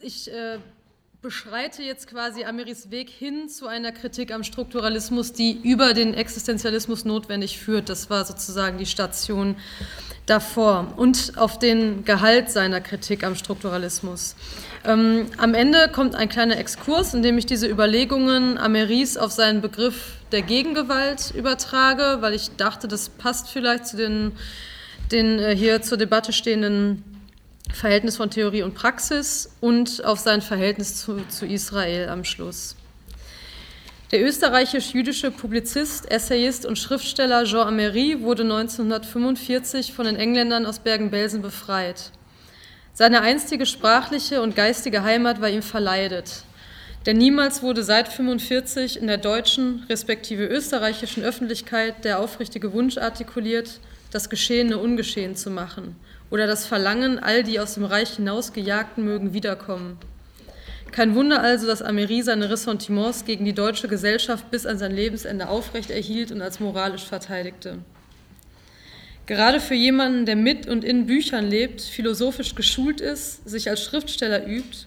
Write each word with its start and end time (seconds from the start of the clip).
ich 0.00 0.30
äh, 0.32 0.58
beschreite 1.20 1.82
jetzt 1.82 2.06
quasi 2.06 2.44
Ameris 2.44 2.90
Weg 2.90 3.10
hin 3.10 3.48
zu 3.48 3.66
einer 3.66 3.90
Kritik 3.90 4.32
am 4.32 4.44
Strukturalismus, 4.44 5.32
die 5.32 5.58
über 5.62 5.92
den 5.92 6.14
Existenzialismus 6.14 7.04
notwendig 7.04 7.58
führt. 7.58 7.88
Das 7.88 8.08
war 8.08 8.24
sozusagen 8.24 8.78
die 8.78 8.86
Station 8.86 9.56
davor 10.26 10.92
und 10.96 11.32
auf 11.36 11.58
den 11.58 12.04
Gehalt 12.04 12.50
seiner 12.50 12.80
Kritik 12.80 13.24
am 13.24 13.34
Strukturalismus. 13.34 14.36
Ähm, 14.84 15.26
am 15.38 15.54
Ende 15.54 15.88
kommt 15.90 16.14
ein 16.14 16.28
kleiner 16.28 16.56
Exkurs, 16.58 17.14
in 17.14 17.22
dem 17.22 17.36
ich 17.36 17.46
diese 17.46 17.66
Überlegungen 17.66 18.56
Ameris 18.58 19.16
auf 19.16 19.32
seinen 19.32 19.60
Begriff 19.60 20.18
der 20.30 20.42
Gegengewalt 20.42 21.32
übertrage, 21.34 22.18
weil 22.20 22.34
ich 22.34 22.50
dachte, 22.56 22.86
das 22.86 23.08
passt 23.08 23.48
vielleicht 23.48 23.86
zu 23.86 23.96
den, 23.96 24.32
den 25.10 25.38
äh, 25.40 25.56
hier 25.56 25.82
zur 25.82 25.98
Debatte 25.98 26.32
stehenden 26.32 27.17
Verhältnis 27.72 28.16
von 28.16 28.30
Theorie 28.30 28.62
und 28.62 28.74
Praxis 28.74 29.50
und 29.60 30.04
auf 30.04 30.18
sein 30.18 30.42
Verhältnis 30.42 30.96
zu, 30.96 31.22
zu 31.28 31.46
Israel 31.46 32.08
am 32.08 32.24
Schluss. 32.24 32.76
Der 34.10 34.24
österreichisch-jüdische 34.24 35.30
Publizist, 35.30 36.10
Essayist 36.10 36.64
und 36.64 36.78
Schriftsteller 36.78 37.44
Jean 37.44 37.68
Amery 37.68 38.22
wurde 38.22 38.42
1945 38.42 39.92
von 39.92 40.06
den 40.06 40.16
Engländern 40.16 40.64
aus 40.64 40.78
Bergen-Belsen 40.78 41.42
befreit. 41.42 42.10
Seine 42.94 43.20
einstige 43.20 43.66
sprachliche 43.66 44.40
und 44.42 44.56
geistige 44.56 45.02
Heimat 45.02 45.40
war 45.40 45.50
ihm 45.50 45.62
verleidet. 45.62 46.42
Denn 47.06 47.18
niemals 47.18 47.62
wurde 47.62 47.84
seit 47.84 48.08
1945 48.08 48.98
in 48.98 49.06
der 49.06 49.18
deutschen 49.18 49.84
respektive 49.88 50.46
österreichischen 50.46 51.22
Öffentlichkeit 51.22 52.04
der 52.04 52.18
aufrichtige 52.18 52.72
Wunsch 52.72 52.96
artikuliert, 52.96 53.78
das 54.10 54.30
Geschehene 54.30 54.78
ungeschehen 54.78 55.36
zu 55.36 55.50
machen 55.50 55.96
oder 56.30 56.46
das 56.46 56.66
Verlangen, 56.66 57.18
all 57.18 57.42
die 57.42 57.60
aus 57.60 57.74
dem 57.74 57.84
Reich 57.84 58.16
hinausgejagten 58.16 59.04
mögen 59.04 59.32
wiederkommen. 59.32 59.98
Kein 60.90 61.14
Wunder 61.14 61.42
also, 61.42 61.66
dass 61.66 61.82
Amery 61.82 62.22
seine 62.22 62.50
Ressentiments 62.50 63.24
gegen 63.24 63.44
die 63.44 63.52
deutsche 63.52 63.88
Gesellschaft 63.88 64.50
bis 64.50 64.66
an 64.66 64.78
sein 64.78 64.92
Lebensende 64.92 65.48
aufrechterhielt 65.48 66.32
und 66.32 66.40
als 66.40 66.60
moralisch 66.60 67.04
verteidigte. 67.04 67.78
Gerade 69.26 69.60
für 69.60 69.74
jemanden, 69.74 70.24
der 70.24 70.36
mit 70.36 70.66
und 70.66 70.84
in 70.84 71.04
Büchern 71.04 71.46
lebt, 71.46 71.82
philosophisch 71.82 72.54
geschult 72.54 73.02
ist, 73.02 73.46
sich 73.46 73.68
als 73.68 73.84
Schriftsteller 73.84 74.46
übt 74.46 74.86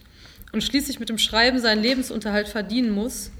und 0.51 0.63
schließlich 0.63 0.99
mit 0.99 1.09
dem 1.09 1.19
Schreiben 1.19 1.59
seinen 1.59 1.83
Lebensunterhalt 1.83 2.47
verdienen 2.47 2.91
muss, 2.91 3.31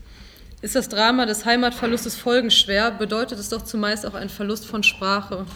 ist 0.61 0.75
das 0.75 0.89
Drama 0.89 1.25
des 1.25 1.44
Heimatverlustes 1.45 2.16
folgenschwer, 2.16 2.91
bedeutet 2.91 3.39
es 3.39 3.49
doch 3.49 3.63
zumeist 3.63 4.05
auch 4.05 4.13
einen 4.13 4.29
Verlust 4.29 4.67
von 4.67 4.83
Sprache. 4.83 5.47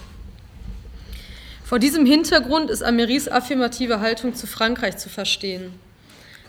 Vor 1.65 1.79
diesem 1.79 2.05
Hintergrund 2.05 2.69
ist 2.69 2.83
Ameris 2.83 3.27
affirmative 3.27 3.99
Haltung 3.99 4.35
zu 4.35 4.45
Frankreich 4.45 4.97
zu 4.97 5.09
verstehen. 5.09 5.73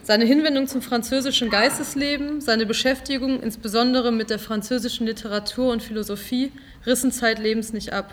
Seine 0.02 0.26
Hinwendung 0.26 0.68
zum 0.68 0.82
französischen 0.82 1.48
Geistesleben, 1.48 2.42
seine 2.42 2.66
Beschäftigung 2.66 3.42
insbesondere 3.42 4.12
mit 4.12 4.28
der 4.28 4.38
französischen 4.38 5.06
Literatur 5.06 5.72
und 5.72 5.82
Philosophie 5.82 6.52
rissen 6.84 7.12
zeitlebens 7.12 7.72
nicht 7.72 7.94
ab. 7.94 8.12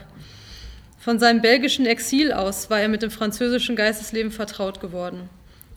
Von 0.97 1.19
seinem 1.19 1.41
belgischen 1.41 1.85
Exil 1.85 2.31
aus 2.31 2.69
war 2.69 2.79
er 2.79 2.87
mit 2.87 3.01
dem 3.01 3.11
französischen 3.11 3.75
Geistesleben 3.75 4.31
vertraut 4.31 4.79
geworden. 4.79 5.29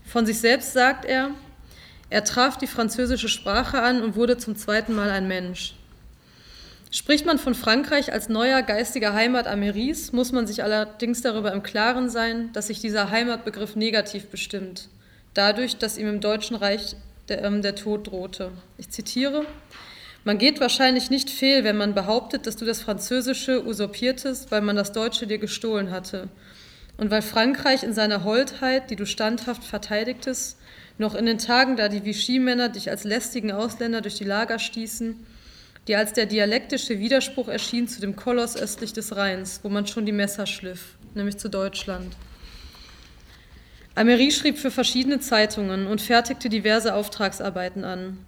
Von 0.04 0.26
sich 0.26 0.38
selbst 0.38 0.74
sagt 0.74 1.04
er, 1.04 1.30
er 2.08 2.22
traf 2.22 2.56
die 2.56 2.68
französische 2.68 3.28
Sprache 3.28 3.82
an 3.82 4.00
und 4.00 4.14
wurde 4.14 4.38
zum 4.38 4.54
zweiten 4.54 4.94
Mal 4.94 5.10
ein 5.10 5.26
Mensch. 5.26 5.74
Spricht 6.96 7.26
man 7.26 7.38
von 7.38 7.54
Frankreich 7.54 8.10
als 8.10 8.30
neuer 8.30 8.62
geistiger 8.62 9.12
Heimat 9.12 9.46
Ameris, 9.46 10.12
muss 10.12 10.32
man 10.32 10.46
sich 10.46 10.62
allerdings 10.62 11.20
darüber 11.20 11.52
im 11.52 11.62
Klaren 11.62 12.08
sein, 12.08 12.48
dass 12.54 12.68
sich 12.68 12.80
dieser 12.80 13.10
Heimatbegriff 13.10 13.76
negativ 13.76 14.28
bestimmt, 14.28 14.88
dadurch, 15.34 15.76
dass 15.76 15.98
ihm 15.98 16.08
im 16.08 16.20
Deutschen 16.22 16.56
Reich 16.56 16.96
der, 17.28 17.44
ähm, 17.44 17.60
der 17.60 17.74
Tod 17.74 18.06
drohte. 18.06 18.50
Ich 18.78 18.88
zitiere, 18.88 19.44
man 20.24 20.38
geht 20.38 20.58
wahrscheinlich 20.58 21.10
nicht 21.10 21.28
fehl, 21.28 21.64
wenn 21.64 21.76
man 21.76 21.92
behauptet, 21.92 22.46
dass 22.46 22.56
du 22.56 22.64
das 22.64 22.80
Französische 22.80 23.66
usurpiertest, 23.66 24.50
weil 24.50 24.62
man 24.62 24.74
das 24.74 24.92
Deutsche 24.92 25.26
dir 25.26 25.36
gestohlen 25.36 25.90
hatte. 25.90 26.30
Und 26.96 27.10
weil 27.10 27.20
Frankreich 27.20 27.82
in 27.82 27.92
seiner 27.92 28.24
Holdheit, 28.24 28.88
die 28.88 28.96
du 28.96 29.04
standhaft 29.04 29.64
verteidigtest, 29.64 30.56
noch 30.96 31.14
in 31.14 31.26
den 31.26 31.36
Tagen, 31.36 31.76
da 31.76 31.90
die 31.90 32.06
Vichy-Männer 32.06 32.70
dich 32.70 32.88
als 32.88 33.04
lästigen 33.04 33.52
Ausländer 33.52 34.00
durch 34.00 34.14
die 34.14 34.24
Lager 34.24 34.58
stießen, 34.58 35.26
die 35.88 35.96
als 35.96 36.12
der 36.12 36.26
dialektische 36.26 36.98
Widerspruch 36.98 37.48
erschien 37.48 37.86
zu 37.88 38.00
dem 38.00 38.16
Koloss 38.16 38.56
östlich 38.56 38.92
des 38.92 39.16
Rheins, 39.16 39.60
wo 39.62 39.68
man 39.68 39.86
schon 39.86 40.06
die 40.06 40.12
Messer 40.12 40.46
schliff, 40.46 40.96
nämlich 41.14 41.38
zu 41.38 41.48
Deutschland. 41.48 42.16
Amery 43.94 44.30
schrieb 44.30 44.58
für 44.58 44.70
verschiedene 44.70 45.20
Zeitungen 45.20 45.86
und 45.86 46.02
fertigte 46.02 46.48
diverse 46.48 46.94
Auftragsarbeiten 46.94 47.84
an. 47.84 48.18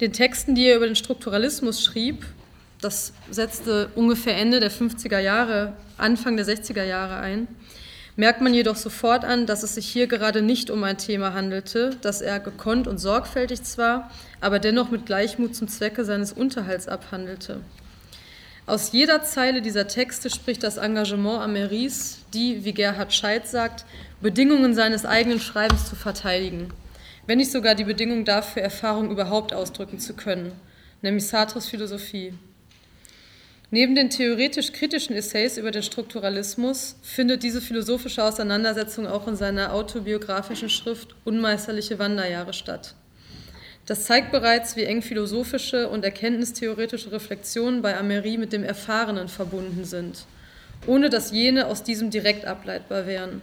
Den 0.00 0.12
Texten, 0.12 0.54
die 0.54 0.66
er 0.66 0.76
über 0.76 0.86
den 0.86 0.96
Strukturalismus 0.96 1.84
schrieb, 1.84 2.24
das 2.80 3.12
setzte 3.30 3.90
ungefähr 3.94 4.36
Ende 4.36 4.60
der 4.60 4.70
50er 4.70 5.18
Jahre, 5.18 5.74
Anfang 5.96 6.36
der 6.36 6.46
60er 6.46 6.82
Jahre 6.82 7.16
ein, 7.16 7.48
merkt 8.16 8.40
man 8.40 8.54
jedoch 8.54 8.76
sofort 8.76 9.24
an, 9.24 9.46
dass 9.46 9.62
es 9.62 9.74
sich 9.74 9.86
hier 9.86 10.06
gerade 10.06 10.42
nicht 10.42 10.70
um 10.70 10.84
ein 10.84 10.98
Thema 10.98 11.34
handelte, 11.34 11.96
das 12.00 12.20
er 12.20 12.40
gekonnt 12.40 12.86
und 12.86 12.98
sorgfältig 12.98 13.62
zwar, 13.62 14.10
aber 14.40 14.58
dennoch 14.58 14.90
mit 14.90 15.06
Gleichmut 15.06 15.56
zum 15.56 15.68
Zwecke 15.68 16.04
seines 16.04 16.32
Unterhalts 16.32 16.88
abhandelte. 16.88 17.60
Aus 18.66 18.92
jeder 18.92 19.22
Zeile 19.22 19.60
dieser 19.60 19.88
Texte 19.88 20.30
spricht 20.30 20.62
das 20.62 20.78
Engagement 20.78 21.42
Ameris, 21.42 22.20
die, 22.32 22.64
wie 22.64 22.72
Gerhard 22.72 23.12
Scheid 23.12 23.46
sagt, 23.46 23.84
Bedingungen 24.22 24.74
seines 24.74 25.04
eigenen 25.04 25.38
Schreibens 25.38 25.86
zu 25.86 25.96
verteidigen, 25.96 26.68
wenn 27.26 27.38
nicht 27.38 27.52
sogar 27.52 27.74
die 27.74 27.84
Bedingung 27.84 28.24
dafür, 28.24 28.62
Erfahrung 28.62 29.10
überhaupt 29.10 29.52
ausdrücken 29.52 29.98
zu 29.98 30.14
können, 30.14 30.52
nämlich 31.02 31.26
Sartres 31.26 31.66
Philosophie. 31.66 32.32
Neben 33.74 33.96
den 33.96 34.08
theoretisch-kritischen 34.08 35.16
Essays 35.16 35.58
über 35.58 35.72
den 35.72 35.82
Strukturalismus 35.82 36.94
findet 37.02 37.42
diese 37.42 37.60
philosophische 37.60 38.22
Auseinandersetzung 38.22 39.08
auch 39.08 39.26
in 39.26 39.34
seiner 39.34 39.74
autobiografischen 39.74 40.70
Schrift 40.70 41.16
Unmeisterliche 41.24 41.98
Wanderjahre 41.98 42.52
statt. 42.52 42.94
Das 43.84 44.04
zeigt 44.04 44.30
bereits, 44.30 44.76
wie 44.76 44.84
eng 44.84 45.02
philosophische 45.02 45.88
und 45.88 46.04
erkenntnistheoretische 46.04 47.10
Reflexionen 47.10 47.82
bei 47.82 47.98
Amery 47.98 48.36
mit 48.38 48.52
dem 48.52 48.62
Erfahrenen 48.62 49.26
verbunden 49.26 49.84
sind, 49.84 50.24
ohne 50.86 51.10
dass 51.10 51.32
jene 51.32 51.66
aus 51.66 51.82
diesem 51.82 52.10
direkt 52.10 52.44
ableitbar 52.44 53.08
wären. 53.08 53.42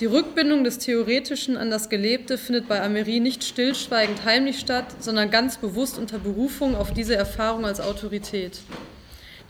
Die 0.00 0.06
Rückbindung 0.06 0.64
des 0.64 0.78
Theoretischen 0.78 1.58
an 1.58 1.68
das 1.68 1.90
Gelebte 1.90 2.38
findet 2.38 2.66
bei 2.66 2.80
Amery 2.80 3.20
nicht 3.20 3.44
stillschweigend 3.44 4.24
heimlich 4.24 4.58
statt, 4.58 4.86
sondern 5.00 5.30
ganz 5.30 5.58
bewusst 5.58 5.98
unter 5.98 6.18
Berufung 6.18 6.74
auf 6.74 6.94
diese 6.94 7.14
Erfahrung 7.14 7.66
als 7.66 7.82
Autorität. 7.82 8.60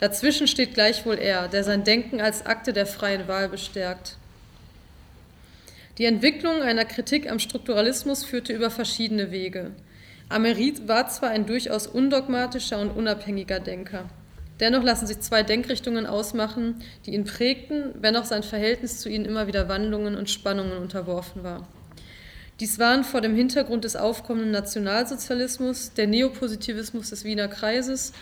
Dazwischen 0.00 0.47
steht 0.47 0.75
gleichwohl 0.75 1.19
er, 1.19 1.49
der 1.49 1.65
sein 1.65 1.84
Denken 1.84 2.21
als 2.21 2.47
Akte 2.47 2.72
der 2.72 2.87
freien 2.87 3.28
Wahl 3.28 3.49
bestärkt. 3.49 4.16
Die 5.99 6.06
Entwicklung 6.06 6.60
einer 6.60 6.84
Kritik 6.84 7.31
am 7.31 7.38
Strukturalismus 7.38 8.25
führte 8.25 8.53
über 8.53 8.71
verschiedene 8.71 9.31
Wege. 9.31 9.71
Amerit 10.28 10.88
war 10.88 11.09
zwar 11.09 11.31
ein 11.31 11.47
durchaus 11.47 11.87
undogmatischer 11.87 12.81
und 12.81 12.91
unabhängiger 12.91 13.60
Denker. 13.60 14.06
Dennoch 14.60 14.82
lassen 14.82 15.06
sich 15.06 15.21
zwei 15.21 15.43
Denkrichtungen 15.43 16.06
ausmachen, 16.06 16.82
die 17.06 17.15
ihn 17.15 17.25
prägten, 17.25 17.93
wenn 18.00 18.16
auch 18.16 18.25
sein 18.25 18.43
Verhältnis 18.43 18.99
zu 18.99 19.09
ihnen 19.09 19.25
immer 19.25 19.47
wieder 19.47 19.69
Wandlungen 19.69 20.16
und 20.16 20.31
Spannungen 20.31 20.78
unterworfen 20.78 21.43
war. 21.44 21.66
Dies 22.61 22.78
waren 22.78 23.03
vor 23.03 23.21
dem 23.21 23.34
Hintergrund 23.34 23.84
des 23.84 23.97
aufkommenden 23.97 24.53
Nationalsozialismus, 24.53 25.93
der 25.93 26.06
Neopositivismus 26.06 27.11
des 27.11 27.25
Wiener 27.25 27.49
Kreises 27.49 28.12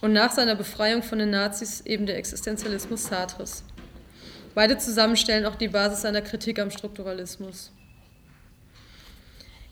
und 0.00 0.12
nach 0.12 0.32
seiner 0.32 0.54
Befreiung 0.54 1.02
von 1.02 1.18
den 1.18 1.30
Nazis 1.30 1.82
eben 1.82 2.06
der 2.06 2.16
Existenzialismus 2.16 3.04
Sartres. 3.04 3.64
Beide 4.54 4.78
zusammen 4.78 5.16
stellen 5.16 5.46
auch 5.46 5.56
die 5.56 5.68
Basis 5.68 6.02
seiner 6.02 6.22
Kritik 6.22 6.58
am 6.58 6.70
Strukturalismus. 6.70 7.70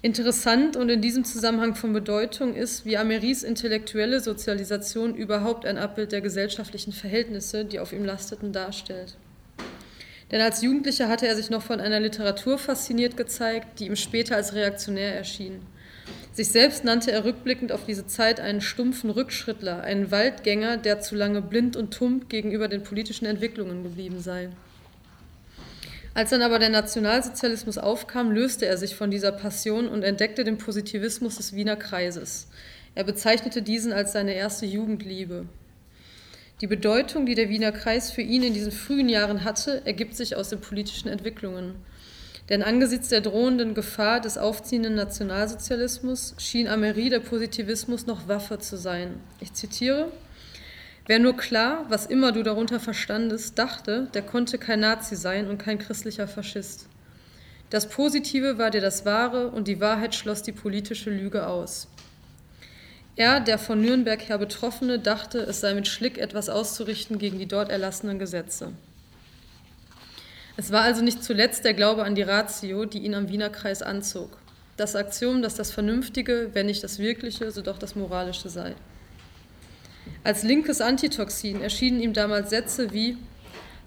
Interessant 0.01 0.77
und 0.77 0.89
in 0.91 1.03
diesem 1.03 1.25
Zusammenhang 1.25 1.75
von 1.75 1.93
Bedeutung 1.93 2.55
ist, 2.55 2.85
wie 2.85 2.97
Ameris 2.97 3.43
intellektuelle 3.43 4.21
Sozialisation 4.21 5.17
überhaupt 5.17 5.67
ein 5.67 5.77
Abbild 5.77 6.13
der 6.13 6.21
gesellschaftlichen 6.21 6.93
Verhältnisse, 6.93 7.65
die 7.65 7.81
auf 7.81 7.93
ihm 7.93 8.05
lasteten, 8.05 8.53
darstellt. 8.53 9.17
Denn 10.31 10.41
als 10.41 10.63
Jugendlicher 10.63 11.09
hatte 11.09 11.27
er 11.27 11.35
sich 11.35 11.51
noch 11.51 11.63
von 11.63 11.81
einer 11.81 11.99
Literatur 11.99 12.59
fasziniert 12.59 13.17
gezeigt, 13.17 13.81
die 13.81 13.87
ihm 13.87 13.97
später 13.97 14.37
als 14.37 14.55
reaktionär 14.55 15.17
erschien. 15.17 15.63
Sich 16.39 16.53
selbst 16.53 16.85
nannte 16.85 17.11
er 17.11 17.25
rückblickend 17.25 17.73
auf 17.73 17.85
diese 17.85 18.07
Zeit 18.07 18.39
einen 18.39 18.61
stumpfen 18.61 19.11
Rückschrittler, 19.11 19.83
einen 19.83 20.13
Waldgänger, 20.13 20.77
der 20.77 21.01
zu 21.01 21.17
lange 21.17 21.43
blind 21.43 21.75
und 21.77 21.93
tump 21.93 22.29
gegenüber 22.29 22.69
den 22.69 22.85
politischen 22.85 23.27
Entwicklungen 23.27 23.83
geblieben 23.83 24.21
sei. 24.21 24.51
Als 26.15 26.31
dann 26.31 26.43
aber 26.43 26.61
der 26.61 26.69
Nationalsozialismus 26.69 27.77
aufkam, 27.77 28.31
löste 28.31 28.67
er 28.67 28.77
sich 28.77 28.95
von 28.95 29.11
dieser 29.11 29.33
Passion 29.33 29.89
und 29.89 30.05
entdeckte 30.05 30.45
den 30.45 30.59
Positivismus 30.59 31.39
des 31.39 31.57
Wiener 31.57 31.75
Kreises. 31.75 32.47
Er 32.95 33.03
bezeichnete 33.03 33.61
diesen 33.61 33.93
als 33.93 34.13
seine 34.13 34.35
erste 34.35 34.65
Jugendliebe. 34.65 35.45
Die 36.61 36.69
Bedeutung, 36.69 37.27
die 37.27 37.35
der 37.35 37.49
Wiener 37.49 37.73
Kreis 37.73 38.13
für 38.13 38.23
ihn 38.23 38.45
in 38.45 38.55
diesen 38.55 38.71
frühen 38.71 39.09
Jahren 39.09 39.43
hatte, 39.43 39.83
ergibt 39.87 40.15
sich 40.15 40.37
aus 40.37 40.51
den 40.51 40.61
politischen 40.61 41.09
Entwicklungen. 41.09 41.75
Denn 42.49 42.63
angesichts 42.63 43.09
der 43.09 43.21
drohenden 43.21 43.75
Gefahr 43.75 44.21
des 44.21 44.39
aufziehenden 44.39 44.95
Nationalsozialismus 44.95 46.35
schien 46.39 46.67
Amerie 46.69 47.11
der 47.11 47.21
Positivismus 47.21 48.07
noch 48.07 48.27
Waffe 48.27 48.59
zu 48.59 48.77
sein. 48.77 49.21
Ich 49.41 49.53
zitiere, 49.53 50.11
Wer 51.09 51.19
nur 51.19 51.39
klar, 51.39 51.87
was 51.89 52.05
immer 52.05 52.33
du 52.33 52.43
darunter 52.43 52.81
verstandest, 52.81 53.59
dachte, 53.59 54.09
der 54.13 54.21
konnte 54.21 54.59
kein 54.59 54.81
Nazi 54.81 55.17
sein 55.17 55.49
und 55.49 55.57
kein 55.57 55.79
christlicher 55.79 56.29
Faschist. 56.29 56.87
Das 57.71 57.89
Positive 57.89 58.59
war 58.59 58.71
dir 58.71 58.83
das 58.83 59.07
Wahre 59.07 59.49
und 59.49 59.69
die 59.69 59.81
Wahrheit 59.81 60.15
schloss 60.15 60.43
die 60.43 60.53
politische 60.53 61.09
Lüge 61.09 61.47
aus. 61.47 61.89
Er, 63.17 63.41
der 63.41 63.59
von 63.59 63.81
Nürnberg 63.81 64.29
her 64.29 64.37
Betroffene, 64.37 64.99
dachte, 64.99 65.39
es 65.39 65.61
sei 65.61 65.73
mit 65.73 65.89
Schlick 65.89 66.19
etwas 66.19 66.51
auszurichten 66.51 67.19
gegen 67.19 67.39
die 67.39 67.49
dort 67.49 67.71
erlassenen 67.71 68.19
Gesetze. 68.19 68.73
Es 70.59 70.73
war 70.73 70.83
also 70.83 71.03
nicht 71.03 71.23
zuletzt 71.23 71.65
der 71.65 71.73
Glaube 71.73 72.03
an 72.03 72.17
die 72.17 72.23
Ratio, 72.23 72.85
die 72.85 72.99
ihn 72.99 73.15
am 73.15 73.29
Wiener 73.29 73.49
Kreis 73.49 73.81
anzog. 73.81 74.39
Das 74.77 74.97
Aktion, 74.97 75.41
dass 75.41 75.55
das 75.55 75.71
Vernünftige, 75.71 76.51
wenn 76.53 76.67
nicht 76.67 76.83
das 76.83 76.99
Wirkliche, 76.99 77.53
so 77.53 77.63
doch 77.63 77.79
das 77.79 77.95
Moralische 77.95 78.49
sei. 78.49 78.75
Als 80.25 80.43
linkes 80.43 80.81
Antitoxin 80.81 81.63
erschienen 81.63 82.01
ihm 82.01 82.13
damals 82.13 82.51
Sätze 82.51 82.93
wie 82.93 83.17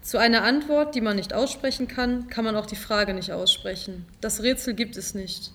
Zu 0.02 0.18
einer 0.18 0.44
Antwort, 0.44 0.96
die 0.96 1.02
man 1.02 1.18
nicht 1.18 1.34
aussprechen 1.34 1.90
kann, 1.90 2.30
kann 2.30 2.46
man 2.46 2.56
auch 2.56 2.68
die 2.68 2.78
Frage 2.78 3.14
nicht 3.14 3.34
aussprechen. 3.34 4.06
Das 4.22 4.42
Rätsel 4.42 4.74
gibt 4.74 4.96
es 4.96 5.14
nicht. 5.14 5.52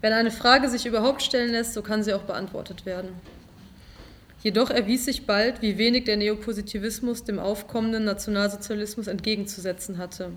Wenn 0.00 0.12
eine 0.12 0.32
Frage 0.32 0.68
sich 0.68 0.84
überhaupt 0.84 1.22
stellen 1.22 1.52
lässt, 1.52 1.74
so 1.74 1.82
kann 1.82 2.02
sie 2.02 2.12
auch 2.12 2.24
beantwortet 2.24 2.86
werden. 2.86 3.10
Jedoch 4.42 4.70
erwies 4.70 5.04
sich 5.04 5.26
bald, 5.26 5.60
wie 5.60 5.76
wenig 5.76 6.04
der 6.04 6.16
Neopositivismus 6.16 7.24
dem 7.24 7.38
aufkommenden 7.38 8.04
Nationalsozialismus 8.04 9.06
entgegenzusetzen 9.06 9.98
hatte. 9.98 10.30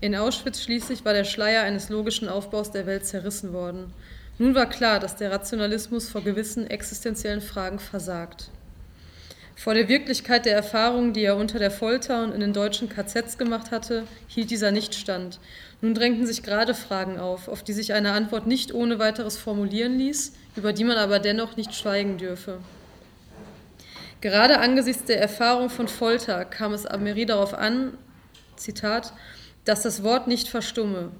In 0.00 0.16
Auschwitz 0.16 0.62
schließlich 0.62 1.04
war 1.04 1.12
der 1.12 1.24
Schleier 1.24 1.62
eines 1.62 1.90
logischen 1.90 2.28
Aufbaus 2.28 2.70
der 2.70 2.86
Welt 2.86 3.06
zerrissen 3.06 3.52
worden. 3.52 3.92
Nun 4.38 4.54
war 4.54 4.68
klar, 4.68 4.98
dass 4.98 5.16
der 5.16 5.30
Rationalismus 5.30 6.08
vor 6.08 6.22
gewissen 6.22 6.68
existenziellen 6.68 7.42
Fragen 7.42 7.78
versagt. 7.78 8.50
Vor 9.56 9.74
der 9.74 9.88
Wirklichkeit 9.88 10.46
der 10.46 10.56
Erfahrungen, 10.56 11.12
die 11.12 11.22
er 11.22 11.36
unter 11.36 11.58
der 11.58 11.70
Folter 11.70 12.24
und 12.24 12.32
in 12.32 12.40
den 12.40 12.52
deutschen 12.52 12.88
KZs 12.88 13.38
gemacht 13.38 13.70
hatte, 13.70 14.04
hielt 14.26 14.50
dieser 14.50 14.72
nicht 14.72 14.94
stand. 14.94 15.38
Nun 15.80 15.94
drängten 15.94 16.26
sich 16.26 16.42
gerade 16.42 16.74
Fragen 16.74 17.18
auf, 17.18 17.48
auf 17.48 17.62
die 17.62 17.72
sich 17.72 17.92
eine 17.92 18.12
Antwort 18.12 18.46
nicht 18.46 18.74
ohne 18.74 18.98
weiteres 18.98 19.36
formulieren 19.36 19.96
ließ, 19.98 20.32
über 20.56 20.72
die 20.72 20.84
man 20.84 20.96
aber 20.96 21.18
dennoch 21.18 21.56
nicht 21.56 21.74
schweigen 21.74 22.18
dürfe. 22.18 22.58
Gerade 24.24 24.58
angesichts 24.58 25.04
der 25.04 25.20
Erfahrung 25.20 25.68
von 25.68 25.86
Folter 25.86 26.46
kam 26.46 26.72
es 26.72 26.86
Ameri 26.86 27.26
darauf 27.26 27.52
an, 27.52 27.98
Zitat, 28.56 29.12
dass 29.66 29.82
das 29.82 30.02
Wort 30.02 30.28
nicht 30.28 30.48
verstumme, 30.48 31.10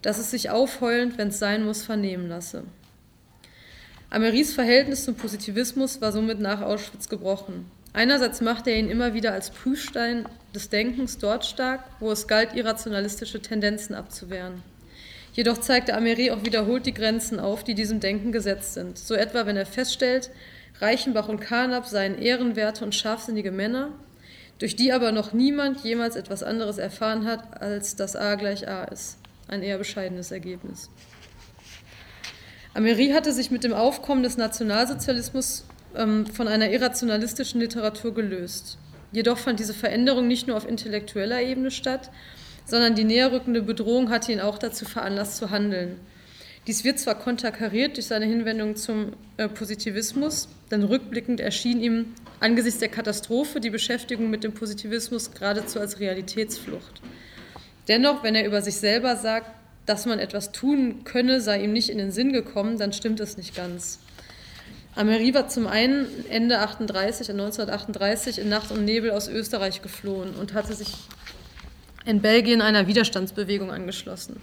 dass 0.00 0.16
es 0.16 0.30
sich 0.30 0.48
aufheulend, 0.48 1.18
wenn 1.18 1.28
es 1.28 1.38
sein 1.38 1.66
muss, 1.66 1.82
vernehmen 1.82 2.26
lasse. 2.26 2.64
Ameris 4.08 4.54
Verhältnis 4.54 5.04
zum 5.04 5.14
Positivismus 5.14 6.00
war 6.00 6.10
somit 6.10 6.40
nach 6.40 6.62
Auschwitz 6.62 7.10
gebrochen. 7.10 7.70
Einerseits 7.92 8.40
machte 8.40 8.70
er 8.70 8.78
ihn 8.78 8.88
immer 8.88 9.12
wieder 9.12 9.32
als 9.34 9.50
Prüfstein 9.50 10.24
des 10.54 10.70
Denkens 10.70 11.18
dort 11.18 11.44
stark, 11.44 11.84
wo 12.00 12.10
es 12.12 12.26
galt, 12.28 12.54
irrationalistische 12.54 13.42
Tendenzen 13.42 13.94
abzuwehren. 13.94 14.62
Jedoch 15.34 15.58
zeigte 15.58 15.94
Ameri 15.94 16.30
auch 16.30 16.46
wiederholt 16.46 16.86
die 16.86 16.94
Grenzen 16.94 17.40
auf, 17.40 17.62
die 17.62 17.74
diesem 17.74 18.00
Denken 18.00 18.32
gesetzt 18.32 18.72
sind. 18.72 18.96
So 18.96 19.12
etwa, 19.12 19.44
wenn 19.44 19.58
er 19.58 19.66
feststellt, 19.66 20.30
Reichenbach 20.80 21.28
und 21.28 21.40
Carnap 21.40 21.86
seien 21.86 22.18
ehrenwerte 22.18 22.84
und 22.84 22.94
scharfsinnige 22.94 23.52
Männer, 23.52 23.90
durch 24.58 24.76
die 24.76 24.92
aber 24.92 25.12
noch 25.12 25.32
niemand 25.32 25.80
jemals 25.84 26.16
etwas 26.16 26.42
anderes 26.42 26.78
erfahren 26.78 27.26
hat, 27.26 27.60
als 27.60 27.96
dass 27.96 28.16
A 28.16 28.34
gleich 28.34 28.68
A 28.68 28.84
ist. 28.84 29.18
Ein 29.48 29.62
eher 29.62 29.78
bescheidenes 29.78 30.30
Ergebnis. 30.30 30.90
Ameri 32.72 33.10
hatte 33.10 33.32
sich 33.32 33.50
mit 33.50 33.62
dem 33.62 33.72
Aufkommen 33.72 34.22
des 34.22 34.36
Nationalsozialismus 34.36 35.64
ähm, 35.94 36.26
von 36.26 36.48
einer 36.48 36.70
irrationalistischen 36.70 37.60
Literatur 37.60 38.14
gelöst. 38.14 38.78
Jedoch 39.12 39.38
fand 39.38 39.60
diese 39.60 39.74
Veränderung 39.74 40.26
nicht 40.26 40.48
nur 40.48 40.56
auf 40.56 40.68
intellektueller 40.68 41.40
Ebene 41.40 41.70
statt, 41.70 42.10
sondern 42.66 42.96
die 42.96 43.04
näherrückende 43.04 43.62
Bedrohung 43.62 44.10
hatte 44.10 44.32
ihn 44.32 44.40
auch 44.40 44.58
dazu 44.58 44.84
veranlasst 44.84 45.36
zu 45.36 45.50
handeln. 45.50 46.00
Dies 46.66 46.82
wird 46.82 46.98
zwar 46.98 47.18
konterkariert 47.18 47.96
durch 47.96 48.06
seine 48.06 48.24
Hinwendung 48.24 48.76
zum 48.76 49.12
äh, 49.36 49.48
Positivismus, 49.48 50.48
denn 50.70 50.82
rückblickend 50.82 51.40
erschien 51.40 51.80
ihm 51.80 52.14
angesichts 52.40 52.80
der 52.80 52.88
Katastrophe 52.88 53.60
die 53.60 53.70
Beschäftigung 53.70 54.30
mit 54.30 54.44
dem 54.44 54.54
Positivismus 54.54 55.32
geradezu 55.32 55.78
als 55.78 56.00
Realitätsflucht. 56.00 57.02
Dennoch, 57.88 58.22
wenn 58.22 58.34
er 58.34 58.46
über 58.46 58.62
sich 58.62 58.76
selber 58.76 59.16
sagt, 59.16 59.50
dass 59.84 60.06
man 60.06 60.18
etwas 60.18 60.52
tun 60.52 61.04
könne, 61.04 61.42
sei 61.42 61.62
ihm 61.62 61.74
nicht 61.74 61.90
in 61.90 61.98
den 61.98 62.10
Sinn 62.10 62.32
gekommen, 62.32 62.78
dann 62.78 62.94
stimmt 62.94 63.20
es 63.20 63.36
nicht 63.36 63.54
ganz. 63.54 63.98
Amery 64.94 65.34
war 65.34 65.48
zum 65.48 65.66
einen 65.66 66.06
Ende 66.30 66.60
38, 66.60 67.30
1938 67.30 68.38
in 68.38 68.48
Nacht 68.48 68.70
und 68.70 68.86
Nebel 68.86 69.10
aus 69.10 69.28
Österreich 69.28 69.82
geflohen 69.82 70.34
und 70.34 70.54
hatte 70.54 70.72
sich 70.72 70.94
in 72.06 72.22
Belgien 72.22 72.62
einer 72.62 72.86
Widerstandsbewegung 72.86 73.70
angeschlossen. 73.70 74.40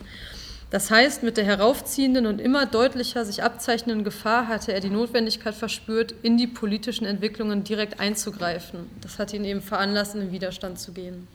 Das 0.72 0.90
heißt, 0.90 1.22
mit 1.22 1.36
der 1.36 1.44
heraufziehenden 1.44 2.26
und 2.26 2.40
immer 2.40 2.66
deutlicher 2.66 3.26
sich 3.26 3.44
abzeichnenden 3.44 4.06
Gefahr 4.06 4.48
hatte 4.48 4.74
er 4.74 4.80
die 4.80 4.90
Notwendigkeit 4.90 5.54
verspürt, 5.54 6.16
in 6.24 6.38
die 6.38 6.48
politischen 6.48 7.06
Entwicklungen 7.06 7.66
direkt 7.66 8.00
einzugreifen. 8.00 8.90
Das 9.02 9.20
hat 9.20 9.34
ihn 9.34 9.44
eben 9.44 9.62
veranlasst, 9.62 10.16
in 10.16 10.22
den 10.22 10.32
Widerstand 10.32 10.80
zu 10.80 10.94
gehen. 10.94 11.28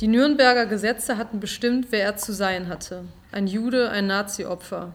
Die 0.00 0.06
Nürnberger 0.06 0.66
Gesetze 0.66 1.16
hatten 1.16 1.40
bestimmt, 1.40 1.88
wer 1.90 2.04
er 2.04 2.16
zu 2.16 2.32
sein 2.32 2.68
hatte. 2.68 3.02
Ein 3.32 3.48
Jude, 3.48 3.90
ein 3.90 4.06
Nazi-Opfer. 4.06 4.94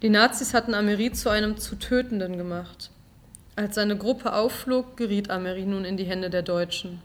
Die 0.00 0.10
Nazis 0.10 0.54
hatten 0.54 0.74
Ameri 0.74 1.10
zu 1.10 1.28
einem 1.28 1.56
zu 1.56 1.74
Tötenden 1.74 2.38
gemacht. 2.38 2.90
Als 3.56 3.74
seine 3.74 3.96
Gruppe 3.96 4.32
aufflog, 4.32 4.96
geriet 4.96 5.30
Ameri 5.30 5.64
nun 5.64 5.84
in 5.84 5.96
die 5.96 6.04
Hände 6.04 6.30
der 6.30 6.42
Deutschen. 6.42 7.02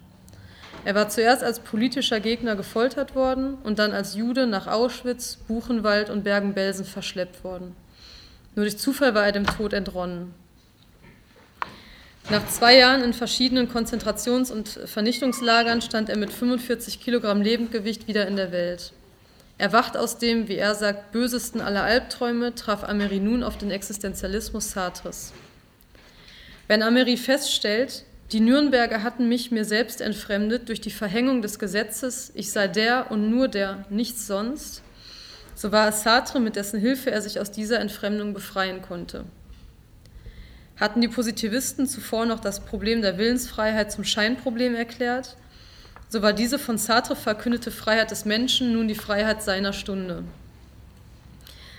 Er 0.85 0.95
war 0.95 1.09
zuerst 1.09 1.43
als 1.43 1.59
politischer 1.59 2.19
Gegner 2.19 2.55
gefoltert 2.55 3.15
worden 3.15 3.55
und 3.63 3.79
dann 3.79 3.91
als 3.91 4.15
Jude 4.15 4.47
nach 4.47 4.67
Auschwitz, 4.67 5.37
Buchenwald 5.47 6.09
und 6.09 6.23
Bergen-Belsen 6.23 6.85
verschleppt 6.85 7.43
worden. 7.43 7.75
Nur 8.55 8.65
durch 8.65 8.77
Zufall 8.77 9.13
war 9.13 9.25
er 9.25 9.31
dem 9.31 9.45
Tod 9.45 9.73
entronnen. 9.73 10.33
Nach 12.29 12.47
zwei 12.47 12.77
Jahren 12.77 13.03
in 13.03 13.13
verschiedenen 13.13 13.67
Konzentrations- 13.67 14.51
und 14.51 14.69
Vernichtungslagern 14.85 15.81
stand 15.81 16.09
er 16.09 16.17
mit 16.17 16.31
45 16.31 17.01
Kilogramm 17.01 17.41
Lebendgewicht 17.41 18.07
wieder 18.07 18.27
in 18.27 18.35
der 18.35 18.51
Welt. 18.51 18.93
Erwacht 19.57 19.97
aus 19.97 20.19
dem, 20.19 20.47
wie 20.47 20.55
er 20.55 20.75
sagt, 20.75 21.11
bösesten 21.11 21.59
aller 21.59 21.83
Albträume, 21.83 22.55
traf 22.55 22.83
Amery 22.83 23.19
nun 23.19 23.43
auf 23.43 23.57
den 23.57 23.71
Existenzialismus 23.71 24.71
Sartres. 24.71 25.33
Wenn 26.67 26.83
Amery 26.83 27.17
feststellt, 27.17 28.05
die 28.31 28.39
Nürnberger 28.39 29.01
hatten 29.01 29.27
mich 29.27 29.49
mir 29.49 29.65
selbst 29.65 30.01
entfremdet 30.01 30.69
durch 30.69 30.81
die 30.81 30.91
Verhängung 30.91 31.41
des 31.41 31.57
Gesetzes, 31.57 32.31
ich 32.35 32.51
sei 32.51 32.67
der 32.67 33.09
und 33.09 33.29
nur 33.29 33.47
der, 33.47 33.85
nichts 33.89 34.27
sonst, 34.27 34.83
so 35.55 35.71
war 35.71 35.89
es 35.89 36.03
Sartre, 36.03 36.39
mit 36.39 36.55
dessen 36.55 36.79
Hilfe 36.79 37.11
er 37.11 37.21
sich 37.21 37.39
aus 37.39 37.51
dieser 37.51 37.79
Entfremdung 37.79 38.33
befreien 38.33 38.81
konnte. 38.81 39.25
Hatten 40.77 41.01
die 41.01 41.07
Positivisten 41.07 41.87
zuvor 41.87 42.25
noch 42.25 42.39
das 42.39 42.61
Problem 42.61 43.01
der 43.01 43.17
Willensfreiheit 43.17 43.91
zum 43.91 44.03
Scheinproblem 44.03 44.75
erklärt, 44.75 45.35
so 46.07 46.21
war 46.21 46.33
diese 46.33 46.59
von 46.59 46.77
Sartre 46.77 47.15
verkündete 47.15 47.71
Freiheit 47.71 48.11
des 48.11 48.25
Menschen 48.25 48.73
nun 48.73 48.87
die 48.87 48.95
Freiheit 48.95 49.43
seiner 49.43 49.73
Stunde. 49.73 50.23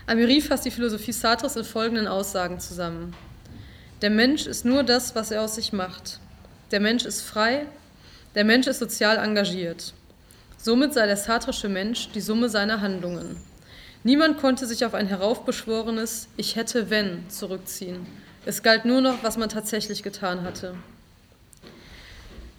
Amiri 0.06 0.40
fasst 0.40 0.64
die 0.64 0.70
Philosophie 0.70 1.12
Sartres 1.12 1.56
in 1.56 1.64
folgenden 1.64 2.08
Aussagen 2.08 2.58
zusammen. 2.58 3.14
Der 4.02 4.10
Mensch 4.10 4.46
ist 4.46 4.64
nur 4.64 4.82
das, 4.82 5.14
was 5.14 5.30
er 5.30 5.42
aus 5.42 5.54
sich 5.54 5.72
macht. 5.72 6.18
Der 6.70 6.80
Mensch 6.80 7.04
ist 7.04 7.22
frei, 7.22 7.66
der 8.36 8.44
Mensch 8.44 8.68
ist 8.68 8.78
sozial 8.78 9.16
engagiert. 9.16 9.92
Somit 10.56 10.94
sei 10.94 11.06
der 11.06 11.16
sartrische 11.16 11.68
Mensch 11.68 12.10
die 12.12 12.20
Summe 12.20 12.48
seiner 12.48 12.80
Handlungen. 12.80 13.36
Niemand 14.04 14.38
konnte 14.38 14.66
sich 14.66 14.84
auf 14.84 14.94
ein 14.94 15.08
heraufbeschworenes 15.08 16.28
Ich 16.36 16.54
hätte 16.54 16.88
wenn 16.88 17.28
zurückziehen. 17.28 18.06
Es 18.46 18.62
galt 18.62 18.84
nur 18.84 19.00
noch, 19.00 19.22
was 19.22 19.36
man 19.36 19.48
tatsächlich 19.48 20.02
getan 20.02 20.42
hatte. 20.42 20.74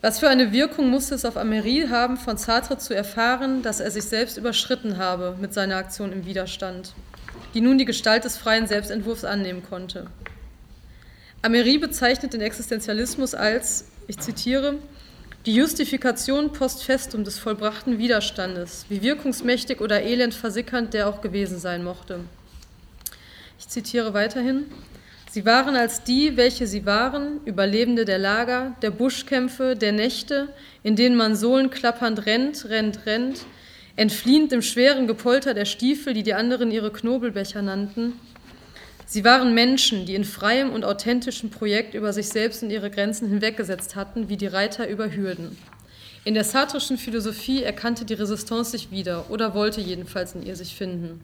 Was 0.01 0.19
für 0.19 0.29
eine 0.29 0.51
Wirkung 0.51 0.89
musste 0.89 1.15
es 1.15 1.25
auf 1.25 1.37
Amery 1.37 1.87
haben, 1.89 2.17
von 2.17 2.35
Sartre 2.35 2.77
zu 2.77 2.93
erfahren, 2.93 3.61
dass 3.61 3.79
er 3.79 3.91
sich 3.91 4.03
selbst 4.03 4.37
überschritten 4.37 4.97
habe 4.97 5.37
mit 5.39 5.53
seiner 5.53 5.77
Aktion 5.77 6.11
im 6.11 6.25
Widerstand, 6.25 6.93
die 7.53 7.61
nun 7.61 7.77
die 7.77 7.85
Gestalt 7.85 8.25
des 8.25 8.35
freien 8.35 8.67
Selbstentwurfs 8.67 9.23
annehmen 9.23 9.63
konnte. 9.63 10.07
Amery 11.43 11.77
bezeichnet 11.77 12.33
den 12.33 12.41
Existenzialismus 12.41 13.33
als, 13.35 13.90
ich 14.08 14.20
zitiere, 14.20 14.77
die 15.46 15.55
Justifikation 15.55 16.53
post 16.53 16.84
festum 16.84 17.24
des 17.24 17.39
vollbrachten 17.39 17.98
Widerstandes, 17.98 18.86
wie 18.89 19.01
wirkungsmächtig 19.01 19.81
oder 19.81 20.03
elend 20.03 20.36
versickernd 20.36 20.93
der 20.93 21.08
auch 21.08 21.22
gewesen 21.22 21.58
sein 21.58 21.84
mochte. 21.84 22.20
Ich 23.58 23.67
zitiere 23.67 24.13
weiterhin. 24.13 24.65
Sie 25.31 25.46
waren 25.46 25.75
als 25.75 26.03
die, 26.03 26.36
welche 26.36 26.67
sie 26.67 26.86
waren, 26.86 27.39
Überlebende 27.46 28.05
der 28.05 28.17
Lager, 28.17 28.75
der 28.81 28.91
Buschkämpfe, 28.91 29.75
der 29.75 29.93
Nächte, 29.93 30.50
in 30.84 30.96
denen 30.96 31.15
man 31.15 31.36
sohlenklappernd 31.36 32.25
rennt, 32.25 32.65
rennt, 32.70 33.05
rennt, 33.05 33.46
entfliehend 33.96 34.51
dem 34.51 34.62
schweren 34.62 35.08
Gepolter 35.08 35.53
der 35.53 35.65
Stiefel, 35.65 36.13
die 36.13 36.24
die 36.24 36.34
anderen 36.34 36.70
ihre 36.70 36.91
Knobelbecher 36.91 37.62
nannten. 37.62 38.20
Sie 39.11 39.25
waren 39.25 39.53
Menschen, 39.53 40.05
die 40.05 40.15
in 40.15 40.23
freiem 40.23 40.71
und 40.71 40.85
authentischem 40.85 41.49
Projekt 41.49 41.95
über 41.95 42.13
sich 42.13 42.29
selbst 42.29 42.63
und 42.63 42.69
ihre 42.69 42.89
Grenzen 42.89 43.27
hinweggesetzt 43.27 43.97
hatten, 43.97 44.29
wie 44.29 44.37
die 44.37 44.47
Reiter 44.47 44.87
über 44.87 45.13
Hürden. 45.13 45.57
In 46.23 46.33
der 46.33 46.45
sartrischen 46.45 46.97
Philosophie 46.97 47.61
erkannte 47.61 48.05
die 48.05 48.13
Resistance 48.13 48.71
sich 48.71 48.89
wieder 48.89 49.29
oder 49.29 49.53
wollte 49.53 49.81
jedenfalls 49.81 50.33
in 50.33 50.45
ihr 50.45 50.55
sich 50.55 50.75
finden. 50.77 51.19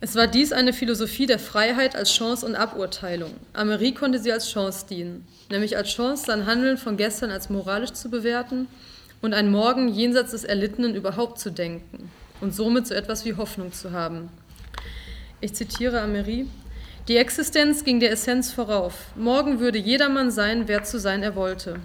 Es 0.00 0.14
war 0.14 0.28
dies 0.28 0.52
eine 0.52 0.72
Philosophie 0.72 1.26
der 1.26 1.40
Freiheit 1.40 1.96
als 1.96 2.14
Chance 2.14 2.46
und 2.46 2.54
Aburteilung. 2.54 3.34
Amerie 3.52 3.92
konnte 3.92 4.20
sie 4.20 4.30
als 4.30 4.48
Chance 4.48 4.86
dienen, 4.88 5.26
nämlich 5.50 5.76
als 5.76 5.88
Chance, 5.88 6.22
sein 6.24 6.46
Handeln 6.46 6.78
von 6.78 6.98
gestern 6.98 7.32
als 7.32 7.50
moralisch 7.50 7.94
zu 7.94 8.10
bewerten 8.10 8.68
und 9.22 9.34
ein 9.34 9.50
Morgen 9.50 9.88
jenseits 9.88 10.30
des 10.30 10.44
Erlittenen 10.44 10.94
überhaupt 10.94 11.40
zu 11.40 11.50
denken 11.50 12.12
und 12.40 12.54
somit 12.54 12.86
so 12.86 12.94
etwas 12.94 13.24
wie 13.24 13.34
Hoffnung 13.34 13.72
zu 13.72 13.90
haben. 13.90 14.28
Ich 15.42 15.54
zitiere 15.54 16.02
Amerie. 16.02 16.46
Die 17.08 17.16
Existenz 17.16 17.82
ging 17.82 17.98
der 17.98 18.12
Essenz 18.12 18.52
vorauf. 18.52 19.06
Morgen 19.16 19.58
würde 19.58 19.78
jedermann 19.78 20.30
sein, 20.30 20.68
wer 20.68 20.84
zu 20.84 20.98
sein 20.98 21.22
er 21.22 21.34
wollte. 21.34 21.80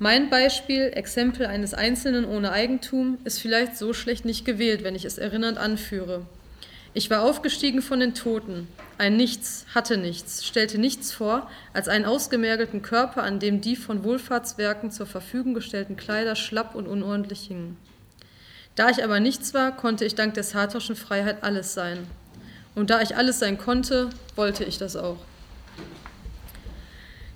Mein 0.00 0.30
Beispiel, 0.30 0.90
Exempel 0.92 1.46
eines 1.46 1.74
Einzelnen 1.74 2.24
ohne 2.24 2.50
Eigentum, 2.50 3.18
ist 3.22 3.38
vielleicht 3.38 3.76
so 3.76 3.92
schlecht 3.92 4.24
nicht 4.24 4.44
gewählt, 4.44 4.82
wenn 4.82 4.96
ich 4.96 5.04
es 5.04 5.16
erinnernd 5.16 5.58
anführe. 5.58 6.26
Ich 6.92 7.08
war 7.08 7.22
aufgestiegen 7.22 7.82
von 7.82 8.00
den 8.00 8.14
Toten. 8.14 8.66
Ein 8.98 9.16
Nichts 9.16 9.64
hatte 9.72 9.96
nichts, 9.96 10.44
stellte 10.44 10.76
nichts 10.76 11.12
vor 11.12 11.48
als 11.72 11.86
einen 11.86 12.04
ausgemergelten 12.04 12.82
Körper, 12.82 13.22
an 13.22 13.38
dem 13.38 13.60
die 13.60 13.76
von 13.76 14.02
Wohlfahrtswerken 14.02 14.90
zur 14.90 15.06
Verfügung 15.06 15.54
gestellten 15.54 15.96
Kleider 15.96 16.34
schlapp 16.34 16.74
und 16.74 16.88
unordentlich 16.88 17.46
hingen. 17.46 17.76
Da 18.74 18.90
ich 18.90 19.04
aber 19.04 19.20
nichts 19.20 19.54
war, 19.54 19.76
konnte 19.76 20.04
ich 20.04 20.16
dank 20.16 20.34
der 20.34 20.42
sartrischen 20.42 20.96
Freiheit 20.96 21.44
alles 21.44 21.74
sein. 21.74 22.08
Und 22.74 22.90
da 22.90 23.02
ich 23.02 23.16
alles 23.16 23.38
sein 23.38 23.58
konnte, 23.58 24.10
wollte 24.34 24.64
ich 24.64 24.78
das 24.78 24.96
auch. 24.96 25.18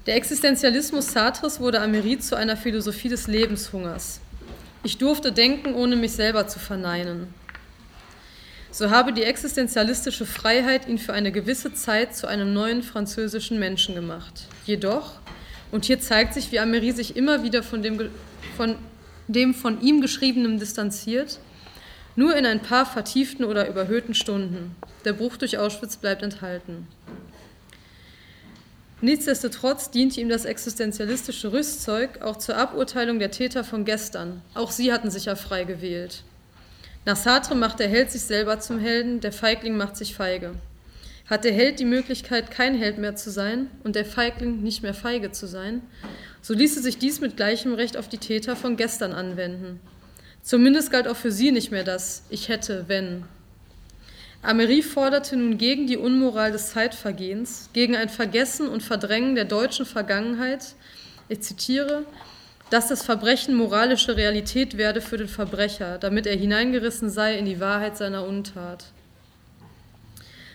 Der 0.07 0.17
Existenzialismus 0.17 1.13
Sartres 1.13 1.59
wurde 1.61 1.81
Amerit 1.81 2.23
zu 2.23 2.37
einer 2.37 2.57
Philosophie 2.57 3.09
des 3.09 3.27
Lebenshungers. 3.27 4.21
Ich 4.85 4.99
durfte 4.99 5.33
denken, 5.33 5.75
ohne 5.75 5.97
mich 5.97 6.13
selber 6.13 6.47
zu 6.47 6.61
verneinen. 6.61 7.35
So 8.71 8.91
habe 8.91 9.13
die 9.13 9.25
existenzialistische 9.25 10.27
Freiheit 10.27 10.87
ihn 10.87 10.99
für 10.99 11.13
eine 11.13 11.33
gewisse 11.33 11.75
Zeit 11.75 12.15
zu 12.15 12.29
einem 12.29 12.53
neuen 12.53 12.83
französischen 12.83 13.59
Menschen 13.59 13.95
gemacht. 13.95 14.45
Jedoch, 14.65 15.15
und 15.73 15.87
hier 15.87 15.99
zeigt 15.99 16.35
sich, 16.35 16.53
wie 16.53 16.61
Amery 16.61 16.93
sich 16.93 17.17
immer 17.17 17.43
wieder 17.43 17.63
von 17.63 17.83
dem, 17.83 18.11
von 18.57 18.77
dem 19.27 19.55
von 19.55 19.81
ihm 19.81 20.01
geschriebenen 20.01 20.59
distanziert, 20.59 21.41
nur 22.17 22.35
in 22.35 22.47
ein 22.47 22.61
paar 22.61 22.87
vertieften 22.87 23.45
oder 23.45 23.69
überhöhten 23.69 24.15
Stunden. 24.15 24.75
Der 25.05 25.13
Bruch 25.13 25.37
durch 25.37 25.59
Auschwitz 25.59 25.97
bleibt 25.97 26.23
enthalten. 26.23 26.89
Nichtsdestotrotz 29.03 29.91
diente 29.91 30.21
ihm 30.21 30.31
das 30.31 30.47
existenzialistische 30.47 31.53
Rüstzeug 31.53 32.23
auch 32.23 32.37
zur 32.37 32.57
Aburteilung 32.57 33.19
der 33.19 33.31
Täter 33.31 33.63
von 33.63 33.85
gestern. 33.85 34.41
Auch 34.55 34.71
sie 34.71 34.91
hatten 34.91 35.11
sich 35.11 35.27
ja 35.27 35.35
frei 35.35 35.65
gewählt. 35.65 36.23
Nach 37.05 37.17
Sartre 37.17 37.55
macht 37.55 37.79
der 37.79 37.89
Held 37.89 38.11
sich 38.11 38.23
selber 38.23 38.59
zum 38.59 38.79
Helden, 38.79 39.21
der 39.21 39.33
Feigling 39.33 39.77
macht 39.77 39.97
sich 39.97 40.15
feige. 40.15 40.55
Hat 41.29 41.45
der 41.45 41.53
Held 41.53 41.79
die 41.79 41.85
Möglichkeit, 41.85 42.51
kein 42.51 42.75
Held 42.75 42.99
mehr 42.99 43.17
zu 43.17 43.31
sein 43.31 43.71
und 43.85 43.97
der 43.97 44.07
Feigling 44.07 44.63
nicht 44.63 44.83
mehr 44.83 44.95
feige 44.95 45.31
zu 45.31 45.47
sein, 45.47 45.83
so 46.41 46.55
ließe 46.55 46.81
sich 46.81 46.99
dies 46.99 47.21
mit 47.21 47.37
gleichem 47.37 47.75
Recht 47.75 47.97
auf 47.97 48.09
die 48.09 48.19
Täter 48.19 48.57
von 48.57 48.77
gestern 48.77 49.13
anwenden. 49.13 49.79
Zumindest 50.47 50.93
galt 50.93 51.09
auch 51.09 51.17
für 51.17 51.33
sie 51.33 51.51
nicht 51.51 51.73
mehr 51.73 51.83
das 51.83 52.23
Ich 52.31 52.49
hätte, 52.49 52.85
wenn. 52.87 53.25
Amery 54.43 54.81
forderte 54.81 55.37
nun 55.37 55.59
gegen 55.59 55.89
die 55.89 55.97
Unmoral 55.97 56.53
des 56.53 56.71
Zeitvergehens, 56.71 57.69
gegen 57.73 57.97
ein 57.97 58.09
Vergessen 58.09 58.69
und 58.69 58.85
Verdrängen 58.85 59.35
der 59.35 59.47
deutschen 59.47 59.85
Vergangenheit, 59.85 60.77
ich 61.29 61.41
zitiere, 61.41 62.05
dass 62.71 62.87
das 62.87 63.03
Verbrechen 63.03 63.57
moralische 63.57 64.17
Realität 64.17 64.77
werde 64.77 65.01
für 65.01 65.17
den 65.17 65.27
Verbrecher, 65.27 65.99
damit 65.99 66.29
er 66.29 66.37
hineingerissen 66.37 67.11
sei 67.11 67.37
in 67.37 67.45
die 67.45 67.59
Wahrheit 67.59 67.97
seiner 67.97 68.25
Untat. 68.25 68.85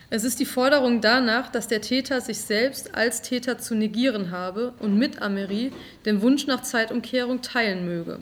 Es 0.10 0.24
ist 0.24 0.40
die 0.40 0.46
Forderung 0.46 1.02
danach, 1.02 1.52
dass 1.52 1.68
der 1.68 1.82
Täter 1.82 2.22
sich 2.22 2.40
selbst 2.40 2.96
als 2.96 3.22
Täter 3.22 3.58
zu 3.58 3.76
negieren 3.76 4.32
habe 4.32 4.74
und 4.80 4.98
mit 4.98 5.22
Amery 5.22 5.74
den 6.06 6.22
Wunsch 6.22 6.48
nach 6.48 6.62
Zeitumkehrung 6.62 7.42
teilen 7.42 7.86
möge, 7.86 8.20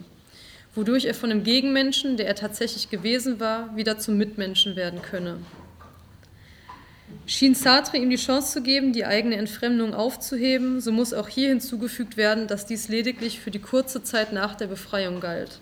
wodurch 0.80 1.04
er 1.04 1.14
von 1.14 1.28
dem 1.28 1.44
Gegenmenschen, 1.44 2.16
der 2.16 2.26
er 2.26 2.34
tatsächlich 2.34 2.88
gewesen 2.88 3.38
war, 3.38 3.76
wieder 3.76 3.98
zum 3.98 4.16
Mitmenschen 4.16 4.76
werden 4.76 5.02
könne. 5.02 5.36
Schien 7.26 7.54
Sartre 7.54 7.98
ihm 7.98 8.08
die 8.08 8.16
Chance 8.16 8.54
zu 8.54 8.62
geben, 8.62 8.94
die 8.94 9.04
eigene 9.04 9.36
Entfremdung 9.36 9.92
aufzuheben, 9.92 10.80
so 10.80 10.90
muss 10.90 11.12
auch 11.12 11.28
hier 11.28 11.50
hinzugefügt 11.50 12.16
werden, 12.16 12.46
dass 12.46 12.64
dies 12.64 12.88
lediglich 12.88 13.40
für 13.40 13.50
die 13.50 13.58
kurze 13.58 14.02
Zeit 14.02 14.32
nach 14.32 14.54
der 14.54 14.68
Befreiung 14.68 15.20
galt. 15.20 15.60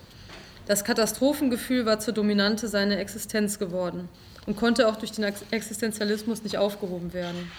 Das 0.67 0.85
Katastrophengefühl 0.85 1.85
war 1.85 1.99
zur 1.99 2.13
Dominante 2.13 2.69
seiner 2.69 2.97
Existenz 2.97 3.59
geworden 3.59 4.07
und 4.45 4.55
konnte 4.55 4.87
auch 4.87 4.95
durch 4.95 5.11
den 5.11 5.25
Existenzialismus 5.51 6.43
nicht 6.43 6.57
aufgehoben 6.57 7.11
werden. 7.11 7.51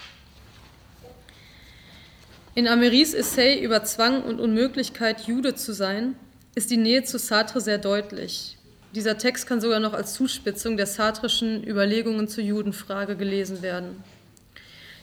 In 2.54 2.66
Ameris 2.68 3.12
Essay 3.12 3.62
über 3.62 3.84
Zwang 3.84 4.22
und 4.22 4.40
Unmöglichkeit, 4.40 5.26
Jude 5.26 5.54
zu 5.54 5.74
sein, 5.74 6.16
ist 6.54 6.70
die 6.70 6.76
Nähe 6.76 7.04
zu 7.04 7.18
Sartre 7.18 7.60
sehr 7.60 7.78
deutlich. 7.78 8.56
Dieser 8.94 9.18
Text 9.18 9.46
kann 9.46 9.60
sogar 9.60 9.78
noch 9.78 9.92
als 9.94 10.14
Zuspitzung 10.14 10.76
der 10.76 10.86
sartrischen 10.86 11.66
Überlegungen 11.66 12.26
zur 12.26 12.42
Judenfrage 12.42 13.16
gelesen 13.16 13.62
werden. 13.62 14.02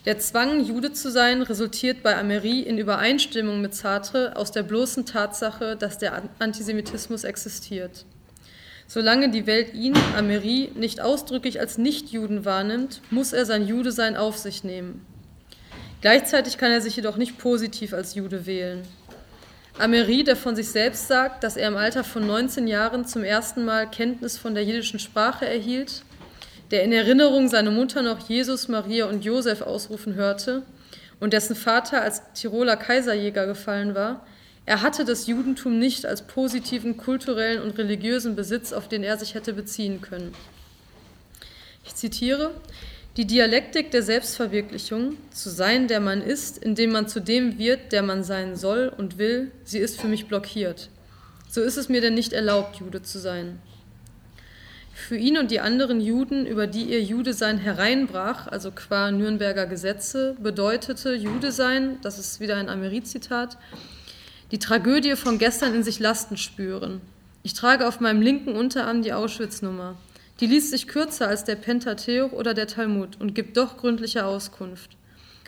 Der 0.04 0.20
Zwang, 0.20 0.64
Jude 0.64 0.94
zu 0.94 1.10
sein, 1.10 1.42
resultiert 1.42 2.04
bei 2.04 2.18
Amery 2.18 2.62
in 2.62 2.78
Übereinstimmung 2.78 3.62
mit 3.62 3.76
Sartre 3.76 4.36
aus 4.36 4.52
der 4.52 4.64
bloßen 4.64 5.06
Tatsache, 5.06 5.76
dass 5.76 5.98
der 5.98 6.22
Antisemitismus 6.40 7.24
existiert. 7.24 8.06
Solange 8.88 9.30
die 9.30 9.46
Welt 9.48 9.74
ihn, 9.74 9.98
Amery, 10.18 10.72
nicht 10.76 11.02
ausdrücklich 11.02 11.60
als 11.60 11.78
Nichtjuden 11.78 12.46
wahrnimmt, 12.46 13.02
muss 13.10 13.34
er 13.34 13.46
sein 13.46 13.68
Judesein 13.68 14.16
auf 14.16 14.38
sich 14.38 14.64
nehmen. 14.64 15.06
Gleichzeitig 16.00 16.58
kann 16.58 16.72
er 16.72 16.80
sich 16.82 16.96
jedoch 16.96 17.18
nicht 17.18 17.38
positiv 17.38 17.94
als 17.94 18.16
Jude 18.16 18.46
wählen. 18.46 18.84
Amery, 19.80 20.24
der 20.24 20.36
von 20.36 20.56
sich 20.56 20.70
selbst 20.70 21.08
sagt, 21.08 21.44
dass 21.44 21.56
er 21.56 21.68
im 21.68 21.78
Alter 21.78 22.04
von 22.04 22.26
19 22.26 22.68
Jahren 22.68 23.06
zum 23.06 23.24
ersten 23.24 23.64
Mal 23.64 23.88
Kenntnis 23.88 24.36
von 24.36 24.56
der 24.56 24.64
jiddischen 24.64 24.98
Sprache 24.98 25.48
erhielt, 25.48 26.02
der 26.72 26.84
in 26.84 26.92
Erinnerung 26.92 27.48
seine 27.48 27.70
Mutter 27.70 28.02
noch 28.02 28.28
Jesus, 28.28 28.68
Maria 28.68 29.06
und 29.06 29.24
Josef 29.24 29.62
ausrufen 29.62 30.16
hörte 30.16 30.64
und 31.20 31.32
dessen 31.32 31.56
Vater 31.56 32.02
als 32.02 32.24
Tiroler 32.34 32.76
Kaiserjäger 32.76 33.46
gefallen 33.46 33.94
war, 33.94 34.26
er 34.66 34.82
hatte 34.82 35.06
das 35.06 35.28
Judentum 35.28 35.78
nicht 35.78 36.08
als 36.08 36.24
positiven 36.24 36.98
kulturellen 36.98 37.62
und 37.62 37.78
religiösen 37.78 38.36
Besitz, 38.36 38.74
auf 38.74 38.88
den 38.88 39.04
er 39.04 39.18
sich 39.18 39.36
hätte 39.36 39.54
beziehen 39.54 40.02
können. 40.02 40.34
Ich 41.86 41.94
zitiere, 41.94 42.52
die 43.18 43.26
Dialektik 43.26 43.90
der 43.90 44.04
Selbstverwirklichung, 44.04 45.18
zu 45.32 45.50
sein, 45.50 45.88
der 45.88 46.00
man 46.00 46.22
ist, 46.22 46.60
indem 46.60 46.92
man 46.92 47.08
zu 47.08 47.20
dem 47.20 47.58
wird, 47.58 47.92
der 47.92 48.04
man 48.04 48.24
sein 48.24 48.56
soll 48.56 48.94
und 48.96 49.18
will, 49.18 49.52
sie 49.64 49.80
ist 49.80 50.00
für 50.00 50.08
mich 50.08 50.28
blockiert. 50.28 50.90
So 51.50 51.62
ist 51.62 51.78
es 51.78 51.90
mir 51.90 52.00
denn 52.00 52.14
nicht 52.14 52.32
erlaubt, 52.32 52.76
Jude 52.76 53.02
zu 53.02 53.18
sein. 53.18 53.60
Für 54.94 55.18
ihn 55.18 55.38
und 55.40 55.50
die 55.50 55.60
anderen 55.60 56.00
Juden, 56.00 56.46
über 56.46 56.68
die 56.68 56.84
ihr 56.84 57.02
Jude 57.02 57.34
sein 57.34 57.58
hereinbrach, 57.58 58.48
also 58.48 58.72
qua 58.72 59.10
Nürnberger 59.12 59.66
Gesetze, 59.66 60.36
bedeutete 60.40 61.16
Jude 61.16 61.52
sein, 61.52 61.98
das 62.04 62.20
ist 62.20 62.40
wieder 62.40 62.58
ein 62.58 62.70
Amerit-Zitat, 62.70 63.58
die 64.52 64.60
Tragödie 64.60 65.16
von 65.16 65.40
gestern 65.40 65.74
in 65.74 65.84
sich 65.84 66.00
Lasten 66.00 66.38
spüren. 66.38 67.02
Ich 67.42 67.56
trage 67.56 67.88
auf 67.88 68.00
meinem 68.00 68.22
linken 68.22 68.56
Unterarm 68.56 69.02
die 69.02 69.14
Auschwitz-Nummer. 69.14 69.96
Die 70.40 70.46
liest 70.46 70.70
sich 70.70 70.88
kürzer 70.88 71.28
als 71.28 71.44
der 71.44 71.56
Pentateuch 71.56 72.32
oder 72.32 72.54
der 72.54 72.68
Talmud 72.68 73.20
und 73.20 73.34
gibt 73.34 73.58
doch 73.58 73.78
gründliche 73.78 74.26
Auskunft. 74.26 74.92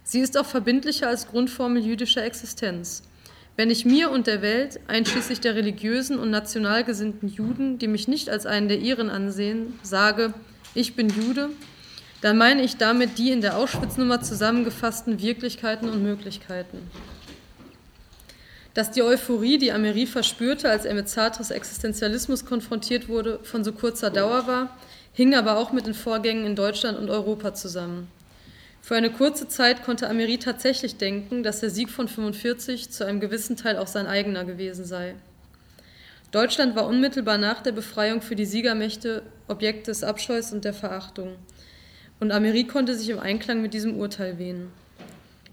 Sie 0.03 0.19
ist 0.19 0.38
auch 0.38 0.46
verbindlicher 0.46 1.08
als 1.08 1.27
Grundformel 1.27 1.86
jüdischer 1.86 2.24
Existenz. 2.24 3.03
Wenn 3.55 3.69
ich 3.69 3.86
mir 3.86 4.10
und 4.10 4.25
der 4.25 4.41
Welt, 4.41 4.79
einschließlich 4.88 5.41
der 5.41 5.53
religiösen 5.53 6.17
und 6.17 6.31
national 6.31 6.84
gesinnten 6.84 7.27
Juden, 7.27 7.77
die 7.77 7.88
mich 7.88 8.08
nicht 8.08 8.29
als 8.29 8.46
einen 8.46 8.69
der 8.69 8.79
ihren 8.79 9.10
ansehen, 9.10 9.77
sage, 9.84 10.34
ich 10.74 10.96
bin 10.96 11.10
Jude, 11.10 11.50
dann 12.22 12.38
meine 12.38 12.63
ich 12.63 12.77
damit 12.77 13.17
die 13.17 13.31
in 13.31 13.41
der 13.41 13.58
Auschwitz-Nummer 13.58 14.22
zusammengefassten 14.22 15.22
Wirklichkeiten 15.22 15.89
und 15.89 16.01
Möglichkeiten. 16.01 16.79
Dass 18.79 18.91
die 18.91 19.03
Euphorie, 19.03 19.57
die 19.57 19.74
Amery 19.74 20.05
verspürte, 20.05 20.69
als 20.69 20.86
er 20.86 20.93
mit 20.93 21.09
Sartres 21.09 21.51
Existenzialismus 21.51 22.45
konfrontiert 22.45 23.09
wurde, 23.09 23.39
von 23.43 23.65
so 23.65 23.74
kurzer 23.74 24.09
Dauer 24.09 24.48
war, 24.48 24.77
hing 25.12 25.36
aber 25.36 25.57
auch 25.57 25.74
mit 25.74 25.86
den 25.86 25.93
Vorgängen 25.93 26.45
in 26.45 26.55
Deutschland 26.55 26.98
und 26.98 27.09
Europa 27.09 27.53
zusammen. 27.53 28.07
Für 28.81 28.95
eine 28.95 29.12
kurze 29.12 29.50
Zeit 29.50 29.83
konnte 29.83 30.09
Amery 30.09 30.38
tatsächlich 30.38 30.95
denken, 30.95 31.43
dass 31.43 31.59
der 31.59 31.71
Sieg 31.71 31.89
von 31.89 32.07
45 32.07 32.89
zu 32.89 33.05
einem 33.05 33.19
gewissen 33.19 33.57
Teil 33.57 33.75
auch 33.75 33.88
sein 33.88 34.07
eigener 34.07 34.45
gewesen 34.45 34.86
sei. 34.86 35.15
Deutschland 36.31 36.74
war 36.77 36.88
unmittelbar 36.88 37.38
nach 37.38 37.62
der 37.62 37.74
Befreiung 37.74 38.21
für 38.21 38.38
die 38.38 38.45
Siegermächte 38.45 39.24
Objekt 39.50 39.88
des 39.88 40.05
Abscheus 40.05 40.53
und 40.53 40.63
der 40.63 40.74
Verachtung. 40.74 41.36
Und 42.21 42.31
Amerie 42.31 42.63
konnte 42.63 42.95
sich 42.95 43.09
im 43.09 43.19
Einklang 43.19 43.62
mit 43.62 43.74
diesem 43.74 43.98
Urteil 43.98 44.39
wähnen. 44.39 44.71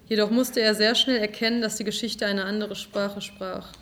Jedoch 0.08 0.30
musste 0.30 0.60
er 0.60 0.74
sehr 0.74 0.94
schnell 0.94 1.18
erkennen, 1.18 1.60
dass 1.60 1.76
die 1.76 1.84
Geschichte 1.84 2.26
eine 2.26 2.44
andere 2.44 2.76
Sprache 2.76 3.20
sprach. 3.20 3.72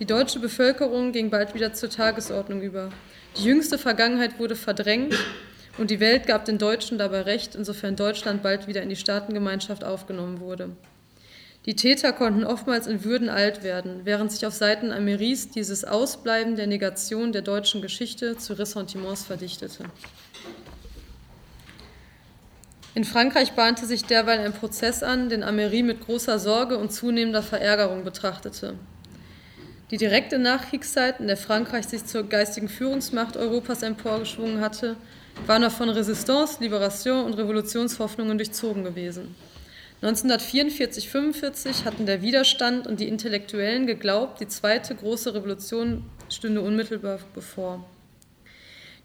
Die 0.00 0.04
deutsche 0.04 0.40
Bevölkerung 0.40 1.12
ging 1.12 1.30
bald 1.30 1.54
wieder 1.54 1.72
zur 1.72 1.90
Tagesordnung 1.90 2.62
über. 2.62 2.90
Die 3.36 3.44
jüngste 3.44 3.78
Vergangenheit 3.78 4.38
wurde 4.38 4.56
verdrängt 4.56 5.14
und 5.76 5.90
die 5.90 6.00
Welt 6.00 6.26
gab 6.26 6.44
den 6.44 6.58
Deutschen 6.58 6.98
dabei 6.98 7.22
recht, 7.22 7.54
insofern 7.54 7.94
Deutschland 7.96 8.42
bald 8.42 8.66
wieder 8.66 8.82
in 8.82 8.88
die 8.88 8.96
Staatengemeinschaft 8.96 9.84
aufgenommen 9.84 10.40
wurde. 10.40 10.70
Die 11.66 11.76
Täter 11.76 12.12
konnten 12.12 12.44
oftmals 12.44 12.86
in 12.86 13.04
Würden 13.04 13.28
alt 13.28 13.62
werden, 13.62 14.00
während 14.04 14.32
sich 14.32 14.46
auf 14.46 14.54
Seiten 14.54 14.90
Ameris 14.90 15.50
dieses 15.50 15.84
Ausbleiben 15.84 16.56
der 16.56 16.66
Negation 16.66 17.30
der 17.32 17.42
deutschen 17.42 17.82
Geschichte 17.82 18.36
zu 18.38 18.54
Ressentiments 18.54 19.24
verdichtete. 19.24 19.84
In 22.98 23.04
Frankreich 23.04 23.52
bahnte 23.52 23.86
sich 23.86 24.06
derweil 24.06 24.40
ein 24.40 24.52
Prozess 24.52 25.04
an, 25.04 25.28
den 25.28 25.44
Amery 25.44 25.84
mit 25.84 26.00
großer 26.00 26.40
Sorge 26.40 26.78
und 26.78 26.92
zunehmender 26.92 27.44
Verärgerung 27.44 28.02
betrachtete. 28.02 28.74
Die 29.92 29.98
direkte 29.98 30.36
Nachkriegszeit, 30.40 31.20
in 31.20 31.28
der 31.28 31.36
Frankreich 31.36 31.86
sich 31.86 32.06
zur 32.06 32.24
geistigen 32.24 32.68
Führungsmacht 32.68 33.36
Europas 33.36 33.84
emporgeschwungen 33.84 34.60
hatte, 34.60 34.96
war 35.46 35.60
noch 35.60 35.70
von 35.70 35.90
Resistance, 35.90 36.56
Liberation 36.60 37.24
und 37.24 37.34
Revolutionshoffnungen 37.34 38.36
durchzogen 38.36 38.82
gewesen. 38.82 39.36
1944-45 40.02 41.84
hatten 41.84 42.04
der 42.04 42.20
Widerstand 42.20 42.88
und 42.88 42.98
die 42.98 43.06
Intellektuellen 43.06 43.86
geglaubt, 43.86 44.40
die 44.40 44.48
zweite 44.48 44.96
große 44.96 45.34
Revolution 45.34 46.02
stünde 46.28 46.62
unmittelbar 46.62 47.20
bevor. 47.32 47.88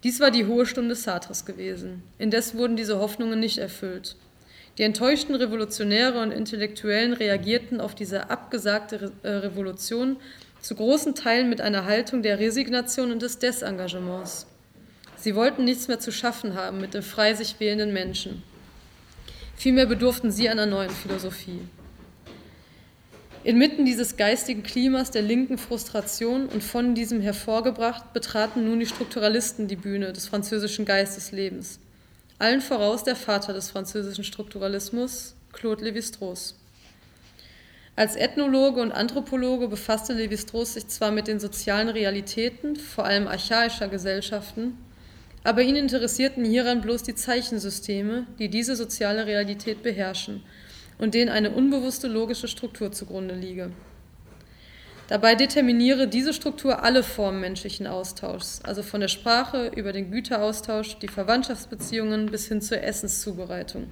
Dies 0.03 0.19
war 0.19 0.31
die 0.31 0.45
hohe 0.45 0.65
Stunde 0.65 0.95
Sartres 0.95 1.45
gewesen. 1.45 2.03
Indes 2.17 2.55
wurden 2.55 2.75
diese 2.75 2.99
Hoffnungen 2.99 3.39
nicht 3.39 3.57
erfüllt. 3.57 4.17
Die 4.77 4.83
enttäuschten 4.83 5.35
Revolutionäre 5.35 6.21
und 6.21 6.31
Intellektuellen 6.31 7.13
reagierten 7.13 7.79
auf 7.79 7.95
diese 7.95 8.29
abgesagte 8.29 9.01
Re 9.01 9.11
äh, 9.23 9.29
Revolution 9.29 10.17
zu 10.61 10.75
großen 10.75 11.15
Teilen 11.15 11.49
mit 11.49 11.61
einer 11.61 11.85
Haltung 11.85 12.21
der 12.21 12.39
Resignation 12.39 13.11
und 13.11 13.21
des 13.21 13.39
Desengagements. 13.39 14.47
Sie 15.15 15.35
wollten 15.35 15.63
nichts 15.63 15.87
mehr 15.87 15.99
zu 15.99 16.11
schaffen 16.11 16.55
haben 16.55 16.81
mit 16.81 16.93
den 16.93 17.03
frei 17.03 17.33
sich 17.33 17.59
wählenden 17.59 17.93
Menschen. 17.93 18.43
Vielmehr 19.55 19.85
bedurften 19.85 20.31
sie 20.31 20.49
einer 20.49 20.65
neuen 20.65 20.89
Philosophie. 20.89 21.61
Inmitten 23.43 23.83
dieses 23.83 24.15
geistigen 24.15 24.63
Klimas 24.63 25.11
der 25.11 25.21
linken 25.21 25.57
Frustration 25.57 26.45
und 26.47 26.63
von 26.63 26.95
diesem 26.95 27.19
hervorgebracht, 27.19 28.13
betraten 28.13 28.63
nun 28.63 28.79
die 28.79 28.85
Strukturalisten 28.85 29.67
die 29.67 29.75
Bühne 29.75 30.13
des 30.13 30.27
französischen 30.27 30.85
Geisteslebens. 30.85 31.79
Allen 32.39 32.61
voraus 32.61 33.03
der 33.03 33.17
Vater 33.17 33.51
des 33.51 33.69
französischen 33.69 34.23
Strukturalismus, 34.23 35.35
Claude 35.51 35.83
Lévi-Strauss. 35.83 36.55
Als 37.97 38.15
Ethnologe 38.15 38.81
und 38.81 38.93
Anthropologe 38.93 39.67
befasste 39.67 40.13
Lévi-Strauss 40.13 40.75
sich 40.75 40.87
zwar 40.87 41.11
mit 41.11 41.27
den 41.27 41.41
sozialen 41.41 41.89
Realitäten, 41.89 42.77
vor 42.77 43.03
allem 43.03 43.27
archaischer 43.27 43.89
Gesellschaften, 43.89 44.77
aber 45.43 45.63
ihn 45.63 45.75
interessierten 45.75 46.45
hieran 46.45 46.79
bloß 46.79 47.03
die 47.03 47.15
Zeichensysteme, 47.15 48.25
die 48.39 48.47
diese 48.47 48.77
soziale 48.77 49.25
Realität 49.25 49.83
beherrschen 49.83 50.43
und 50.97 51.13
denen 51.13 51.29
eine 51.29 51.51
unbewusste 51.51 52.07
logische 52.07 52.47
Struktur 52.47 52.91
zugrunde 52.91 53.35
liege. 53.35 53.71
Dabei 55.07 55.35
determiniere 55.35 56.07
diese 56.07 56.33
Struktur 56.33 56.83
alle 56.83 57.03
Formen 57.03 57.41
menschlichen 57.41 57.87
Austauschs, 57.87 58.61
also 58.63 58.81
von 58.83 59.01
der 59.01 59.09
Sprache 59.09 59.71
über 59.75 59.91
den 59.91 60.11
Güteraustausch, 60.11 60.97
die 60.99 61.09
Verwandtschaftsbeziehungen 61.09 62.27
bis 62.27 62.47
hin 62.47 62.61
zur 62.61 62.81
Essenszubereitung. 62.81 63.87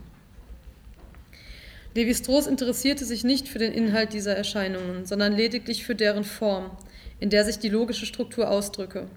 Levi-Strauss 1.93 2.47
interessierte 2.47 3.03
sich 3.03 3.25
nicht 3.25 3.49
für 3.49 3.59
den 3.59 3.73
Inhalt 3.73 4.13
dieser 4.13 4.35
Erscheinungen, 4.35 5.05
sondern 5.05 5.35
lediglich 5.35 5.83
für 5.83 5.95
deren 5.95 6.23
Form, 6.23 6.71
in 7.19 7.29
der 7.29 7.43
sich 7.43 7.59
die 7.59 7.69
logische 7.69 8.05
Struktur 8.05 8.49
ausdrücke, 8.49 9.07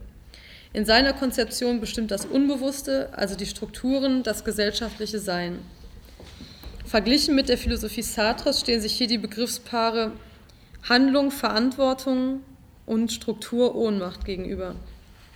in 0.74 0.84
seiner 0.84 1.12
Konzeption 1.12 1.78
bestimmt 1.78 2.10
das 2.10 2.26
Unbewusste, 2.26 3.10
also 3.12 3.36
die 3.36 3.46
Strukturen, 3.46 4.24
das 4.24 4.44
gesellschaftliche 4.44 5.20
Sein. 5.20 5.60
Verglichen 6.84 7.34
mit 7.34 7.48
der 7.48 7.56
Philosophie 7.56 8.02
Sartres 8.02 8.60
stehen 8.60 8.80
sich 8.80 8.92
hier 8.92 9.06
die 9.06 9.18
Begriffspaare 9.18 10.12
Handlung, 10.86 11.30
Verantwortung 11.30 12.40
und 12.84 13.10
Struktur, 13.10 13.74
Ohnmacht 13.74 14.26
gegenüber, 14.26 14.74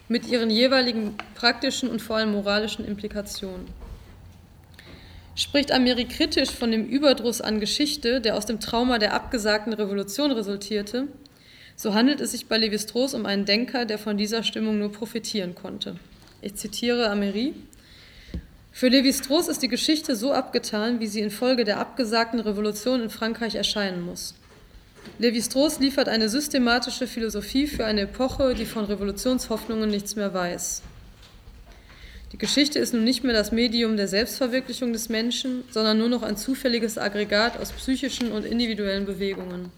mit 0.09 0.29
ihren 0.29 0.51
jeweiligen 0.51 1.17
praktischen 1.35 1.89
und 1.89 2.03
vor 2.03 2.17
allem 2.17 2.33
moralischen 2.33 2.85
Implikationen. 2.85 3.67
Spricht 5.35 5.73
Ameri 5.73 6.05
kritisch 6.05 6.51
von 6.51 6.71
dem 6.71 6.85
Überdruss 6.85 7.41
an 7.41 7.61
Geschichte, 7.61 8.21
der 8.21 8.37
aus 8.37 8.45
dem 8.45 8.61
Trauma 8.61 8.99
der 8.99 9.15
abgesagten 9.15 9.73
Revolution 9.73 10.33
resultierte, 10.33 11.09
so 11.77 11.95
handelt 11.95 12.21
es 12.21 12.33
sich 12.33 12.47
bei 12.47 12.59
Lévi-Strauss 12.59 13.15
um 13.15 13.25
einen 13.25 13.47
Denker, 13.47 13.87
der 13.87 13.99
von 13.99 14.19
dieser 14.19 14.43
Stimmung 14.43 14.79
nur 14.81 14.93
profitieren 14.93 15.55
konnte. 15.55 15.97
Ich 16.43 16.57
zitiere 16.57 17.09
Améry. 17.11 17.55
Für 18.79 18.87
Lévi-Strauss 18.87 19.49
ist 19.49 19.61
die 19.61 19.67
Geschichte 19.67 20.15
so 20.15 20.33
abgetan, 20.33 21.01
wie 21.01 21.09
sie 21.09 21.19
infolge 21.19 21.65
der 21.65 21.81
abgesagten 21.81 22.39
Revolution 22.39 23.03
in 23.03 23.11
Frankreich 23.11 23.57
erscheinen 23.57 24.03
muss. 24.03 24.37
Lévi-Strauss 25.19 25.81
liefert 25.81 26.09
eine 26.09 26.29
systematische 26.29 27.09
Philosophie 27.09 27.67
für 27.67 27.85
eine 27.85 28.03
Epoche, 28.03 28.55
die 28.55 28.67
von 28.67 28.85
Revolutionshoffnungen 28.85 29.91
nichts 29.91 30.15
mehr 30.15 30.33
weiß. 30.33 30.83
Die 32.31 32.39
Geschichte 32.39 32.79
ist 32.79 32.95
nun 32.95 33.03
nicht 33.03 33.25
mehr 33.25 33.33
das 33.35 33.51
Medium 33.51 33.97
der 33.97 34.07
Selbstverwirklichung 34.07 34.93
des 34.93 35.09
Menschen, 35.09 35.65
sondern 35.73 35.99
nur 35.99 36.09
noch 36.09 36.23
ein 36.23 36.37
zufälliges 36.37 36.99
Aggregat 36.99 37.59
aus 37.61 37.73
psychischen 37.73 38.31
und 38.31 38.45
individuellen 38.45 39.07
Bewegungen. 39.07 39.73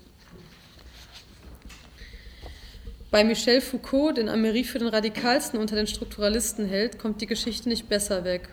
Bei 3.10 3.24
Michel 3.24 3.62
Foucault, 3.62 4.18
den 4.18 4.28
Améry 4.28 4.62
für 4.62 4.78
den 4.78 4.88
radikalsten 4.88 5.58
unter 5.58 5.74
den 5.74 5.86
Strukturalisten 5.86 6.66
hält, 6.66 6.98
kommt 6.98 7.22
die 7.22 7.26
Geschichte 7.26 7.70
nicht 7.70 7.88
besser 7.88 8.24
weg. 8.24 8.50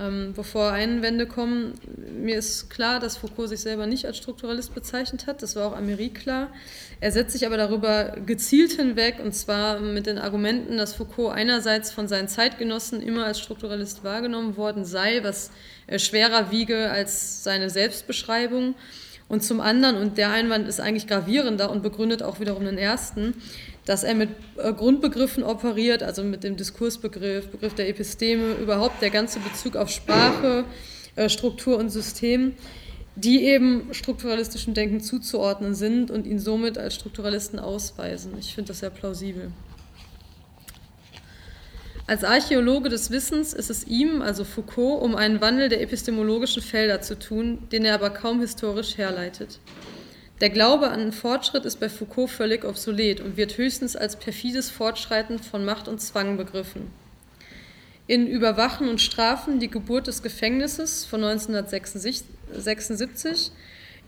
Ähm, 0.00 0.32
bevor 0.34 0.72
Einwände 0.72 1.24
kommen, 1.24 1.74
mir 2.18 2.36
ist 2.36 2.68
klar, 2.68 2.98
dass 2.98 3.16
Foucault 3.16 3.48
sich 3.48 3.60
selber 3.60 3.86
nicht 3.86 4.06
als 4.06 4.16
Strukturalist 4.16 4.74
bezeichnet 4.74 5.28
hat. 5.28 5.40
Das 5.40 5.54
war 5.54 5.66
auch 5.66 5.78
Améry 5.78 6.12
klar. 6.12 6.48
Er 7.00 7.12
setzt 7.12 7.32
sich 7.32 7.46
aber 7.46 7.56
darüber 7.56 8.16
gezielt 8.26 8.72
hinweg, 8.72 9.20
und 9.22 9.34
zwar 9.34 9.78
mit 9.78 10.06
den 10.06 10.18
Argumenten, 10.18 10.78
dass 10.78 10.94
Foucault 10.94 11.32
einerseits 11.32 11.92
von 11.92 12.08
seinen 12.08 12.26
Zeitgenossen 12.26 13.02
immer 13.02 13.24
als 13.24 13.38
Strukturalist 13.38 14.02
wahrgenommen 14.02 14.56
worden 14.56 14.84
sei, 14.84 15.22
was 15.22 15.52
äh, 15.86 16.00
schwerer 16.00 16.50
wiege 16.50 16.90
als 16.90 17.44
seine 17.44 17.70
Selbstbeschreibung. 17.70 18.74
Und 19.28 19.42
zum 19.42 19.60
anderen, 19.60 19.96
und 19.96 20.18
der 20.18 20.30
Einwand 20.30 20.68
ist 20.68 20.80
eigentlich 20.80 21.06
gravierender 21.06 21.70
und 21.70 21.82
begründet 21.82 22.22
auch 22.22 22.40
wiederum 22.40 22.64
den 22.64 22.78
ersten, 22.78 23.34
dass 23.84 24.02
er 24.02 24.14
mit 24.14 24.30
äh, 24.56 24.72
Grundbegriffen 24.72 25.42
operiert, 25.42 26.02
also 26.02 26.24
mit 26.24 26.44
dem 26.44 26.56
Diskursbegriff, 26.56 27.48
Begriff 27.48 27.74
der 27.74 27.88
Episteme, 27.88 28.54
überhaupt 28.54 29.02
der 29.02 29.10
ganze 29.10 29.40
Bezug 29.40 29.76
auf 29.76 29.90
Sprache, 29.90 30.64
äh, 31.16 31.28
Struktur 31.28 31.76
und 31.76 31.90
System, 31.90 32.54
die 33.16 33.44
eben 33.44 33.92
strukturalistischem 33.92 34.74
Denken 34.74 35.00
zuzuordnen 35.00 35.74
sind 35.74 36.10
und 36.10 36.26
ihn 36.26 36.38
somit 36.38 36.78
als 36.78 36.94
Strukturalisten 36.94 37.58
ausweisen. 37.58 38.32
Ich 38.38 38.54
finde 38.54 38.68
das 38.68 38.80
sehr 38.80 38.90
plausibel. 38.90 39.52
Als 42.06 42.22
Archäologe 42.22 42.90
des 42.90 43.10
Wissens 43.10 43.54
ist 43.54 43.70
es 43.70 43.86
ihm, 43.86 44.20
also 44.20 44.44
Foucault, 44.44 45.02
um 45.02 45.14
einen 45.14 45.40
Wandel 45.40 45.70
der 45.70 45.80
epistemologischen 45.80 46.62
Felder 46.62 47.00
zu 47.00 47.18
tun, 47.18 47.66
den 47.72 47.84
er 47.86 47.94
aber 47.94 48.10
kaum 48.10 48.40
historisch 48.40 48.98
herleitet. 48.98 49.58
Der 50.40 50.50
Glaube 50.50 50.90
an 50.90 51.12
Fortschritt 51.12 51.64
ist 51.64 51.78
bei 51.78 51.88
Foucault 51.88 52.28
völlig 52.28 52.64
obsolet 52.64 53.20
und 53.20 53.36
wird 53.36 53.56
höchstens 53.56 53.94
als 53.94 54.16
perfides 54.16 54.68
Fortschreiten 54.68 55.38
von 55.38 55.64
Macht 55.64 55.86
und 55.86 56.00
Zwang 56.00 56.36
begriffen. 56.36 56.90
In 58.08 58.26
Überwachen 58.26 58.88
und 58.88 59.00
Strafen 59.00 59.60
die 59.60 59.70
Geburt 59.70 60.08
des 60.08 60.24
Gefängnisses 60.24 61.04
von 61.04 61.22
1976, 61.22 63.52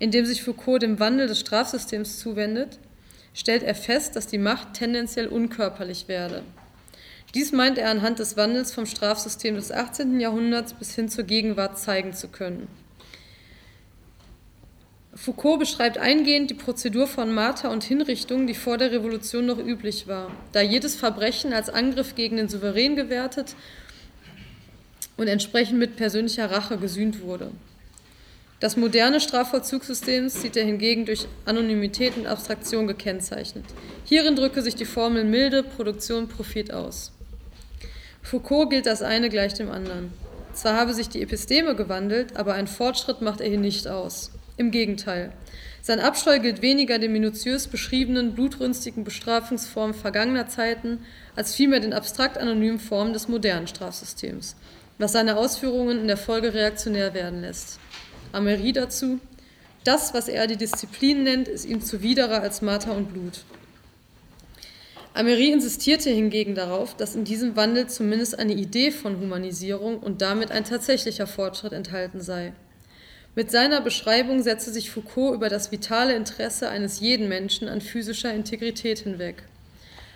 in 0.01 0.11
dem 0.11 0.27
sich 0.27 0.43
Foucault 0.43 0.83
dem 0.83 0.99
Wandel 0.99 1.29
des 1.29 1.39
Strafsystems 1.41 2.19
zuwendet, 2.19 2.81
stellt 3.33 3.63
er 3.63 3.77
fest, 3.77 4.17
dass 4.17 4.27
die 4.27 4.39
Macht 4.39 4.75
tendenziell 4.75 5.29
unkörperlich 5.29 6.09
werde. 6.09 6.43
Dies 7.35 7.53
meint 7.53 7.79
er 7.79 7.91
anhand 7.91 8.19
des 8.19 8.37
Wandels 8.37 8.75
vom 8.75 8.87
Strafsystem 8.87 9.55
des 9.55 9.71
18. 9.71 10.19
Jahrhunderts 10.19 10.75
bis 10.75 10.93
hin 10.95 11.09
zur 11.09 11.25
Gegenwart 11.25 11.79
zeigen 11.79 12.15
zu 12.15 12.27
können. 12.29 12.67
Foucault 15.17 15.59
beschreibt 15.59 15.97
eingehend 15.97 16.51
die 16.51 16.55
Prozedur 16.55 17.07
von 17.07 17.33
Marter 17.33 17.71
und 17.71 17.83
Hinrichtung, 17.83 18.47
die 18.47 18.55
vor 18.55 18.77
der 18.77 18.93
Revolution 18.93 19.47
noch 19.47 19.59
üblich 19.59 20.07
war, 20.07 20.31
da 20.53 20.61
jedes 20.61 20.95
Verbrechen 20.95 21.55
als 21.55 21.71
Angriff 21.71 22.15
gegen 22.15 22.37
den 22.37 22.51
Souverän 22.51 22.97
gewertet 22.97 23.57
und 25.17 25.27
entsprechend 25.27 25.79
mit 25.79 25.97
persönlicher 25.97 26.51
Rache 26.51 26.77
gesühnt 26.77 27.23
wurde. 27.23 27.51
Das 28.61 28.77
moderne 28.77 29.21
Strafvollzugssystem 29.21 30.29
sieht 30.29 30.57
er 30.57 30.65
hingegen 30.65 31.07
durch 31.07 31.27
Anonymität 31.47 32.17
und 32.19 32.27
Abstraktion 32.27 32.87
gekennzeichnet. 32.87 33.65
Hierin 34.05 34.37
drücke 34.37 34.61
sich 34.61 34.75
die 34.75 34.85
Formel 34.85 35.25
Milde, 35.25 35.63
Produktion, 35.63 36.29
Profit 36.29 36.75
aus. 36.75 37.13
Foucault 38.23 38.69
gilt 38.69 38.85
das 38.85 39.01
eine 39.01 39.31
gleich 39.31 39.55
dem 39.55 39.71
anderen. 39.71 40.13
Zwar 40.53 40.77
habe 40.77 40.93
sich 40.93 41.09
die 41.09 41.23
Episteme 41.23 41.75
gewandelt, 41.75 42.37
aber 42.37 42.53
einen 42.53 42.67
Fortschritt 42.67 43.23
macht 43.23 43.41
er 43.41 43.49
hier 43.49 43.59
nicht 43.59 43.89
aus. 43.89 44.31
Im 44.57 44.71
Gegenteil. 44.71 45.33
Sein 45.83 46.01
Abscheu 46.01 46.39
gilt 46.39 46.63
weniger 46.63 46.99
den 46.99 47.13
minutiös 47.13 47.69
beschriebenen, 47.69 48.35
blutrünstigen 48.35 49.05
Bestrafungsformen 49.05 49.95
vergangener 49.95 50.49
Zeiten, 50.49 51.01
als 51.37 51.55
vielmehr 51.55 51.81
den 51.81 51.93
abstrakt 51.93 52.39
anonymen 52.39 52.81
Formen 52.81 53.13
des 53.13 53.29
modernen 53.29 53.69
Strafsystems, 53.69 54.57
was 54.99 55.13
seine 55.13 55.37
Ausführungen 55.37 56.01
in 56.01 56.07
der 56.09 56.17
Folge 56.17 56.55
reaktionär 56.55 57.13
werden 57.13 57.43
lässt. 57.43 57.79
Amery 58.33 58.73
dazu, 58.73 59.21
das, 59.85 60.15
was 60.15 60.27
er 60.29 60.47
die 60.47 60.57
Disziplin 60.57 61.23
nennt, 61.23 61.49
ist 61.49 61.67
ihm 61.67 61.81
zuwiderer 61.81 62.41
als 62.41 62.63
Marter 62.63 62.97
und 62.97 63.13
Blut. 63.13 63.45
Amery 65.15 65.53
insistierte 65.53 66.11
hingegen 66.11 66.55
darauf, 66.55 66.97
dass 66.97 67.15
in 67.15 67.25
diesem 67.25 67.57
Wandel 67.57 67.87
zumindest 67.87 68.39
eine 68.39 68.55
Idee 68.55 68.91
von 68.91 69.21
Humanisierung 69.21 69.99
und 69.99 70.21
damit 70.21 70.51
ein 70.51 70.65
tatsächlicher 70.65 71.27
Fortschritt 71.27 71.73
enthalten 71.73 72.21
sei. 72.21 72.53
Mit 73.37 73.53
seiner 73.53 73.81
Beschreibung 73.81 74.43
setzte 74.43 74.73
sich 74.73 74.91
Foucault 74.91 75.37
über 75.37 75.49
das 75.49 75.71
vitale 75.71 76.17
Interesse 76.17 76.69
eines 76.69 76.99
jeden 76.99 77.29
Menschen 77.29 77.69
an 77.69 77.81
physischer 77.81 78.35
Integrität 78.35 78.99
hinweg. 78.99 79.45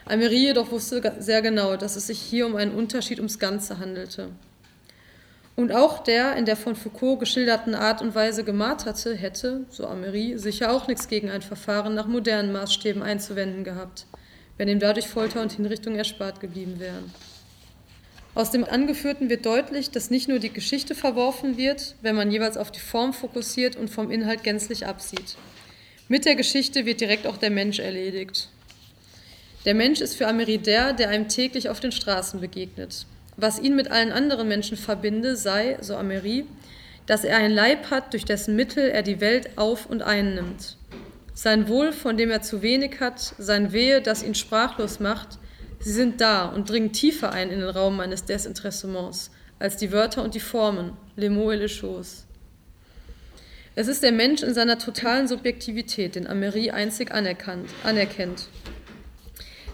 Amery 0.07 0.47
jedoch 0.47 0.73
wusste 0.73 1.15
sehr 1.21 1.41
genau, 1.41 1.77
dass 1.77 1.95
es 1.95 2.09
sich 2.09 2.19
hier 2.19 2.47
um 2.47 2.57
einen 2.57 2.75
Unterschied 2.75 3.19
ums 3.19 3.39
Ganze 3.39 3.79
handelte. 3.79 4.31
Und 5.55 5.71
auch 5.71 6.03
der 6.03 6.35
in 6.35 6.47
der 6.47 6.57
von 6.57 6.75
Foucault 6.75 7.21
geschilderten 7.21 7.77
Art 7.77 8.03
und 8.03 8.17
Weise 8.17 8.43
gemarterte 8.43 9.15
hätte, 9.15 9.67
so 9.71 9.87
Amery, 9.87 10.37
sicher 10.37 10.73
auch 10.73 10.89
nichts 10.89 11.07
gegen 11.07 11.31
ein 11.31 11.43
Verfahren 11.43 11.95
nach 11.95 12.09
modernen 12.09 12.51
Maßstäben 12.51 13.03
einzuwenden 13.03 13.63
gehabt 13.63 14.07
wenn 14.61 14.69
ihm 14.69 14.79
dadurch 14.79 15.09
Folter 15.09 15.41
und 15.41 15.53
Hinrichtung 15.53 15.95
erspart 15.95 16.39
geblieben 16.39 16.79
wären. 16.79 17.11
Aus 18.35 18.53
dem 18.53 18.65
Angeführten 18.65 19.29
wird 19.29 19.45
deutlich, 19.45 19.91
dass 19.91 20.11
nicht 20.11 20.29
nur 20.29 20.39
die 20.39 20.53
Geschichte 20.53 20.95
verworfen 20.95 21.57
wird, 21.57 21.97
wenn 22.01 22.15
man 22.15 22.31
jeweils 22.31 22.57
auf 22.57 22.71
die 22.71 22.81
Form 22.81 23.13
fokussiert 23.13 23.75
und 23.75 23.91
vom 23.91 24.11
Inhalt 24.11 24.45
gänzlich 24.45 24.87
absieht. 24.87 25.37
Mit 26.09 26.25
der 26.25 26.37
Geschichte 26.37 26.87
wird 26.87 27.01
direkt 27.01 27.27
auch 27.27 27.37
der 27.37 27.51
Mensch 27.51 27.81
erledigt. 27.81 28.49
Der 29.65 29.75
Mensch 29.75 30.01
ist 30.01 30.15
für 30.15 30.29
Ameri 30.29 30.59
der, 30.59 30.93
der 30.93 31.09
einem 31.09 31.29
täglich 31.29 31.69
auf 31.69 31.81
den 31.81 31.93
Straßen 31.93 32.41
begegnet. 32.41 33.05
Was 33.37 33.59
ihn 33.59 33.75
mit 33.75 33.91
allen 33.91 34.13
anderen 34.13 34.49
Menschen 34.49 34.77
verbinde, 34.77 35.37
sei, 35.37 35.77
so 35.81 35.97
Ameri, 35.97 36.47
dass 37.07 37.25
er 37.25 37.37
ein 37.37 37.51
Leib 37.51 37.91
hat, 37.91 38.13
durch 38.13 38.25
dessen 38.25 38.55
Mittel 38.55 38.89
er 38.89 39.03
die 39.03 39.21
Welt 39.21 39.51
auf 39.57 39.87
und 39.87 40.03
einnimmt. 40.03 40.77
Sein 41.35 41.69
Wohl, 41.69 41.93
von 41.93 42.17
dem 42.17 42.31
er 42.31 42.43
zu 42.43 42.63
wenig 42.63 43.01
hat, 43.01 43.35
sein 43.39 43.73
Wehe, 43.73 44.01
das 44.01 44.23
ihn 44.23 44.35
sprachlos 44.35 45.01
macht, 45.01 45.40
sie 45.81 45.93
sind 45.93 46.21
da 46.21 46.47
und 46.47 46.71
dringen 46.71 46.93
tiefer 46.93 47.33
ein 47.33 47.51
in 47.51 47.61
den 47.61 47.69
Raum 47.69 47.97
meines 47.97 48.25
Desinteressements 48.25 49.31
als 49.59 49.77
die 49.77 49.93
Wörter 49.93 50.23
und 50.23 50.35
die 50.35 50.41
Formen, 50.41 50.93
les 51.17 51.31
mots 51.31 51.55
et 51.55 51.61
les 51.61 51.81
choses. 51.81 52.25
Es 53.75 53.89
ist 53.89 54.03
der 54.03 54.13
Mensch 54.13 54.43
in 54.43 54.55
seiner 54.55 54.79
totalen 54.79 55.29
Subjektivität, 55.29 56.15
den 56.15 56.27
Amery 56.27 56.71
einzig 56.71 57.13
anerkennt. 57.13 58.49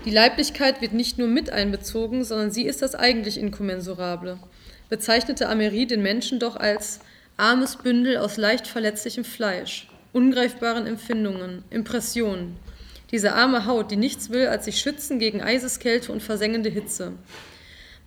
Die 0.05 0.11
Leiblichkeit 0.11 0.81
wird 0.81 0.93
nicht 0.93 1.19
nur 1.19 1.29
mit 1.29 1.51
einbezogen, 1.51 2.25
sondern 2.25 2.51
sie 2.51 2.67
ist 2.67 2.83
das 2.83 2.95
eigentlich 2.95 3.39
Inkommensurable. 3.39 4.39
Bezeichnete 4.89 5.49
Amery 5.49 5.87
den 5.87 6.03
Menschen 6.03 6.39
doch 6.39 6.57
als 6.57 7.01
armes 7.37 7.77
Bündel 7.77 8.17
aus 8.17 8.37
leicht 8.37 8.67
verletzlichem 8.67 9.25
Fleisch 9.25 9.89
ungreifbaren 10.17 10.87
Empfindungen, 10.87 11.63
Impressionen. 11.69 12.57
Diese 13.11 13.35
arme 13.35 13.67
Haut, 13.67 13.91
die 13.91 13.97
nichts 13.97 14.31
will, 14.31 14.49
als 14.49 14.65
sich 14.65 14.81
schützen 14.81 15.19
gegen 15.19 15.41
Eiseskälte 15.41 16.11
und 16.11 16.23
versengende 16.23 16.71
Hitze. 16.71 17.13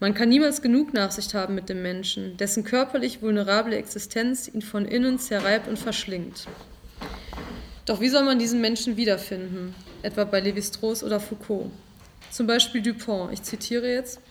Man 0.01 0.13
kann 0.13 0.29
niemals 0.29 0.61
genug 0.61 0.93
Nachsicht 0.93 1.33
haben 1.33 1.55
mit 1.55 1.67
dem 1.69 1.81
Menschen, 1.81 2.37
dessen 2.37 2.63
körperlich 2.63 3.21
vulnerable 3.21 3.75
Existenz 3.75 4.47
ihn 4.47 4.61
von 4.61 4.85
innen 4.85 5.19
zerreibt 5.19 5.67
und 5.67 5.77
verschlingt. 5.77 6.47
Doch 7.85 7.99
wie 8.01 8.09
soll 8.09 8.23
man 8.23 8.39
diesen 8.39 8.61
Menschen 8.61 8.97
wiederfinden? 8.97 9.73
Etwa 10.01 10.23
bei 10.23 10.39
Lévi-Strauss 10.39 11.03
oder 11.03 11.19
Foucault. 11.19 11.71
Zum 12.31 12.47
Beispiel 12.47 12.81
Dupont, 12.81 13.33
ich 13.33 13.41
zitiere 13.41 13.91
jetzt. 13.91 14.21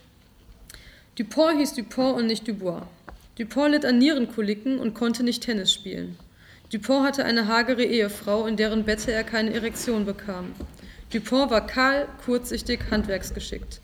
Dupont 1.19 1.59
hieß 1.59 1.75
Dupont 1.75 2.17
und 2.17 2.27
nicht 2.27 2.47
Dubois. 2.47 2.87
Dupont 3.39 3.73
litt 3.73 3.85
an 3.85 3.99
Nierenkoliken 3.99 4.79
und 4.79 4.95
konnte 4.95 5.23
nicht 5.23 5.43
Tennis 5.43 5.73
spielen. 5.73 6.17
Dupont 6.71 7.07
hatte 7.07 7.25
eine 7.25 7.49
hagere 7.49 7.83
Ehefrau, 7.85 8.47
in 8.47 8.57
deren 8.57 8.85
Bette 8.85 9.11
er 9.11 9.25
keine 9.25 9.55
Erektion 9.55 10.05
bekam. 10.05 10.53
Dupont 11.13 11.51
war 11.51 11.67
kahl, 11.67 12.07
kurzsichtig, 12.25 12.81
handwerksgeschickt. 12.91 13.81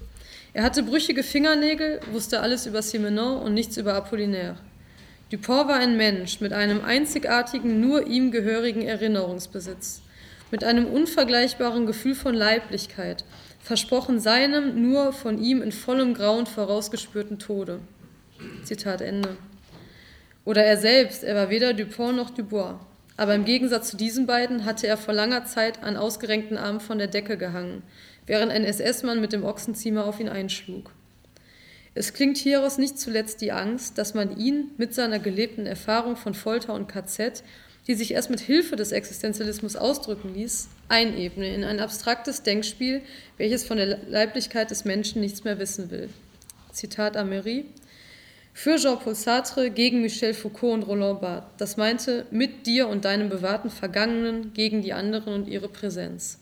Er 0.52 0.62
hatte 0.62 0.82
brüchige 0.82 1.22
Fingernägel, 1.22 2.00
wusste 2.12 2.40
alles 2.40 2.66
über 2.66 2.82
Simenon 2.82 3.40
und 3.42 3.54
nichts 3.54 3.78
über 3.78 3.94
Apollinaire. 3.94 4.56
Dupont 5.32 5.68
war 5.68 5.76
ein 5.76 5.96
Mensch 5.96 6.42
mit 6.42 6.52
einem 6.52 6.84
einzigartigen, 6.84 7.80
nur 7.80 8.06
ihm 8.06 8.30
gehörigen 8.30 8.82
Erinnerungsbesitz, 8.82 10.02
mit 10.50 10.62
einem 10.62 10.84
unvergleichbaren 10.84 11.86
Gefühl 11.86 12.14
von 12.14 12.34
Leiblichkeit, 12.34 13.24
versprochen 13.62 14.20
seinem, 14.20 14.82
nur 14.82 15.14
von 15.14 15.42
ihm 15.42 15.62
in 15.62 15.72
vollem 15.72 16.12
Grauen 16.12 16.44
vorausgespürten 16.44 17.38
Tode. 17.38 17.80
Zitat 18.62 19.00
Ende. 19.00 19.38
Oder 20.44 20.64
er 20.64 20.76
selbst, 20.76 21.24
er 21.24 21.35
war 21.35 21.50
weder 21.50 21.72
Dupont 21.72 22.16
noch 22.16 22.30
Dubois. 22.30 22.78
Aber 23.16 23.35
im 23.35 23.44
Gegensatz 23.44 23.90
zu 23.90 23.96
diesen 23.96 24.26
beiden 24.26 24.64
hatte 24.64 24.87
er 24.87 24.96
vor 24.96 25.14
langer 25.14 25.44
Zeit 25.44 25.83
an 25.83 25.96
ausgerenkten 25.96 26.57
Armen 26.57 26.80
von 26.80 26.98
der 26.98 27.07
Decke 27.07 27.37
gehangen, 27.37 27.83
während 28.26 28.50
ein 28.50 28.64
SS-Mann 28.64 29.20
mit 29.20 29.33
dem 29.33 29.44
Ochsenziemer 29.44 30.04
auf 30.04 30.20
ihn 30.20 30.28
einschlug. 30.28 30.90
Es 31.94 32.12
klingt 32.12 32.37
hieraus 32.37 32.76
nicht 32.76 32.98
zuletzt 32.98 33.40
die 33.40 33.52
Angst, 33.52 33.98
dass 33.98 34.14
man 34.14 34.37
ihn 34.37 34.72
mit 34.78 34.94
seiner 34.94 35.20
gelebten 35.20 35.64
Erfahrung 35.64 36.16
von 36.16 36.35
Folter 36.35 36.74
und 36.74 36.88
KZ, 36.88 37.44
die 37.87 37.94
sich 37.94 38.12
erst 38.12 38.30
mit 38.30 38.40
Hilfe 38.40 38.74
des 38.74 38.90
Existenzialismus 38.90 39.76
ausdrücken 39.76 40.35
ließ, 40.35 40.68
einebne 40.88 41.54
in 41.54 41.62
ein 41.62 41.78
abstraktes 41.78 42.42
Denkspiel, 42.42 43.02
welches 43.37 43.64
von 43.64 43.76
der 43.76 43.98
Leiblichkeit 44.09 44.70
des 44.72 44.85
Menschen 44.85 45.20
nichts 45.20 45.44
mehr 45.44 45.61
wissen 45.61 45.90
will. 45.90 46.09
Zitat 46.72 47.16
Amery, 47.16 47.66
für 48.56 48.76
Jean-Paul 48.76 49.16
Sartre 49.16 49.70
gegen 49.70 50.00
Michel 50.00 50.32
Foucault 50.32 50.74
und 50.74 50.82
Roland 50.84 51.20
Barthes. 51.20 51.50
Das 51.58 51.76
meinte 51.76 52.24
mit 52.30 52.66
dir 52.66 52.88
und 52.88 53.04
deinem 53.04 53.28
bewahrten 53.28 53.68
Vergangenen 53.68 54.54
gegen 54.54 54.80
die 54.80 54.92
anderen 54.92 55.34
und 55.34 55.48
ihre 55.48 55.68
Präsenz. 55.68 56.38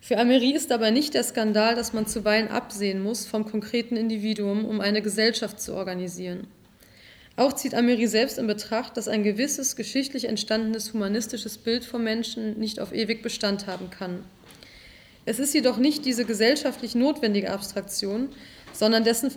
Für 0.00 0.16
Amery 0.16 0.52
ist 0.52 0.70
aber 0.70 0.92
nicht 0.92 1.12
der 1.14 1.24
Skandal, 1.24 1.74
dass 1.74 1.92
man 1.92 2.06
zuweilen 2.06 2.48
absehen 2.48 3.02
muss 3.02 3.26
vom 3.26 3.44
konkreten 3.44 3.96
Individuum, 3.96 4.64
um 4.64 4.80
eine 4.80 5.02
Gesellschaft 5.02 5.60
zu 5.60 5.74
organisieren. 5.74 6.46
Auch 7.36 7.52
zieht 7.52 7.74
Amery 7.74 8.06
selbst 8.06 8.38
in 8.38 8.46
Betracht, 8.46 8.96
dass 8.96 9.08
ein 9.08 9.24
gewisses 9.24 9.74
geschichtlich 9.74 10.26
entstandenes 10.26 10.92
humanistisches 10.94 11.58
Bild 11.58 11.84
vom 11.84 12.04
Menschen 12.04 12.58
nicht 12.58 12.80
auf 12.80 12.94
ewig 12.94 13.22
Bestand 13.22 13.66
haben 13.66 13.90
kann. 13.90 14.24
Es 15.26 15.38
ist 15.38 15.52
jedoch 15.52 15.76
nicht 15.76 16.06
diese 16.06 16.24
gesellschaftlich 16.24 16.94
notwendige 16.94 17.50
Abstraktion, 17.50 18.30
sondern 18.72 19.04
dessen 19.04 19.30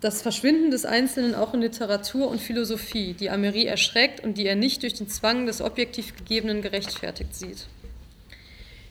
das 0.00 0.22
Verschwinden 0.22 0.70
des 0.70 0.84
Einzelnen 0.84 1.34
auch 1.34 1.54
in 1.54 1.60
Literatur 1.60 2.28
und 2.28 2.40
Philosophie, 2.40 3.14
die 3.14 3.30
Amery 3.30 3.64
erschreckt 3.64 4.22
und 4.22 4.38
die 4.38 4.46
er 4.46 4.56
nicht 4.56 4.82
durch 4.82 4.94
den 4.94 5.08
Zwang 5.08 5.46
des 5.46 5.60
objektiv 5.60 6.16
Gegebenen 6.16 6.62
gerechtfertigt 6.62 7.34
sieht. 7.34 7.66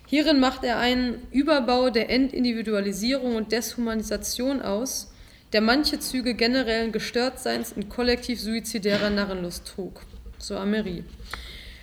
Hierin 0.07 0.39
macht 0.39 0.63
er 0.63 0.79
einen 0.79 1.21
Überbau 1.31 1.89
der 1.89 2.09
Entindividualisierung 2.09 3.35
und 3.35 3.51
Deshumanisation 3.51 4.61
aus, 4.61 5.11
der 5.53 5.61
manche 5.61 5.99
Züge 5.99 6.33
generellen 6.33 6.91
Gestörtseins 6.91 7.73
und 7.73 7.89
kollektiv 7.89 8.39
suizidärer 8.39 9.09
Narrenlust 9.09 9.65
trug, 9.67 10.01
so 10.37 10.57
Amery. 10.57 11.03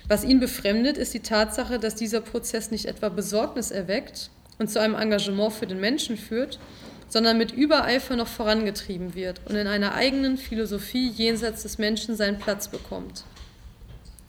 Was 0.07 0.23
ihn 0.23 0.39
befremdet, 0.39 0.97
ist 0.97 1.15
die 1.15 1.19
Tatsache, 1.19 1.79
dass 1.79 1.95
dieser 1.95 2.21
Prozess 2.21 2.69
nicht 2.69 2.85
etwa 2.85 3.09
Besorgnis 3.09 3.71
erweckt 3.71 4.29
und 4.59 4.69
zu 4.69 4.79
einem 4.79 4.95
Engagement 4.95 5.53
für 5.53 5.65
den 5.65 5.79
Menschen 5.79 6.15
führt, 6.15 6.59
sondern 7.07 7.37
mit 7.37 7.51
Übereifer 7.51 8.15
noch 8.15 8.27
vorangetrieben 8.27 9.15
wird 9.15 9.41
und 9.45 9.55
in 9.55 9.67
einer 9.67 9.93
eigenen 9.93 10.37
Philosophie 10.37 11.09
jenseits 11.09 11.63
des 11.63 11.77
Menschen 11.77 12.15
seinen 12.15 12.39
Platz 12.39 12.67
bekommt. 12.67 13.23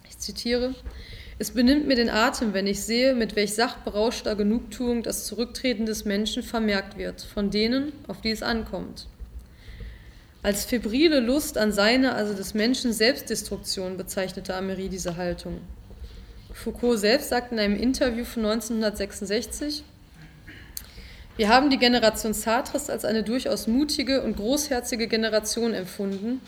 Ich 0.08 0.18
zitiere, 0.18 0.74
es 1.38 1.50
benimmt 1.50 1.86
mir 1.86 1.96
den 1.96 2.08
Atem, 2.08 2.54
wenn 2.54 2.66
ich 2.66 2.82
sehe, 2.82 3.14
mit 3.14 3.36
welch 3.36 3.54
sachberauschter 3.54 4.36
Genugtuung 4.36 5.02
das 5.02 5.26
Zurücktreten 5.26 5.84
des 5.84 6.06
Menschen 6.06 6.42
vermerkt 6.42 6.96
wird, 6.96 7.20
von 7.20 7.50
denen, 7.50 7.92
auf 8.08 8.22
die 8.22 8.30
es 8.30 8.42
ankommt. 8.42 9.06
Als 10.42 10.64
febrile 10.64 11.20
Lust 11.20 11.58
an 11.58 11.72
seine, 11.72 12.14
also 12.14 12.32
des 12.32 12.54
Menschen 12.54 12.92
Selbstdestruktion 12.92 13.96
bezeichnete 13.96 14.54
Amery 14.54 14.88
diese 14.88 15.16
Haltung. 15.16 15.60
Foucault 16.54 16.98
selbst 16.98 17.28
sagt 17.28 17.52
in 17.52 17.58
einem 17.58 17.76
Interview 17.76 18.24
von 18.24 18.46
1966, 18.46 19.84
wir 21.36 21.48
haben 21.48 21.68
die 21.68 21.78
Generation 21.78 22.32
Sartres 22.32 22.88
als 22.88 23.04
eine 23.04 23.22
durchaus 23.22 23.66
mutige 23.66 24.22
und 24.22 24.36
großherzige 24.36 25.06
Generation 25.06 25.74
empfunden, 25.74 26.40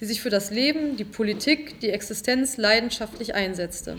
die 0.00 0.04
sich 0.04 0.20
für 0.20 0.30
das 0.30 0.50
Leben, 0.50 0.96
die 0.96 1.04
Politik, 1.04 1.80
die 1.80 1.90
Existenz 1.90 2.56
leidenschaftlich 2.56 3.34
einsetzte. 3.34 3.96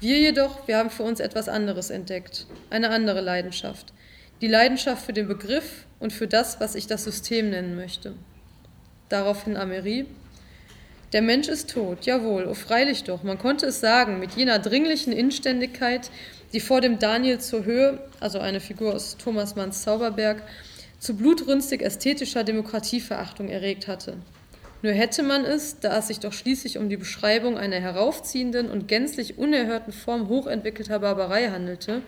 Wir 0.00 0.18
jedoch, 0.18 0.66
wir 0.66 0.78
haben 0.78 0.90
für 0.90 1.04
uns 1.04 1.20
etwas 1.20 1.48
anderes 1.48 1.90
entdeckt, 1.90 2.46
eine 2.70 2.90
andere 2.90 3.20
Leidenschaft, 3.20 3.92
die 4.40 4.48
Leidenschaft 4.48 5.06
für 5.06 5.12
den 5.12 5.28
Begriff 5.28 5.86
und 6.00 6.12
für 6.12 6.26
das, 6.26 6.60
was 6.60 6.74
ich 6.74 6.86
das 6.86 7.04
System 7.04 7.50
nennen 7.50 7.76
möchte. 7.76 8.14
Daraufhin 9.08 9.56
Amery, 9.56 10.06
der 11.12 11.22
Mensch 11.22 11.48
ist 11.48 11.70
tot, 11.70 12.04
jawohl, 12.04 12.46
oh 12.46 12.54
freilich 12.54 13.04
doch, 13.04 13.22
man 13.22 13.38
konnte 13.38 13.66
es 13.66 13.80
sagen, 13.80 14.18
mit 14.18 14.32
jener 14.32 14.58
dringlichen 14.58 15.12
Inständigkeit, 15.12 16.10
die 16.56 16.60
vor 16.60 16.80
dem 16.80 16.98
Daniel 16.98 17.38
zur 17.38 17.66
Höhe, 17.66 17.98
also 18.18 18.38
eine 18.38 18.60
Figur 18.60 18.94
aus 18.94 19.18
Thomas 19.18 19.56
Manns 19.56 19.82
Zauberberg, 19.82 20.42
zu 20.98 21.14
blutrünstig 21.14 21.82
ästhetischer 21.82 22.44
Demokratieverachtung 22.44 23.50
erregt 23.50 23.88
hatte. 23.88 24.14
Nur 24.80 24.94
hätte 24.94 25.22
man 25.22 25.44
es, 25.44 25.80
da 25.80 25.98
es 25.98 26.06
sich 26.06 26.18
doch 26.18 26.32
schließlich 26.32 26.78
um 26.78 26.88
die 26.88 26.96
Beschreibung 26.96 27.58
einer 27.58 27.76
heraufziehenden 27.76 28.70
und 28.70 28.88
gänzlich 28.88 29.36
unerhörten 29.36 29.92
Form 29.92 30.28
hochentwickelter 30.28 30.98
Barbarei 31.00 31.50
handelte, 31.50 32.00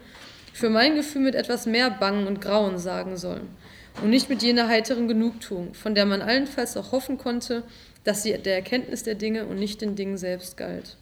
für 0.55 0.71
mein 0.71 0.95
Gefühl 0.95 1.21
mit 1.21 1.35
etwas 1.35 1.67
mehr 1.67 1.91
Bangen 1.91 2.27
und 2.27 2.41
Grauen 2.41 2.79
sagen 2.79 3.19
sollen 3.19 3.51
und 4.03 4.09
nicht 4.09 4.31
mit 4.31 4.43
jener 4.43 4.67
heiteren 4.67 5.09
Genugtuung, 5.09 5.75
von 5.75 5.95
der 5.95 6.07
man 6.07 6.23
allenfalls 6.23 6.75
auch 6.79 6.93
hoffen 6.93 7.19
konnte, 7.19 7.65
dass 8.03 8.23
sie 8.23 8.33
der 8.33 8.55
Erkenntnis 8.55 9.03
der 9.03 9.15
Dinge 9.15 9.45
und 9.45 9.59
nicht 9.59 9.83
den 9.83 9.95
Dingen 9.95 10.17
selbst 10.17 10.57
galt. 10.57 10.97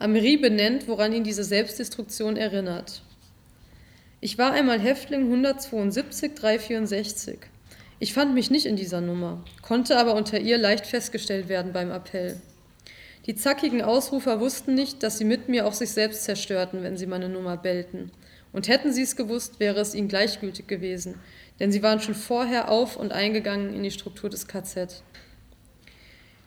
Amery 0.00 0.36
benennt, 0.36 0.86
woran 0.86 1.12
ihn 1.12 1.24
diese 1.24 1.42
Selbstdestruktion 1.42 2.36
erinnert. 2.36 3.02
Ich 4.20 4.38
war 4.38 4.52
einmal 4.52 4.78
Häftling 4.78 5.22
172 5.22 6.34
364. 6.34 7.38
Ich 7.98 8.14
fand 8.14 8.32
mich 8.32 8.48
nicht 8.48 8.66
in 8.66 8.76
dieser 8.76 9.00
Nummer, 9.00 9.44
konnte 9.60 9.98
aber 9.98 10.14
unter 10.14 10.38
ihr 10.38 10.56
leicht 10.56 10.86
festgestellt 10.86 11.48
werden 11.48 11.72
beim 11.72 11.90
Appell. 11.90 12.40
Die 13.26 13.34
zackigen 13.34 13.82
Ausrufer 13.82 14.38
wussten 14.38 14.74
nicht, 14.74 15.02
dass 15.02 15.18
sie 15.18 15.24
mit 15.24 15.48
mir 15.48 15.66
auch 15.66 15.74
sich 15.74 15.90
selbst 15.90 16.22
zerstörten, 16.22 16.84
wenn 16.84 16.96
sie 16.96 17.06
meine 17.06 17.28
Nummer 17.28 17.56
bellten. 17.56 18.12
Und 18.52 18.68
hätten 18.68 18.92
sie 18.92 19.02
es 19.02 19.16
gewusst, 19.16 19.58
wäre 19.58 19.80
es 19.80 19.96
ihnen 19.96 20.08
gleichgültig 20.08 20.68
gewesen, 20.68 21.16
denn 21.58 21.72
sie 21.72 21.82
waren 21.82 22.00
schon 22.00 22.14
vorher 22.14 22.70
auf 22.70 22.96
und 22.96 23.12
eingegangen 23.12 23.74
in 23.74 23.82
die 23.82 23.90
Struktur 23.90 24.30
des 24.30 24.46
KZ. 24.46 25.02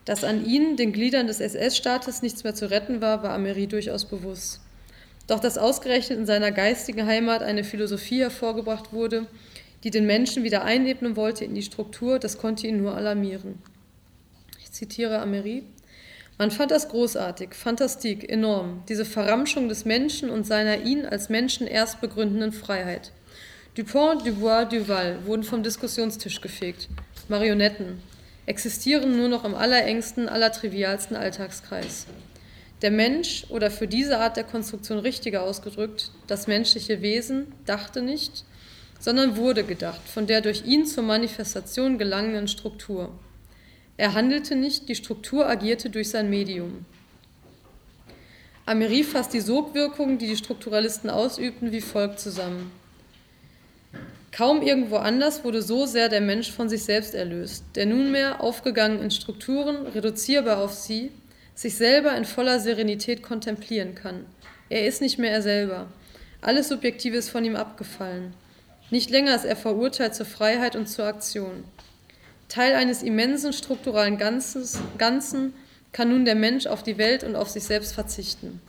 Dass 0.06 0.24
an 0.24 0.46
ihnen, 0.46 0.78
den 0.78 0.94
Gliedern 0.94 1.28
des 1.28 1.40
SS-Staates, 1.40 2.22
nichts 2.22 2.44
mehr 2.44 2.56
zu 2.56 2.70
retten 2.70 3.02
war, 3.02 3.22
war 3.22 3.34
Amery 3.34 3.68
durchaus 3.68 4.06
bewusst. 4.06 4.62
Doch 5.28 5.40
dass 5.40 5.58
ausgerechnet 5.58 6.18
in 6.18 6.26
seiner 6.26 6.52
geistigen 6.52 7.06
Heimat 7.06 7.44
eine 7.44 7.64
Philosophie 7.64 8.22
hervorgebracht 8.22 8.92
wurde, 8.92 9.28
die 9.84 9.92
den 9.92 10.06
Menschen 10.06 10.44
wieder 10.44 10.64
einebnen 10.64 11.16
wollte 11.16 11.46
in 11.46 11.56
die 11.56 11.62
Struktur, 11.62 12.20
das 12.20 12.38
konnte 12.38 12.68
ihn 12.68 12.82
nur 12.82 12.96
alarmieren. 12.96 13.60
Ich 14.60 14.72
zitiere 14.72 15.20
Amery. 15.20 15.64
Man 16.38 16.50
fand 16.50 16.72
das 16.72 16.90
großartig, 16.90 17.54
fantastik, 17.54 18.28
enorm, 18.30 18.84
diese 18.90 19.06
Verramschung 19.06 19.70
des 19.70 19.86
Menschen 19.86 20.32
und 20.32 20.48
seiner 20.48 20.82
ihn 20.82 21.06
als 21.06 21.30
Menschen 21.30 21.68
erst 21.68 22.02
begründenden 22.02 22.52
Freiheit. 22.52 23.12
Dupont, 23.76 24.26
Dubois, 24.26 24.66
Duval 24.66 25.20
wurden 25.26 25.44
vom 25.44 25.62
Diskussionstisch 25.62 26.42
gefegt. 26.42 26.90
Marionetten 27.30 28.02
existieren 28.52 29.16
nur 29.16 29.30
noch 29.30 29.46
im 29.46 29.56
allerengsten, 29.56 30.28
allertrivialsten 30.28 31.16
Alltagskreis. 31.16 32.06
Der 32.82 32.92
Mensch, 32.92 33.46
oder 33.48 33.72
für 33.72 33.88
diese 33.88 34.20
Art 34.20 34.36
der 34.36 34.44
Konstruktion 34.44 35.00
richtiger 35.00 35.44
ausgedrückt, 35.44 36.12
das 36.28 36.48
menschliche 36.48 37.02
Wesen, 37.02 37.54
dachte 37.66 38.02
nicht, 38.02 38.44
sondern 39.00 39.38
wurde 39.38 39.64
gedacht 39.64 40.02
von 40.06 40.28
der 40.28 40.42
durch 40.42 40.66
ihn 40.66 40.86
zur 40.86 41.04
Manifestation 41.04 41.98
gelangenden 41.98 42.50
Struktur. 42.50 43.10
Er 43.96 44.14
handelte 44.16 44.56
nicht, 44.58 44.90
die 44.90 44.96
Struktur 44.96 45.48
agierte 45.48 45.90
durch 45.90 46.10
sein 46.10 46.30
Medium. 46.30 46.86
Amery 48.66 49.04
fasst 49.04 49.34
die 49.34 49.40
Sogwirkungen, 49.40 50.18
die 50.18 50.28
die 50.28 50.38
Strukturalisten 50.38 51.10
ausübten, 51.10 51.72
wie 51.72 51.82
folgt 51.82 52.20
zusammen. 52.20 52.70
Kaum 54.32 54.62
irgendwo 54.62 54.96
anders 54.96 55.44
wurde 55.44 55.62
so 55.62 55.86
sehr 55.86 56.08
der 56.08 56.22
Mensch 56.22 56.52
von 56.52 56.70
sich 56.70 56.84
selbst 56.84 57.14
erlöst, 57.14 57.66
der 57.76 57.86
nunmehr, 57.86 58.42
aufgegangen 58.42 59.02
in 59.02 59.12
Strukturen, 59.12 59.88
reduzierbar 59.88 60.60
auf 60.60 60.74
sie, 60.74 61.12
sich 61.54 61.76
selber 61.76 62.16
in 62.16 62.24
voller 62.24 62.60
Serenität 62.60 63.24
kontemplieren 63.24 63.94
kann. 63.94 64.26
Er 64.70 64.88
ist 64.88 65.02
nicht 65.02 65.20
mehr 65.20 65.32
er 65.32 65.42
selber. 65.42 65.88
Alles 66.40 66.70
Subjektive 66.70 67.18
ist 67.18 67.30
von 67.30 67.44
ihm 67.44 67.58
abgefallen. 67.58 68.34
Nicht 68.90 69.10
länger 69.10 69.36
ist 69.36 69.46
er 69.46 69.58
verurteilt 69.58 70.16
zur 70.16 70.26
Freiheit 70.26 70.76
und 70.78 70.88
zur 70.88 71.06
Aktion. 71.06 71.66
Teil 72.48 72.76
eines 72.76 73.04
immensen 73.04 73.54
strukturalen 73.54 74.18
Ganzes, 74.18 74.80
Ganzen 74.98 75.54
kann 75.92 76.10
nun 76.10 76.24
der 76.24 76.36
Mensch 76.36 76.68
auf 76.68 76.84
die 76.84 76.98
Welt 76.98 77.24
und 77.24 77.36
auf 77.36 77.50
sich 77.50 77.64
selbst 77.64 77.94
verzichten. 77.94 78.62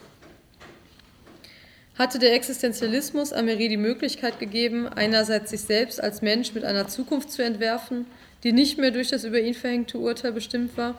Hatte 1.94 2.18
der 2.18 2.34
Existenzialismus 2.34 3.32
Amery 3.32 3.68
die 3.68 3.76
Möglichkeit 3.76 4.38
gegeben, 4.38 4.88
einerseits 4.88 5.50
sich 5.50 5.60
selbst 5.60 6.02
als 6.02 6.22
Mensch 6.22 6.54
mit 6.54 6.64
einer 6.64 6.88
Zukunft 6.88 7.30
zu 7.30 7.42
entwerfen, 7.42 8.06
die 8.44 8.52
nicht 8.52 8.78
mehr 8.78 8.90
durch 8.90 9.08
das 9.08 9.24
über 9.24 9.40
ihn 9.40 9.54
verhängte 9.54 9.98
Urteil 9.98 10.32
bestimmt 10.32 10.76
war, 10.76 10.94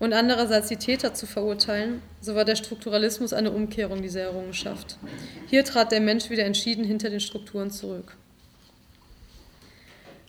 und 0.00 0.12
andererseits 0.12 0.68
die 0.68 0.76
Täter 0.76 1.14
zu 1.14 1.26
verurteilen, 1.26 2.02
so 2.20 2.34
war 2.34 2.44
der 2.44 2.56
Strukturalismus 2.56 3.32
eine 3.32 3.52
Umkehrung 3.52 4.02
dieser 4.02 4.22
Errungenschaft. 4.22 4.98
Hier 5.48 5.64
trat 5.64 5.92
der 5.92 6.00
Mensch 6.00 6.30
wieder 6.30 6.44
entschieden 6.44 6.84
hinter 6.84 7.10
den 7.10 7.20
Strukturen 7.20 7.70
zurück. 7.70 8.16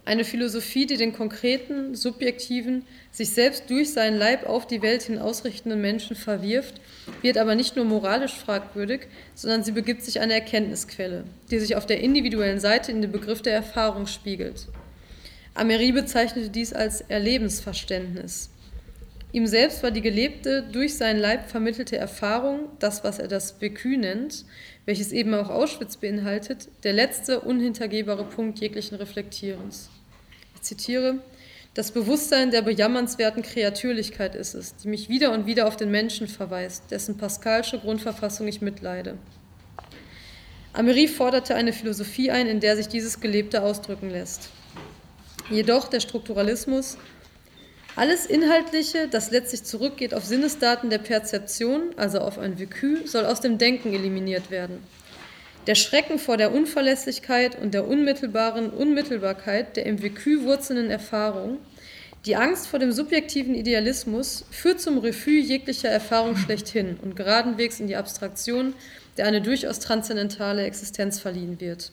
Eine 0.08 0.24
Philosophie, 0.24 0.86
die 0.86 0.98
den 0.98 1.14
konkreten, 1.14 1.96
subjektiven, 1.96 2.86
sich 3.12 3.32
selbst 3.32 3.72
durch 3.72 3.92
seinen 3.92 4.20
Leib 4.20 4.46
auf 4.46 4.68
die 4.68 4.84
Welt 4.84 5.02
hin 5.02 5.18
ausrichtenden 5.18 5.82
Menschen 5.82 6.16
verwirft, 6.16 6.76
wird 7.24 7.40
aber 7.40 7.56
nicht 7.56 7.76
nur 7.76 7.86
moralisch 7.86 8.34
fragwürdig, 8.34 9.08
sondern 9.34 9.64
sie 9.64 9.72
begibt 9.72 10.04
sich 10.04 10.20
eine 10.20 10.34
Erkenntnisquelle, 10.34 11.24
die 11.50 11.58
sich 11.58 11.76
auf 11.76 11.88
der 11.88 12.02
individuellen 12.02 12.60
Seite 12.60 12.92
in 12.92 13.02
den 13.02 13.12
Begriff 13.12 13.42
der 13.42 13.56
Erfahrung 13.56 14.06
spiegelt. 14.06 14.68
Amery 15.56 15.92
bezeichnete 15.92 16.50
dies 16.52 16.72
als 16.72 17.02
Erlebensverständnis. 17.02 18.52
Ihm 19.32 19.48
selbst 19.48 19.82
war 19.82 19.90
die 19.90 20.02
gelebte, 20.02 20.64
durch 20.72 20.98
seinen 20.98 21.20
Leib 21.20 21.50
vermittelte 21.50 21.98
Erfahrung, 21.98 22.70
das, 22.78 23.04
was 23.04 23.18
er 23.18 23.28
das 23.28 23.60
Vécu 23.60 23.98
nennt, 23.98 24.46
welches 24.86 25.12
eben 25.12 25.34
auch 25.34 25.50
Auschwitz 25.50 25.98
beinhaltet, 25.98 26.70
der 26.84 26.94
letzte 26.94 27.40
unhintergehbare 27.40 28.26
Punkt 28.26 28.60
jeglichen 28.60 28.96
Reflektierens 28.96 29.90
zitiere, 30.66 31.20
das 31.74 31.92
Bewusstsein 31.92 32.52
der 32.52 32.62
bejammernswerten 32.62 33.44
Kreatürlichkeit 33.44 34.34
ist 34.34 34.54
es, 34.54 34.76
die 34.78 34.88
mich 34.88 35.10
wieder 35.10 35.34
und 35.34 35.46
wieder 35.46 35.68
auf 35.68 35.76
den 35.76 35.92
Menschen 35.92 36.28
verweist, 36.28 36.84
dessen 36.90 37.18
pascalsche 37.18 37.80
Grundverfassung 37.80 38.48
ich 38.48 38.62
mitleide. 38.62 39.18
Amery 40.72 41.08
forderte 41.08 41.56
eine 41.56 41.74
Philosophie 41.74 42.32
ein, 42.32 42.48
in 42.48 42.60
der 42.60 42.76
sich 42.76 42.88
dieses 42.88 43.20
Gelebte 43.20 43.62
ausdrücken 43.62 44.10
lässt. 44.10 44.50
Jedoch 45.50 45.88
der 45.88 46.00
Strukturalismus, 46.00 46.98
alles 47.98 48.26
Inhaltliche, 48.26 49.08
das 49.10 49.32
letztlich 49.32 49.64
zurückgeht 49.64 50.14
auf 50.14 50.26
Sinnesdaten 50.26 50.90
der 50.90 50.98
Perzeption, 50.98 51.94
also 51.96 52.20
auf 52.20 52.38
ein 52.38 52.58
Vécu, 52.58 53.08
soll 53.08 53.26
aus 53.26 53.40
dem 53.40 53.58
Denken 53.58 53.94
eliminiert 53.94 54.52
werden. 54.52 54.84
Der 55.68 55.76
Schrecken 55.76 56.20
vor 56.20 56.38
der 56.38 56.54
Unverlässlichkeit 56.54 57.60
und 57.60 57.74
der 57.74 57.88
unmittelbaren 57.88 58.70
Unmittelbarkeit 58.70 59.76
der 59.76 59.88
im 59.88 59.98
Vécu 59.98 60.44
wurzelnden 60.44 60.92
Erfahrung, 60.92 61.58
die 62.26 62.36
Angst 62.36 62.68
vor 62.68 62.80
dem 62.80 62.92
subjektiven 62.92 63.56
Idealismus 63.56 64.46
führt 64.50 64.82
zum 64.82 64.98
Refus 64.98 65.48
jeglicher 65.48 65.90
Erfahrung 65.90 66.36
schlechthin 66.36 66.98
und 67.02 67.16
geradenwegs 67.16 67.80
in 67.80 67.88
die 67.88 67.96
Abstraktion, 67.96 68.74
der 69.18 69.28
eine 69.28 69.42
durchaus 69.42 69.80
transzendentale 69.80 70.64
Existenz 70.64 71.20
verliehen 71.20 71.60
wird. 71.60 71.92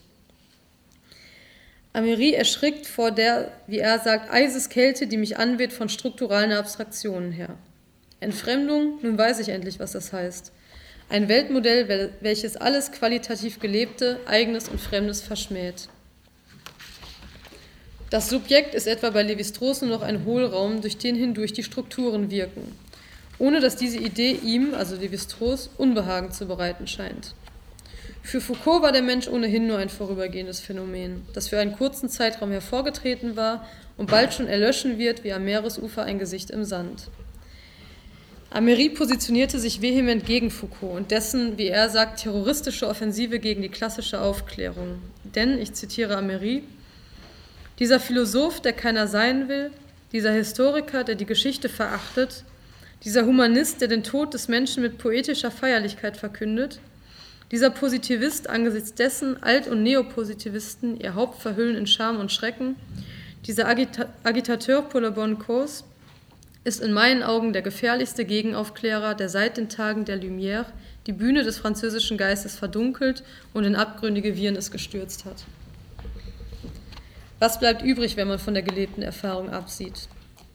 Amery 1.95 2.33
erschrickt 2.33 2.87
vor 2.87 3.11
der, 3.11 3.53
wie 3.67 3.79
er 3.79 3.99
sagt, 3.99 4.31
Eiseskälte, 4.31 5.07
die 5.07 5.19
mich 5.19 5.37
anweht 5.37 5.75
von 5.75 5.91
strukturalen 5.91 6.53
Abstraktionen 6.53 7.33
her. 7.33 7.59
Entfremdung, 8.21 8.99
nun 9.03 9.19
weiß 9.19 9.41
ich 9.41 9.51
endlich, 9.51 9.79
was 9.79 9.93
das 9.93 10.13
heißt. 10.13 10.53
Ein 11.13 11.29
Weltmodell, 11.29 12.11
welches 12.23 12.57
alles 12.57 12.91
qualitativ 12.91 13.61
Gelebte, 13.61 14.19
Eigenes 14.25 14.71
und 14.71 14.81
Fremdes 14.81 15.21
verschmäht. 15.21 15.91
Das 18.09 18.31
Subjekt 18.31 18.75
ist 18.75 18.87
etwa 18.87 19.11
bei 19.11 19.21
Lévi-Strauss 19.21 19.83
nur 19.83 19.91
noch 19.91 20.01
ein 20.01 20.25
Hohlraum, 20.25 20.81
durch 20.81 20.97
den 20.97 21.15
hindurch 21.15 21.53
die 21.53 21.65
Strukturen 21.65 22.31
wirken, 22.31 22.63
ohne 23.39 23.61
dass 23.61 23.77
diese 23.77 23.99
Idee 23.99 24.39
ihm, 24.43 24.73
also 24.73 24.97
Lévi-Strauss, 24.97 25.69
Unbehagen 25.77 26.33
zu 26.33 26.47
bereiten 26.47 26.87
scheint. 26.87 27.35
Für 28.23 28.41
Foucault 28.41 28.81
war 28.81 28.93
der 28.93 29.03
Mensch 29.03 29.29
ohnehin 29.29 29.67
nur 29.67 29.77
ein 29.77 29.91
vorübergehendes 29.91 30.61
Phänomen, 30.61 31.27
das 31.35 31.49
für 31.49 31.59
einen 31.59 31.77
kurzen 31.77 32.09
Zeitraum 32.09 32.53
hervorgetreten 32.53 33.37
war 33.37 33.69
und 33.99 34.11
bald 34.11 34.33
schon 34.33 34.47
erlöschen 34.47 34.97
wird 34.97 35.25
wie 35.25 35.35
am 35.35 35.45
Meeresufer 35.45 36.05
ein 36.05 36.19
Gesicht 36.19 36.49
im 36.49 36.65
Sand. 36.65 37.11
Amery 38.55 38.91
positionierte 38.91 39.59
sich 39.59 39.81
vehement 39.81 40.27
gegen 40.27 40.51
Foucault 40.51 40.97
und 40.97 41.11
dessen, 41.11 41.57
wie 41.57 41.69
er 41.69 41.89
sagt, 41.89 42.21
terroristische 42.21 42.87
Offensive 42.87 43.39
gegen 43.39 43.63
die 43.63 43.71
klassische 43.71 44.21
Aufklärung. 44.21 45.01
Denn, 45.25 45.57
ich 45.57 45.73
zitiere 45.73 46.19
Amery, 46.19 46.63
dieser 47.79 47.99
Philosoph, 47.99 48.61
der 48.61 48.75
keiner 48.75 49.07
sein 49.07 49.49
will, 49.49 49.71
dieser 50.13 50.33
Historiker, 50.33 51.03
der 51.03 51.15
die 51.15 51.25
Geschichte 51.25 51.71
verachtet, 51.71 52.45
dieser 53.05 53.25
Humanist, 53.25 53.81
der 53.81 53.89
den 53.89 54.05
Tod 54.05 54.35
des 54.35 54.49
Menschen 54.49 54.83
mit 54.83 54.99
poetischer 54.99 55.51
Feierlichkeit 55.51 56.19
verkündet, 56.19 56.79
dieser 57.51 57.71
Positivist, 57.71 58.51
angesichts 58.51 58.93
dessen 58.93 59.43
Alt- 59.43 59.67
und 59.67 59.83
Neopositivisten 59.83 61.01
ihr 61.01 61.15
Haupt 61.15 61.41
verhüllen 61.41 61.77
in 61.77 61.87
Scham 61.87 62.21
und 62.21 62.31
Schrecken, 62.31 62.77
dieser 63.47 63.67
Agita 63.67 64.09
Agitateur 64.23 64.83
pour 64.83 65.01
la 65.01 65.11
bonne 65.11 65.37
cause, 65.37 65.85
ist 66.65 66.81
in 66.81 66.93
meinen 66.93 67.23
Augen 67.23 67.53
der 67.53 67.63
gefährlichste 67.63 68.25
Gegenaufklärer, 68.25 69.15
der 69.15 69.29
seit 69.29 69.57
den 69.57 69.69
Tagen 69.69 70.05
der 70.05 70.21
Lumière 70.21 70.67
die 71.07 71.13
Bühne 71.13 71.43
des 71.43 71.59
französischen 71.59 72.17
Geistes 72.17 72.57
verdunkelt 72.57 73.25
und 73.53 73.65
in 73.65 73.75
abgründige 73.75 74.37
Wirrnis 74.37 74.71
gestürzt 74.71 75.25
hat. 75.25 75.45
Was 77.41 77.59
bleibt 77.59 77.83
übrig, 77.83 78.17
wenn 78.17 78.29
man 78.29 78.39
von 78.39 78.55
der 78.55 78.63
gelebten 78.63 79.03
Erfahrung 79.03 79.51
absieht? 79.51 80.09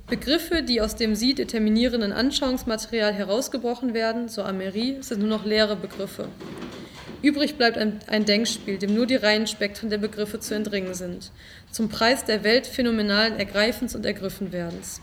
Begriffe, 0.10 0.64
die 0.64 0.80
aus 0.80 0.96
dem 0.96 1.16
sie 1.16 1.36
determinierenden 1.36 2.14
Anschauungsmaterial 2.14 3.12
herausgebrochen 3.14 3.94
werden, 3.94 4.30
so 4.30 4.42
Amery, 4.42 5.00
sind 5.02 5.20
nur 5.20 5.28
noch 5.28 5.44
leere 5.44 5.76
Begriffe. 5.76 6.30
Übrig 7.22 7.58
bleibt 7.58 7.78
ein, 7.78 8.00
ein, 8.08 8.24
Denkspiel, 8.24 8.78
dem 8.78 8.94
nur 8.94 9.06
die 9.06 9.18
reinen 9.18 9.48
Spektren 9.48 9.90
der 9.90 9.98
Begriffe 9.98 10.40
zu 10.40 10.56
entringen 10.56 10.94
sind, 10.94 11.32
zum 11.72 11.90
Preis 11.90 12.24
der 12.24 12.46
weltphänomenalen 12.46 13.38
Ergreifens 13.38 13.96
und 13.96 14.06
Ergriffenwerdens. 14.06 15.02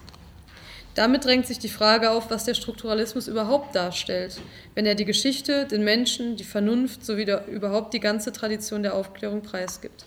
Damit 0.95 1.25
drängt 1.25 1.47
sich 1.47 1.59
die 1.59 1.69
Frage 1.69 2.11
auf, 2.11 2.31
was 2.31 2.45
der 2.45 2.55
Strukturalismus 2.55 3.27
überhaupt 3.27 3.75
darstellt, 3.75 4.41
wenn 4.75 4.87
er 4.87 4.95
die 4.95 5.05
Geschichte, 5.05 5.67
den 5.67 5.83
Menschen, 5.83 6.37
die 6.37 6.45
Vernunft 6.45 7.05
sowie 7.05 7.25
der, 7.25 7.49
überhaupt 7.49 7.95
die 7.95 8.01
ganze 8.01 8.31
Tradition 8.31 8.85
der 8.85 8.95
Aufklärung 8.95 9.43
preisgibt. 9.43 10.05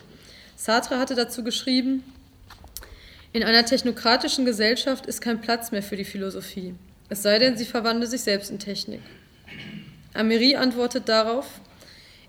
Sartre 0.56 0.98
hatte 0.98 1.16
dazu 1.16 1.44
geschrieben, 1.44 2.04
in 3.34 3.44
einer 3.44 3.66
technokratischen 3.66 4.46
Gesellschaft 4.46 5.06
ist 5.06 5.20
kein 5.20 5.42
Platz 5.42 5.72
mehr 5.72 5.84
für 5.84 5.98
die 5.98 6.06
Philosophie, 6.06 6.74
es 7.10 7.22
sei 7.22 7.38
denn, 7.38 7.58
sie 7.58 7.66
verwandle 7.66 8.08
sich 8.08 8.22
selbst 8.22 8.50
in 8.50 8.60
Technik. 8.60 9.02
Amery 10.14 10.56
antwortet 10.56 11.10
darauf, 11.10 11.60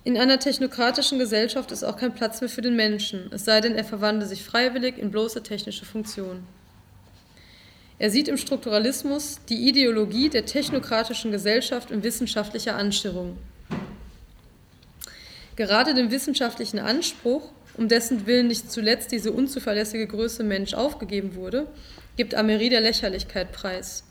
in 0.03 0.19
einer 0.19 0.41
technokratischen 0.41 1.19
Gesellschaft 1.19 1.71
ist 1.71 1.85
auch 1.85 1.97
kein 1.97 2.15
Platz 2.15 2.41
mehr 2.41 2.51
für 2.51 2.63
den 2.63 2.75
Menschen, 2.75 3.31
es 3.33 3.45
sei 3.45 3.61
denn, 3.61 3.77
er 3.77 3.85
verwandle 3.85 4.27
sich 4.27 4.43
freiwillig 4.43 4.99
in 4.99 5.13
bloße 5.13 5.45
technische 5.45 5.85
Funktion. 5.85 6.45
Er 8.01 8.11
sieht 8.11 8.29
im 8.29 8.37
Strukturalismus 8.37 9.41
die 9.49 9.69
Ideologie 9.69 10.29
der 10.29 10.47
technokratischen 10.47 11.33
Gesellschaft 11.33 11.91
in 11.91 12.05
wissenschaftlicher 12.05 12.77
Anschirrung. 12.77 13.37
Gerade 15.57 15.95
dem 15.95 16.13
wissenschaftlichen 16.13 16.79
Anspruch, 16.79 17.51
um 17.77 17.89
dessen 17.89 18.27
Willen 18.27 18.47
nicht 18.47 18.71
zuletzt 18.71 19.11
diese 19.11 19.33
unzuverlässige 19.33 20.07
Größe 20.07 20.45
Mensch 20.45 20.75
aufgegeben 20.75 21.35
wurde, 21.35 21.67
gibt 22.17 22.37
Amery 22.37 22.69
der 22.69 22.81
Lächerlichkeit 22.81 23.51
preis. 23.51 24.05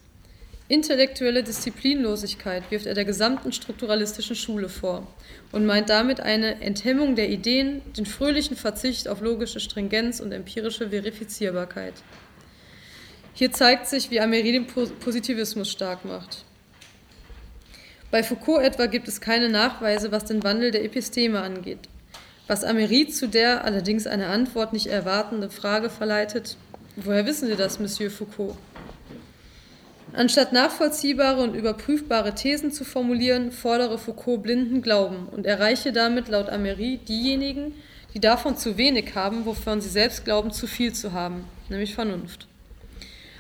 Intellektuelle 0.67 1.43
Disziplinlosigkeit 1.43 2.69
wirft 2.69 2.87
er 2.87 2.93
der 2.93 3.05
gesamten 3.05 3.53
strukturalistischen 3.53 4.35
Schule 4.35 4.67
vor 4.67 5.07
und 5.53 5.65
meint 5.65 5.89
damit 5.89 6.19
eine 6.19 6.59
Enthemmung 6.59 7.15
der 7.15 7.29
Ideen, 7.29 7.81
den 7.95 8.05
fröhlichen 8.05 8.57
Verzicht 8.57 9.07
auf 9.07 9.21
logische 9.21 9.61
Stringenz 9.61 10.19
und 10.19 10.33
empirische 10.33 10.89
Verifizierbarkeit. 10.89 11.93
Hier 13.37 13.51
zeigt 13.51 13.85
sich, 13.85 14.09
wie 14.09 14.19
Amery 14.19 14.51
den 14.51 14.65
Positivismus 14.65 15.69
stark 15.69 16.05
macht. 16.05 16.43
Bei 18.09 18.23
Foucault 18.23 18.63
etwa 18.63 18.87
gibt 18.87 19.07
es 19.07 19.21
keine 19.21 19.47
Nachweise, 19.47 20.11
was 20.11 20.25
den 20.25 20.41
Wandel 20.41 20.71
der 20.71 20.83
Episteme 20.83 21.39
angeht. 21.41 21.81
Was 22.47 22.63
Amery 22.63 23.09
zu 23.09 23.27
der 23.27 23.63
allerdings 23.63 24.07
eine 24.07 24.25
Antwort 24.25 24.73
nicht 24.73 24.87
erwartende 24.87 25.51
Frage 25.51 25.91
verleitet, 25.91 26.57
woher 26.95 27.27
wissen 27.27 27.47
Sie 27.47 27.55
das, 27.55 27.79
Monsieur 27.79 28.09
Foucault? 28.09 28.55
Anstatt 30.13 30.51
nachvollziehbare 30.51 31.43
und 31.43 31.53
überprüfbare 31.53 32.33
Thesen 32.33 32.71
zu 32.71 32.85
formulieren, 32.85 33.51
fordere 33.51 33.99
Foucault 33.99 34.41
blinden 34.41 34.81
Glauben 34.81 35.27
und 35.27 35.45
erreiche 35.45 35.91
damit 35.91 36.27
laut 36.27 36.49
Amery 36.49 37.01
diejenigen, 37.07 37.75
die 38.15 38.19
davon 38.19 38.57
zu 38.57 38.77
wenig 38.77 39.13
haben, 39.13 39.45
wovon 39.45 39.79
sie 39.79 39.89
selbst 39.89 40.25
glauben, 40.25 40.49
zu 40.49 40.65
viel 40.65 40.91
zu 40.93 41.13
haben, 41.13 41.43
nämlich 41.69 41.93
Vernunft. 41.93 42.47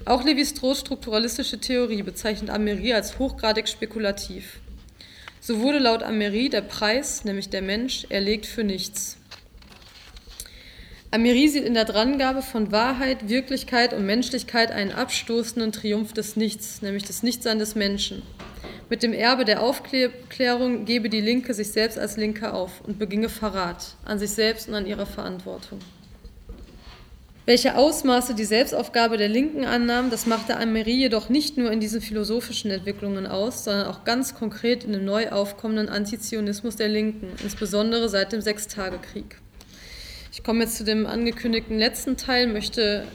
Auch 0.05 0.23
Lévi-Strauss 0.23 0.79
strukturalistische 0.79 1.59
Theorie 1.59 2.03
bezeichnet 2.03 2.49
Amery 2.49 2.93
als 2.93 3.19
hochgradig 3.19 3.67
spekulativ. 3.67 4.59
So 5.39 5.59
wurde 5.59 5.79
laut 5.79 6.03
Amery 6.03 6.49
der 6.49 6.61
Preis, 6.61 7.23
nämlich 7.23 7.49
der 7.49 7.61
Mensch, 7.61 8.05
erlegt 8.09 8.45
für 8.45 8.63
nichts. 8.63 9.17
Amery 11.09 11.47
sieht 11.47 11.63
in 11.63 11.73
der 11.73 11.85
Drangabe 11.85 12.41
von 12.41 12.71
Wahrheit, 12.71 13.29
Wirklichkeit 13.29 13.93
und 13.93 14.05
Menschlichkeit 14.05 14.71
einen 14.71 14.91
abstoßenden 14.91 15.71
Triumph 15.71 16.13
des 16.13 16.35
Nichts, 16.35 16.81
nämlich 16.81 17.03
des 17.03 17.23
Nichtsein 17.23 17.59
des 17.59 17.75
Menschen. 17.75 18.23
Mit 18.89 19.03
dem 19.03 19.13
Erbe 19.13 19.45
der 19.45 19.63
Aufklärung 19.63 20.85
gebe 20.85 21.09
die 21.09 21.21
Linke 21.21 21.53
sich 21.53 21.71
selbst 21.71 21.97
als 21.97 22.17
Linke 22.17 22.53
auf 22.53 22.81
und 22.85 22.99
beginge 22.99 23.29
Verrat 23.29 23.95
an 24.05 24.19
sich 24.19 24.31
selbst 24.31 24.67
und 24.67 24.75
an 24.75 24.85
ihrer 24.85 25.05
Verantwortung. 25.05 25.79
Welche 27.47 27.77
Ausmaße 27.77 28.35
die 28.35 28.43
Selbstaufgabe 28.43 29.15
der 29.15 29.29
Linken 29.29 29.63
annahm, 29.63 30.09
das 30.09 30.25
machte 30.25 30.57
Amery 30.57 30.91
jedoch 30.91 31.29
nicht 31.29 31.55
nur 31.55 31.71
in 31.71 31.79
diesen 31.79 32.01
philosophischen 32.01 32.69
Entwicklungen 32.71 33.25
aus, 33.25 33.63
sondern 33.63 33.87
auch 33.87 34.03
ganz 34.03 34.35
konkret 34.35 34.83
in 34.83 34.91
dem 34.91 35.05
neu 35.05 35.29
aufkommenden 35.29 35.87
Antizionismus 35.87 36.75
der 36.75 36.89
Linken, 36.89 37.29
insbesondere 37.41 38.09
seit 38.09 38.33
dem 38.33 38.41
Sechstagekrieg. 38.41 39.37
Ich 40.33 40.43
komme 40.43 40.65
jetzt 40.65 40.75
zu 40.75 40.83
dem 40.83 41.05
angekündigten 41.05 41.79
letzten 41.79 42.17
Teil, 42.17 42.47
möchte 42.47 43.05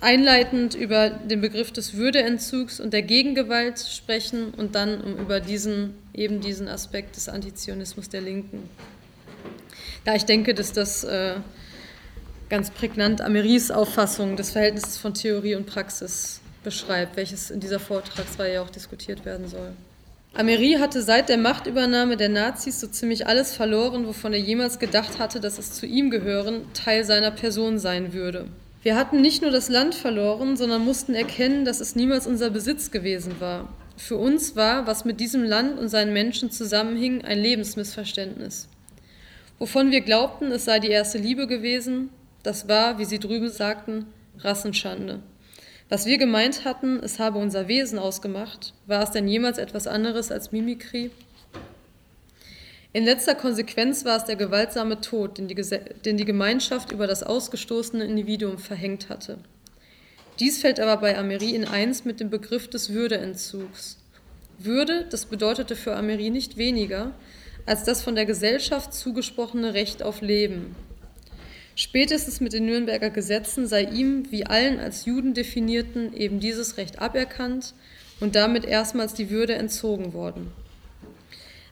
einleitend 0.00 0.76
über 0.76 1.10
den 1.10 1.40
Begriff 1.40 1.72
des 1.72 1.94
Würdeentzugs 1.96 2.78
und 2.78 2.92
der 2.92 3.02
Gegengewalt 3.02 3.80
sprechen 3.80 4.54
und 4.56 4.76
dann 4.76 5.00
um 5.00 5.16
über 5.16 5.40
diesen, 5.40 5.94
eben 6.14 6.40
diesen 6.40 6.68
Aspekt 6.68 7.16
des 7.16 7.28
Antizionismus 7.28 8.08
der 8.10 8.20
Linken. 8.20 8.70
Da 10.04 10.14
ich 10.14 10.24
denke, 10.24 10.54
dass 10.54 10.72
das 10.72 11.02
äh, 11.02 11.34
ganz 12.50 12.70
prägnant 12.70 13.20
Ameris 13.22 13.70
Auffassung 13.70 14.36
des 14.36 14.50
Verhältnisses 14.50 14.98
von 14.98 15.14
Theorie 15.14 15.54
und 15.54 15.66
Praxis 15.66 16.40
beschreibt, 16.64 17.16
welches 17.16 17.50
in 17.50 17.60
dieser 17.60 17.78
Vortragsreihe 17.78 18.60
auch 18.60 18.68
diskutiert 18.68 19.24
werden 19.24 19.48
soll. 19.48 19.72
Amery 20.34 20.76
hatte 20.78 21.02
seit 21.02 21.28
der 21.28 21.38
Machtübernahme 21.38 22.16
der 22.16 22.28
Nazis 22.28 22.80
so 22.80 22.86
ziemlich 22.86 23.26
alles 23.26 23.54
verloren, 23.54 24.06
wovon 24.06 24.32
er 24.32 24.38
jemals 24.38 24.78
gedacht 24.78 25.18
hatte, 25.18 25.40
dass 25.40 25.58
es 25.58 25.72
zu 25.72 25.86
ihm 25.86 26.10
gehören, 26.10 26.62
Teil 26.74 27.04
seiner 27.04 27.30
Person 27.30 27.78
sein 27.78 28.12
würde. 28.12 28.46
Wir 28.82 28.96
hatten 28.96 29.20
nicht 29.20 29.42
nur 29.42 29.50
das 29.50 29.68
Land 29.68 29.94
verloren, 29.94 30.56
sondern 30.56 30.84
mussten 30.84 31.14
erkennen, 31.14 31.64
dass 31.64 31.80
es 31.80 31.96
niemals 31.96 32.26
unser 32.26 32.50
Besitz 32.50 32.90
gewesen 32.90 33.40
war. 33.40 33.68
Für 33.96 34.16
uns 34.16 34.56
war, 34.56 34.86
was 34.86 35.04
mit 35.04 35.20
diesem 35.20 35.44
Land 35.44 35.78
und 35.78 35.88
seinen 35.88 36.12
Menschen 36.12 36.50
zusammenhing, 36.50 37.22
ein 37.22 37.38
Lebensmissverständnis. 37.38 38.68
Wovon 39.58 39.90
wir 39.90 40.00
glaubten, 40.00 40.50
es 40.52 40.64
sei 40.64 40.78
die 40.78 40.88
erste 40.88 41.18
Liebe 41.18 41.46
gewesen, 41.46 42.10
das 42.42 42.68
war, 42.68 42.98
wie 42.98 43.04
sie 43.04 43.18
drüben 43.18 43.50
sagten, 43.50 44.06
Rassenschande. 44.38 45.20
Was 45.88 46.06
wir 46.06 46.18
gemeint 46.18 46.64
hatten, 46.64 47.00
es 47.02 47.18
habe 47.18 47.38
unser 47.38 47.66
Wesen 47.66 47.98
ausgemacht, 47.98 48.74
war 48.86 49.02
es 49.02 49.10
denn 49.10 49.26
jemals 49.26 49.58
etwas 49.58 49.86
anderes 49.86 50.30
als 50.30 50.52
Mimikrie? 50.52 51.10
In 52.92 53.04
letzter 53.04 53.34
Konsequenz 53.34 54.04
war 54.04 54.16
es 54.16 54.24
der 54.24 54.36
gewaltsame 54.36 55.00
Tod, 55.00 55.38
den 55.38 55.48
die, 55.48 55.54
den 56.04 56.16
die 56.16 56.24
Gemeinschaft 56.24 56.92
über 56.92 57.06
das 57.06 57.22
ausgestoßene 57.22 58.04
Individuum 58.04 58.58
verhängt 58.58 59.08
hatte. 59.08 59.38
Dies 60.38 60.60
fällt 60.60 60.80
aber 60.80 61.00
bei 61.00 61.18
Amery 61.18 61.54
in 61.54 61.66
eins 61.66 62.04
mit 62.04 62.18
dem 62.18 62.30
Begriff 62.30 62.68
des 62.68 62.92
Würdeentzugs. 62.92 63.98
Würde, 64.58 65.06
das 65.10 65.26
bedeutete 65.26 65.76
für 65.76 65.96
Amery 65.96 66.30
nicht 66.30 66.56
weniger 66.56 67.12
als 67.66 67.84
das 67.84 68.02
von 68.02 68.14
der 68.14 68.26
Gesellschaft 68.26 68.94
zugesprochene 68.94 69.74
Recht 69.74 70.02
auf 70.02 70.22
Leben, 70.22 70.74
Spätestens 71.80 72.42
mit 72.42 72.52
den 72.52 72.66
Nürnberger 72.66 73.08
Gesetzen 73.08 73.66
sei 73.66 73.84
ihm, 73.84 74.30
wie 74.30 74.44
allen 74.44 74.78
als 74.80 75.06
Juden 75.06 75.32
definierten, 75.32 76.12
eben 76.12 76.38
dieses 76.38 76.76
Recht 76.76 77.00
aberkannt 77.00 77.72
und 78.20 78.36
damit 78.36 78.66
erstmals 78.66 79.14
die 79.14 79.30
Würde 79.30 79.54
entzogen 79.54 80.12
worden. 80.12 80.52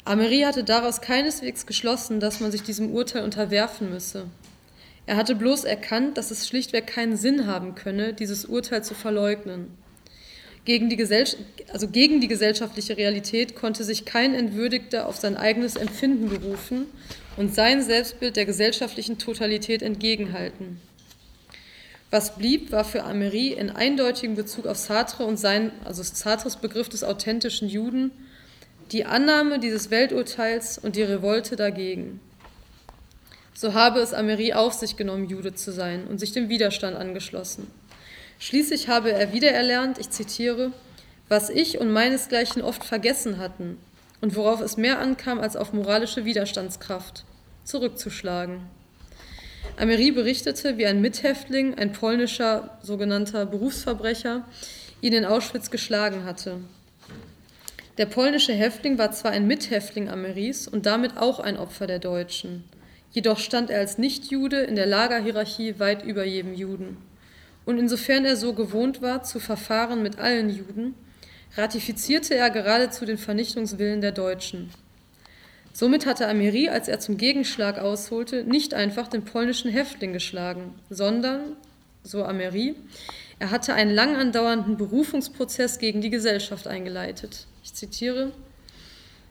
Amery 0.06 0.40
hatte 0.46 0.64
daraus 0.64 1.02
keineswegs 1.02 1.66
geschlossen, 1.66 2.20
dass 2.20 2.40
man 2.40 2.50
sich 2.50 2.62
diesem 2.62 2.90
Urteil 2.94 3.22
unterwerfen 3.22 3.90
müsse. 3.90 4.24
Er 5.04 5.18
hatte 5.18 5.34
bloß 5.34 5.64
erkannt, 5.64 6.16
dass 6.16 6.30
es 6.30 6.48
schlichtweg 6.48 6.86
keinen 6.86 7.18
Sinn 7.18 7.46
haben 7.46 7.74
könne, 7.74 8.14
dieses 8.14 8.46
Urteil 8.46 8.82
zu 8.82 8.94
verleugnen. 8.94 9.76
Gegen 10.64 10.90
die, 10.90 10.98
also 11.72 11.88
gegen 11.88 12.20
die 12.20 12.28
gesellschaftliche 12.28 12.96
Realität 12.96 13.54
konnte 13.54 13.84
sich 13.84 14.04
kein 14.04 14.34
Entwürdigter 14.34 15.06
auf 15.06 15.16
sein 15.16 15.36
eigenes 15.36 15.76
Empfinden 15.76 16.28
berufen 16.28 16.86
und 17.36 17.54
sein 17.54 17.82
Selbstbild 17.82 18.36
der 18.36 18.44
gesellschaftlichen 18.44 19.18
Totalität 19.18 19.82
entgegenhalten. 19.82 20.80
Was 22.10 22.36
blieb, 22.36 22.72
war 22.72 22.84
für 22.84 23.04
Amery 23.04 23.52
in 23.52 23.70
eindeutigem 23.70 24.34
Bezug 24.34 24.66
auf 24.66 24.78
Sartre 24.78 25.24
und 25.24 25.36
sein, 25.36 25.72
also 25.84 26.02
Sartres 26.02 26.56
Begriff 26.56 26.88
des 26.88 27.04
authentischen 27.04 27.68
Juden, 27.68 28.10
die 28.92 29.04
Annahme 29.04 29.58
dieses 29.58 29.90
Welturteils 29.90 30.78
und 30.78 30.96
die 30.96 31.02
Revolte 31.02 31.56
dagegen. 31.56 32.20
So 33.52 33.74
habe 33.74 34.00
es 34.00 34.14
Amery 34.14 34.54
auf 34.54 34.72
sich 34.72 34.96
genommen, 34.96 35.28
Jude 35.28 35.54
zu 35.54 35.72
sein 35.72 36.06
und 36.06 36.18
sich 36.18 36.32
dem 36.32 36.48
Widerstand 36.48 36.96
angeschlossen. 36.96 37.66
Schließlich 38.38 38.88
habe 38.88 39.12
er 39.12 39.32
wiedererlernt, 39.32 39.98
ich 39.98 40.10
zitiere, 40.10 40.72
was 41.28 41.50
ich 41.50 41.78
und 41.78 41.90
meinesgleichen 41.90 42.62
oft 42.62 42.84
vergessen 42.84 43.38
hatten 43.38 43.78
und 44.20 44.36
worauf 44.36 44.60
es 44.60 44.76
mehr 44.76 45.00
ankam 45.00 45.40
als 45.40 45.56
auf 45.56 45.72
moralische 45.72 46.24
Widerstandskraft, 46.24 47.24
zurückzuschlagen. 47.64 48.60
Amery 49.76 50.12
berichtete, 50.12 50.78
wie 50.78 50.86
ein 50.86 51.00
Mithäftling, 51.00 51.74
ein 51.74 51.92
polnischer 51.92 52.78
sogenannter 52.82 53.44
Berufsverbrecher, 53.44 54.44
ihn 55.00 55.12
in 55.12 55.24
Auschwitz 55.24 55.70
geschlagen 55.70 56.24
hatte. 56.24 56.58
Der 57.98 58.06
polnische 58.06 58.52
Häftling 58.52 58.98
war 58.98 59.10
zwar 59.10 59.32
ein 59.32 59.46
Mithäftling 59.46 60.08
Ameris 60.08 60.68
und 60.68 60.86
damit 60.86 61.16
auch 61.16 61.40
ein 61.40 61.56
Opfer 61.56 61.88
der 61.88 61.98
Deutschen, 61.98 62.64
jedoch 63.10 63.38
stand 63.38 63.70
er 63.70 63.80
als 63.80 63.98
Nichtjude 63.98 64.60
in 64.60 64.76
der 64.76 64.86
Lagerhierarchie 64.86 65.78
weit 65.78 66.04
über 66.04 66.24
jedem 66.24 66.54
Juden. 66.54 66.96
Und 67.68 67.76
insofern 67.76 68.24
er 68.24 68.36
so 68.36 68.54
gewohnt 68.54 69.02
war, 69.02 69.24
zu 69.24 69.40
verfahren 69.40 70.02
mit 70.02 70.18
allen 70.18 70.48
Juden, 70.48 70.94
ratifizierte 71.54 72.34
er 72.34 72.48
geradezu 72.48 73.04
den 73.04 73.18
Vernichtungswillen 73.18 74.00
der 74.00 74.12
Deutschen. 74.12 74.70
Somit 75.74 76.06
hatte 76.06 76.28
Amiri, 76.28 76.70
als 76.70 76.88
er 76.88 76.98
zum 76.98 77.18
Gegenschlag 77.18 77.78
ausholte, 77.78 78.42
nicht 78.42 78.72
einfach 78.72 79.06
den 79.06 79.26
polnischen 79.26 79.70
Häftling 79.70 80.14
geschlagen, 80.14 80.76
sondern, 80.88 81.58
so 82.02 82.24
Amiri, 82.24 82.74
er 83.38 83.50
hatte 83.50 83.74
einen 83.74 83.94
lang 83.94 84.16
andauernden 84.16 84.78
Berufungsprozess 84.78 85.78
gegen 85.78 86.00
die 86.00 86.08
Gesellschaft 86.08 86.66
eingeleitet. 86.68 87.46
Ich 87.62 87.74
zitiere, 87.74 88.32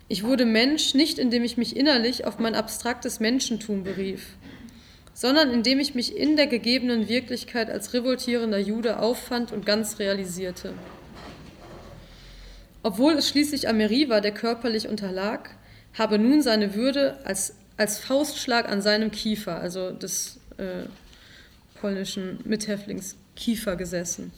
ich 0.10 0.24
wurde 0.24 0.46
Mensch 0.46 0.94
nicht, 0.94 1.18
indem 1.18 1.44
ich 1.44 1.58
mich 1.58 1.76
innerlich 1.76 2.26
auf 2.26 2.38
mein 2.38 2.54
abstraktes 2.54 3.20
Menschentum 3.20 3.84
berief, 3.84 4.37
sondern 5.18 5.51
indem 5.51 5.80
ich 5.80 5.95
mich 5.95 6.15
in 6.15 6.36
der 6.36 6.45
gegebenen 6.45 7.07
Wirklichkeit 7.07 7.72
als 7.72 7.95
revoltierender 7.95 8.59
Jude 8.59 8.99
auffand 8.99 9.51
und 9.51 9.65
ganz 9.65 9.97
realisierte. 9.97 10.74
Obwohl 12.84 13.13
es 13.13 13.28
schließlich 13.28 13.68
Ameri 13.68 14.09
war, 14.09 14.22
der 14.22 14.32
körperlich 14.32 14.88
unterlag, 14.88 15.49
habe 15.97 16.20
nun 16.20 16.43
seine 16.43 16.76
Würde 16.76 17.18
als, 17.24 17.55
als 17.78 17.97
Faustschlag 17.97 18.70
an 18.70 18.84
seinem 18.84 19.09
Kiefer, 19.09 19.59
also 19.59 19.89
des 19.89 20.39
äh, 20.57 20.84
polnischen 21.82 22.38
Mithäftlings 22.43 23.15
Kiefer 23.36 23.76
gesessen. 23.76 24.32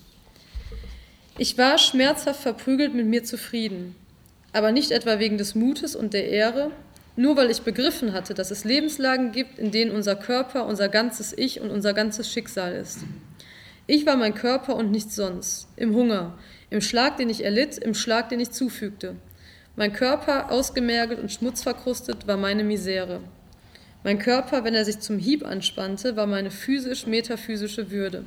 Ich 1.37 1.57
war 1.57 1.77
schmerzhaft 1.77 2.41
verprügelt 2.41 2.93
mit 2.93 3.05
mir 3.05 3.25
zufrieden, 3.25 3.95
aber 4.53 4.71
nicht 4.71 4.91
etwa 4.91 5.19
wegen 5.19 5.37
des 5.37 5.55
Mutes 5.55 5.97
und 5.97 6.13
der 6.13 6.29
Ehre, 6.29 6.71
nur 7.19 7.35
weil 7.35 7.51
ich 7.51 7.63
begriffen 7.63 8.13
hatte, 8.13 8.33
dass 8.33 8.49
es 8.49 8.63
Lebenslagen 8.63 9.33
gibt, 9.33 9.59
in 9.59 9.71
denen 9.71 9.91
unser 9.91 10.15
Körper, 10.15 10.65
unser 10.65 10.87
ganzes 10.87 11.37
Ich 11.37 11.59
und 11.59 11.69
unser 11.69 11.93
ganzes 11.93 12.31
Schicksal 12.31 12.73
ist. 12.73 12.99
Ich 13.87 14.05
war 14.05 14.15
mein 14.15 14.33
Körper 14.33 14.77
und 14.77 14.89
nichts 14.89 15.15
sonst, 15.15 15.67
im 15.75 15.93
Hunger, 15.93 16.37
im 16.69 16.79
Schlag, 16.79 17.17
den 17.17 17.29
ich 17.29 17.43
erlitt, 17.43 17.77
im 17.77 17.93
Schlag, 17.93 18.29
den 18.29 18.39
ich 18.39 18.51
zufügte. 18.51 19.17
Mein 19.75 19.91
Körper, 19.91 20.49
ausgemergelt 20.49 21.19
und 21.19 21.29
schmutzverkrustet, 21.29 22.25
war 22.25 22.37
meine 22.37 22.63
Misere. 22.63 23.19
Mein 24.05 24.17
Körper, 24.17 24.63
wenn 24.63 24.73
er 24.73 24.85
sich 24.85 24.99
zum 24.99 25.19
Hieb 25.19 25.45
anspannte, 25.45 26.15
war 26.15 26.25
meine 26.25 26.51
physisch-metaphysische 26.51 27.91
Würde. 27.91 28.23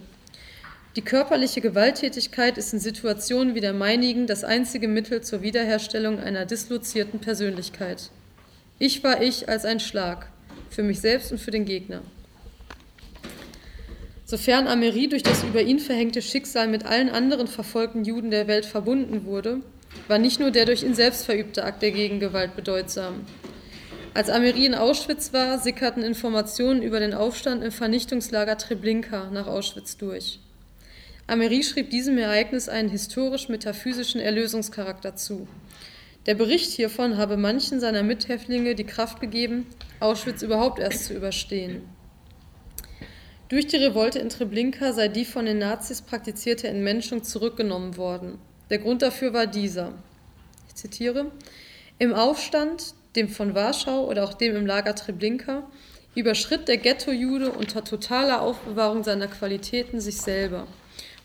Die 0.96 1.02
körperliche 1.02 1.62
Gewalttätigkeit 1.62 2.58
ist 2.58 2.74
in 2.74 2.78
Situationen 2.78 3.54
wie 3.54 3.62
der 3.62 3.72
meinigen 3.72 4.26
das 4.26 4.44
einzige 4.44 4.86
Mittel 4.86 5.22
zur 5.22 5.40
Wiederherstellung 5.40 6.20
einer 6.20 6.44
dislozierten 6.44 7.20
Persönlichkeit. 7.20 8.10
Ich 8.84 9.04
war 9.04 9.22
ich 9.22 9.48
als 9.48 9.64
ein 9.64 9.78
Schlag, 9.78 10.26
für 10.68 10.82
mich 10.82 11.00
selbst 11.00 11.30
und 11.30 11.38
für 11.38 11.52
den 11.52 11.66
Gegner. 11.66 12.02
Sofern 14.24 14.66
Amery 14.66 15.08
durch 15.08 15.22
das 15.22 15.44
über 15.44 15.62
ihn 15.62 15.78
verhängte 15.78 16.20
Schicksal 16.20 16.66
mit 16.66 16.84
allen 16.84 17.08
anderen 17.08 17.46
verfolgten 17.46 18.04
Juden 18.04 18.32
der 18.32 18.48
Welt 18.48 18.66
verbunden 18.66 19.24
wurde, 19.24 19.60
war 20.08 20.18
nicht 20.18 20.40
nur 20.40 20.50
der 20.50 20.64
durch 20.64 20.82
ihn 20.82 20.96
selbst 20.96 21.26
verübte 21.26 21.62
Akt 21.62 21.80
der 21.80 21.92
Gegengewalt 21.92 22.56
bedeutsam. 22.56 23.24
Als 24.14 24.28
Amery 24.28 24.66
in 24.66 24.74
Auschwitz 24.74 25.32
war, 25.32 25.60
sickerten 25.60 26.02
Informationen 26.02 26.82
über 26.82 26.98
den 26.98 27.14
Aufstand 27.14 27.62
im 27.62 27.70
Vernichtungslager 27.70 28.58
Treblinka 28.58 29.30
nach 29.30 29.46
Auschwitz 29.46 29.96
durch. 29.96 30.40
Amery 31.28 31.62
schrieb 31.62 31.90
diesem 31.90 32.18
Ereignis 32.18 32.68
einen 32.68 32.88
historisch-metaphysischen 32.88 34.20
Erlösungscharakter 34.20 35.14
zu. 35.14 35.46
Der 36.26 36.36
Bericht 36.36 36.70
hiervon 36.70 37.16
habe 37.16 37.36
manchen 37.36 37.80
seiner 37.80 38.04
Mithäftlinge 38.04 38.76
die 38.76 38.84
Kraft 38.84 39.20
gegeben, 39.20 39.66
Auschwitz 39.98 40.42
überhaupt 40.42 40.78
erst 40.78 41.06
zu 41.06 41.14
überstehen. 41.14 41.82
Durch 43.48 43.66
die 43.66 43.76
Revolte 43.76 44.20
in 44.20 44.28
Treblinka 44.28 44.92
sei 44.92 45.08
die 45.08 45.24
von 45.24 45.46
den 45.46 45.58
Nazis 45.58 46.00
praktizierte 46.00 46.68
Entmenschung 46.68 47.24
zurückgenommen 47.24 47.96
worden. 47.96 48.38
Der 48.70 48.78
Grund 48.78 49.02
dafür 49.02 49.32
war 49.32 49.48
dieser. 49.48 49.92
Ich 50.68 50.76
zitiere: 50.76 51.32
Im 51.98 52.14
Aufstand, 52.14 52.94
dem 53.16 53.28
von 53.28 53.54
Warschau 53.56 54.08
oder 54.08 54.22
auch 54.22 54.34
dem 54.34 54.54
im 54.54 54.64
Lager 54.64 54.94
Treblinka, 54.94 55.64
überschritt 56.14 56.68
der 56.68 56.76
Ghetto-Jude 56.76 57.50
unter 57.50 57.82
totaler 57.84 58.42
Aufbewahrung 58.42 59.02
seiner 59.02 59.26
Qualitäten 59.26 60.00
sich 60.00 60.20
selber 60.20 60.68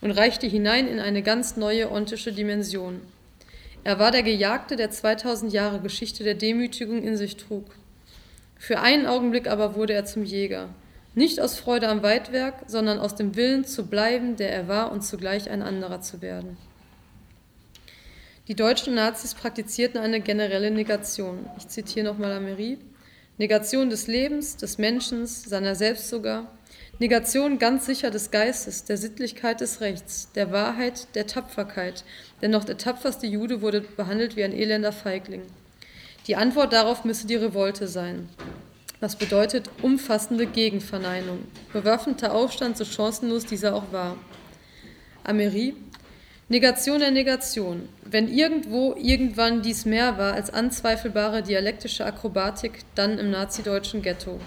und 0.02 0.12
reichte 0.12 0.48
hinein 0.48 0.88
in 0.88 1.00
eine 1.00 1.22
ganz 1.22 1.56
neue 1.56 1.92
ontische 1.92 2.34
Dimension. 2.34 3.02
Er 3.88 4.00
war 4.00 4.12
der 4.12 4.22
Gejagte, 4.22 4.76
der 4.76 4.92
2000 4.92 5.54
Jahre 5.54 5.80
Geschichte 5.80 6.26
der 6.26 6.34
Demütigung 6.34 7.02
in 7.02 7.16
sich 7.16 7.38
trug. 7.38 7.64
Für 8.60 8.82
einen 8.82 9.06
Augenblick 9.06 9.48
aber 9.48 9.76
wurde 9.76 9.94
er 9.94 10.04
zum 10.04 10.26
Jäger. 10.26 10.68
Nicht 11.16 11.40
aus 11.40 11.58
Freude 11.58 11.88
am 11.88 12.04
Weitwerk, 12.04 12.56
sondern 12.68 13.00
aus 13.00 13.16
dem 13.16 13.38
Willen 13.38 13.64
zu 13.64 13.88
bleiben, 13.88 14.36
der 14.36 14.52
er 14.52 14.68
war 14.68 14.92
und 14.92 15.06
zugleich 15.06 15.50
ein 15.50 15.62
anderer 15.62 16.02
zu 16.02 16.22
werden. 16.22 16.58
Die 18.50 18.56
deutschen 18.56 18.94
Nazis 18.94 19.34
praktizierten 19.34 20.02
eine 20.02 20.20
generelle 20.20 20.70
Negation. 20.70 21.50
Ich 21.58 21.70
zitiere 21.70 22.08
nochmal 22.08 22.34
Amery. 22.34 22.80
Negation 23.38 23.90
des 23.90 24.08
Lebens, 24.08 24.58
des 24.58 24.78
Menschen, 24.80 25.26
seiner 25.28 25.76
selbst 25.76 26.10
sogar. 26.10 26.52
Negation 27.00 27.60
ganz 27.60 27.86
sicher 27.86 28.10
des 28.10 28.32
Geistes, 28.32 28.84
der 28.84 28.98
Sittlichkeit 28.98 29.62
des 29.62 29.80
Rechts, 29.80 30.30
der 30.34 30.52
Wahrheit, 30.52 31.08
der 31.16 31.28
Tapferkeit. 31.28 32.04
Denn 32.42 32.52
noch 32.52 32.64
der 32.64 32.78
tapferste 32.78 33.28
Jude 33.28 33.62
wurde 33.62 33.82
behandelt 33.82 34.36
wie 34.36 34.44
ein 34.44 34.54
elender 34.54 34.92
Feigling. 34.92 35.42
Die 36.28 36.36
Antwort 36.36 36.74
darauf 36.74 37.04
müsse 37.06 37.28
die 37.28 37.36
Revolte 37.36 37.88
sein 37.88 38.30
was 39.00 39.16
bedeutet 39.16 39.70
umfassende 39.82 40.48
Gegenverneinung. 40.48 41.40
Bewaffneter 41.74 42.34
Aufstand, 42.34 42.78
so 42.78 42.86
chancenlos 42.86 43.46
dieser 43.46 43.76
auch 43.76 43.92
war. 43.92 44.18
Amery, 45.24 45.76
Negation 46.50 47.00
der 47.00 47.12
Negation. 47.12 47.90
Wenn 48.04 48.28
irgendwo 48.28 48.96
irgendwann 48.98 49.62
dies 49.62 49.86
mehr 49.86 50.18
war 50.18 50.34
als 50.34 50.50
anzweifelbare 50.50 51.44
dialektische 51.44 52.06
Akrobatik, 52.06 52.80
dann 52.96 53.20
im 53.20 53.30
nazideutschen 53.30 54.02
Ghetto. 54.02 54.40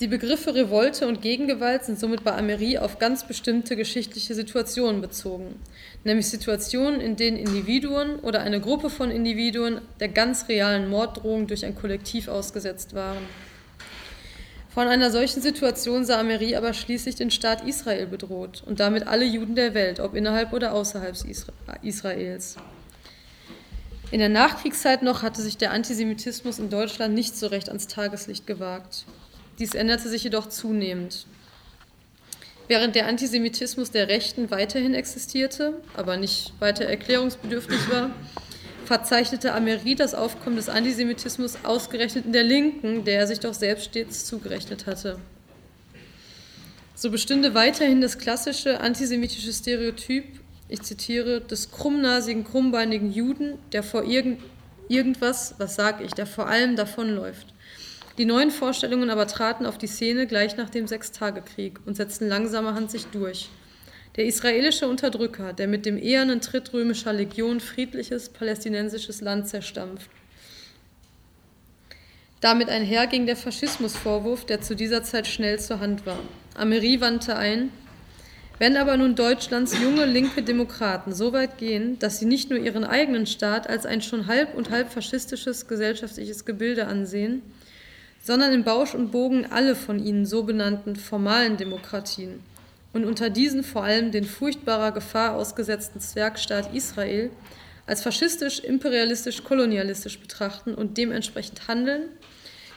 Die 0.00 0.08
Begriffe 0.08 0.54
Revolte 0.54 1.06
und 1.06 1.20
Gegengewalt 1.20 1.84
sind 1.84 2.00
somit 2.00 2.24
bei 2.24 2.32
Amery 2.34 2.78
auf 2.78 2.98
ganz 2.98 3.26
bestimmte 3.26 3.76
geschichtliche 3.76 4.34
Situationen 4.34 5.02
bezogen, 5.02 5.60
nämlich 6.04 6.26
Situationen, 6.28 7.02
in 7.02 7.16
denen 7.16 7.36
Individuen 7.36 8.18
oder 8.20 8.40
eine 8.40 8.62
Gruppe 8.62 8.88
von 8.88 9.10
Individuen 9.10 9.82
der 10.00 10.08
ganz 10.08 10.48
realen 10.48 10.88
Morddrohung 10.88 11.48
durch 11.48 11.66
ein 11.66 11.74
Kollektiv 11.74 12.28
ausgesetzt 12.28 12.94
waren. 12.94 13.18
Von 14.70 14.88
einer 14.88 15.10
solchen 15.10 15.42
Situation 15.42 16.06
sah 16.06 16.18
Amery 16.18 16.56
aber 16.56 16.72
schließlich 16.72 17.16
den 17.16 17.30
Staat 17.30 17.68
Israel 17.68 18.06
bedroht 18.06 18.62
und 18.64 18.80
damit 18.80 19.06
alle 19.06 19.26
Juden 19.26 19.54
der 19.54 19.74
Welt, 19.74 20.00
ob 20.00 20.14
innerhalb 20.14 20.54
oder 20.54 20.72
außerhalb 20.72 21.14
Israels. 21.82 22.56
In 24.10 24.20
der 24.20 24.30
Nachkriegszeit 24.30 25.02
noch 25.02 25.22
hatte 25.22 25.42
sich 25.42 25.58
der 25.58 25.72
Antisemitismus 25.72 26.58
in 26.58 26.70
Deutschland 26.70 27.14
nicht 27.14 27.36
so 27.36 27.48
recht 27.48 27.68
ans 27.68 27.86
Tageslicht 27.86 28.46
gewagt. 28.46 29.04
Dies 29.58 29.74
änderte 29.74 30.08
sich 30.08 30.24
jedoch 30.24 30.48
zunehmend. 30.48 31.26
Während 32.68 32.94
der 32.94 33.08
Antisemitismus 33.08 33.90
der 33.90 34.08
Rechten 34.08 34.50
weiterhin 34.50 34.94
existierte, 34.94 35.74
aber 35.94 36.16
nicht 36.16 36.52
weiter 36.60 36.84
erklärungsbedürftig 36.84 37.90
war, 37.90 38.10
verzeichnete 38.84 39.52
Amery 39.54 39.96
das 39.96 40.14
Aufkommen 40.14 40.56
des 40.56 40.68
Antisemitismus 40.68 41.58
ausgerechnet 41.64 42.26
in 42.26 42.32
der 42.32 42.44
Linken, 42.44 43.04
der 43.04 43.20
er 43.20 43.26
sich 43.26 43.40
doch 43.40 43.54
selbst 43.54 43.86
stets 43.86 44.24
zugerechnet 44.24 44.86
hatte. 44.86 45.18
So 46.94 47.10
bestünde 47.10 47.54
weiterhin 47.54 48.00
das 48.00 48.18
klassische 48.18 48.80
antisemitische 48.80 49.52
Stereotyp, 49.52 50.24
ich 50.68 50.82
zitiere, 50.82 51.40
des 51.40 51.70
krummnasigen, 51.70 52.44
krummbeinigen 52.44 53.12
Juden, 53.12 53.58
der 53.72 53.82
vor 53.82 54.04
irgend, 54.04 54.40
irgendwas, 54.88 55.54
was 55.58 55.74
sage 55.74 56.04
ich, 56.04 56.12
der 56.12 56.26
vor 56.26 56.46
allem 56.46 56.76
davonläuft. 56.76 57.46
Die 58.20 58.26
neuen 58.26 58.50
Vorstellungen 58.50 59.08
aber 59.08 59.26
traten 59.26 59.64
auf 59.64 59.78
die 59.78 59.86
Szene 59.86 60.26
gleich 60.26 60.58
nach 60.58 60.68
dem 60.68 60.86
Sechstagekrieg 60.86 61.80
und 61.86 61.96
setzten 61.96 62.28
langsamerhand 62.28 62.90
sich 62.90 63.06
durch. 63.06 63.48
Der 64.14 64.26
israelische 64.26 64.86
Unterdrücker, 64.86 65.54
der 65.54 65.66
mit 65.66 65.86
dem 65.86 65.96
ehernen 65.96 66.42
Tritt 66.42 66.74
römischer 66.74 67.14
Legion 67.14 67.60
friedliches 67.60 68.28
palästinensisches 68.28 69.22
Land 69.22 69.48
zerstampft. 69.48 70.10
Damit 72.42 72.68
einher 72.68 73.06
ging 73.06 73.24
der 73.24 73.36
Faschismusvorwurf, 73.36 74.44
der 74.44 74.60
zu 74.60 74.76
dieser 74.76 75.02
Zeit 75.02 75.26
schnell 75.26 75.58
zur 75.58 75.80
Hand 75.80 76.04
war. 76.04 76.20
Amery 76.54 77.00
wandte 77.00 77.36
ein, 77.36 77.70
Wenn 78.58 78.76
aber 78.76 78.98
nun 78.98 79.14
Deutschlands 79.14 79.80
junge 79.80 80.04
linke 80.04 80.42
Demokraten 80.42 81.14
so 81.14 81.32
weit 81.32 81.56
gehen, 81.56 81.98
dass 82.00 82.18
sie 82.18 82.26
nicht 82.26 82.50
nur 82.50 82.58
ihren 82.58 82.84
eigenen 82.84 83.24
Staat 83.24 83.66
als 83.66 83.86
ein 83.86 84.02
schon 84.02 84.26
halb 84.26 84.54
und 84.54 84.68
halb 84.68 84.92
faschistisches 84.92 85.68
gesellschaftliches 85.68 86.44
Gebilde 86.44 86.86
ansehen, 86.86 87.40
sondern 88.22 88.52
in 88.52 88.64
Bausch 88.64 88.94
und 88.94 89.10
Bogen 89.10 89.46
alle 89.50 89.74
von 89.74 89.98
ihnen 90.04 90.26
so 90.26 90.42
benannten 90.42 90.96
formalen 90.96 91.56
Demokratien 91.56 92.40
und 92.92 93.04
unter 93.04 93.30
diesen 93.30 93.62
vor 93.62 93.84
allem 93.84 94.10
den 94.10 94.24
furchtbarer 94.24 94.92
Gefahr 94.92 95.34
ausgesetzten 95.34 96.00
Zwergstaat 96.00 96.74
Israel 96.74 97.30
als 97.86 98.02
faschistisch, 98.02 98.60
imperialistisch, 98.60 99.42
kolonialistisch 99.42 100.18
betrachten 100.20 100.74
und 100.74 100.96
dementsprechend 100.96 101.66
handeln, 101.66 102.02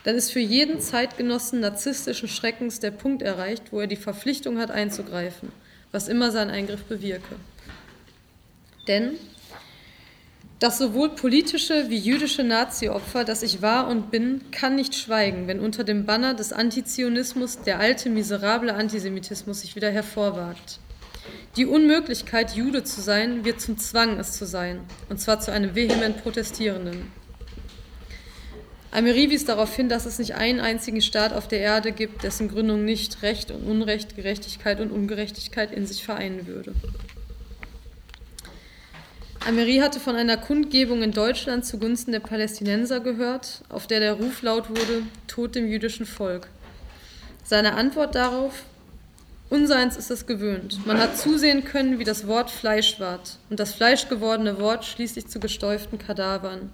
dann 0.04 0.16
ist 0.16 0.32
für 0.32 0.40
jeden 0.40 0.80
Zeitgenossen 0.80 1.60
narzisstischen 1.60 2.28
Schreckens 2.28 2.80
der 2.80 2.90
Punkt 2.90 3.22
erreicht, 3.22 3.72
wo 3.72 3.80
er 3.80 3.86
die 3.86 3.96
Verpflichtung 3.96 4.58
hat 4.58 4.70
einzugreifen, 4.70 5.50
was 5.92 6.08
immer 6.08 6.30
sein 6.30 6.50
Eingriff 6.50 6.84
bewirke. 6.84 7.36
Denn 8.86 9.12
das 10.64 10.78
sowohl 10.78 11.10
politische 11.10 11.90
wie 11.90 11.98
jüdische 11.98 12.42
Nazi-Opfer, 12.42 13.24
das 13.24 13.42
ich 13.42 13.60
war 13.60 13.86
und 13.86 14.10
bin, 14.10 14.40
kann 14.50 14.76
nicht 14.76 14.94
schweigen, 14.94 15.46
wenn 15.46 15.60
unter 15.60 15.84
dem 15.84 16.06
Banner 16.06 16.32
des 16.32 16.54
Antizionismus 16.54 17.60
der 17.60 17.80
alte, 17.80 18.08
miserable 18.08 18.72
Antisemitismus 18.72 19.60
sich 19.60 19.76
wieder 19.76 19.90
hervorwagt. 19.90 20.78
Die 21.58 21.66
Unmöglichkeit, 21.66 22.56
Jude 22.56 22.82
zu 22.82 23.02
sein, 23.02 23.44
wird 23.44 23.60
zum 23.60 23.76
Zwang, 23.76 24.18
es 24.18 24.32
zu 24.32 24.46
sein, 24.46 24.80
und 25.10 25.20
zwar 25.20 25.38
zu 25.38 25.52
einem 25.52 25.74
vehement 25.74 26.22
Protestierenden. 26.22 27.12
Ameri 28.90 29.28
wies 29.28 29.44
darauf 29.44 29.76
hin, 29.76 29.90
dass 29.90 30.06
es 30.06 30.18
nicht 30.18 30.34
einen 30.34 30.60
einzigen 30.60 31.02
Staat 31.02 31.34
auf 31.34 31.46
der 31.46 31.60
Erde 31.60 31.92
gibt, 31.92 32.22
dessen 32.22 32.48
Gründung 32.48 32.86
nicht 32.86 33.20
Recht 33.20 33.50
und 33.50 33.64
Unrecht, 33.64 34.16
Gerechtigkeit 34.16 34.80
und 34.80 34.92
Ungerechtigkeit 34.92 35.72
in 35.72 35.84
sich 35.86 36.04
vereinen 36.04 36.46
würde. 36.46 36.72
Ameri 39.46 39.76
hatte 39.76 40.00
von 40.00 40.16
einer 40.16 40.38
Kundgebung 40.38 41.02
in 41.02 41.12
Deutschland 41.12 41.66
zugunsten 41.66 42.12
der 42.12 42.20
Palästinenser 42.20 43.00
gehört, 43.00 43.62
auf 43.68 43.86
der 43.86 44.00
der 44.00 44.14
Ruf 44.14 44.40
laut 44.40 44.70
wurde, 44.70 45.02
Tod 45.26 45.54
dem 45.54 45.68
jüdischen 45.68 46.06
Volk. 46.06 46.48
Seine 47.44 47.74
Antwort 47.74 48.14
darauf, 48.14 48.64
Unseins 49.50 49.98
ist 49.98 50.10
es 50.10 50.26
gewöhnt. 50.26 50.86
Man 50.86 50.98
hat 50.98 51.18
zusehen 51.18 51.64
können, 51.64 51.98
wie 51.98 52.04
das 52.04 52.26
Wort 52.26 52.50
Fleisch 52.50 52.98
ward 52.98 53.38
und 53.50 53.60
das 53.60 53.74
fleischgewordene 53.74 54.58
Wort 54.58 54.86
schließlich 54.86 55.26
zu 55.26 55.38
gestäuften 55.38 55.98
Kadavern. 55.98 56.72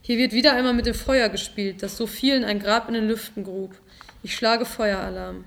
Hier 0.00 0.16
wird 0.16 0.32
wieder 0.32 0.52
einmal 0.52 0.72
mit 0.72 0.86
dem 0.86 0.94
Feuer 0.94 1.28
gespielt, 1.28 1.82
das 1.82 1.96
so 1.96 2.06
vielen 2.06 2.44
ein 2.44 2.60
Grab 2.60 2.86
in 2.88 2.94
den 2.94 3.08
Lüften 3.08 3.42
grub. 3.42 3.74
Ich 4.22 4.36
schlage 4.36 4.64
Feueralarm. 4.64 5.44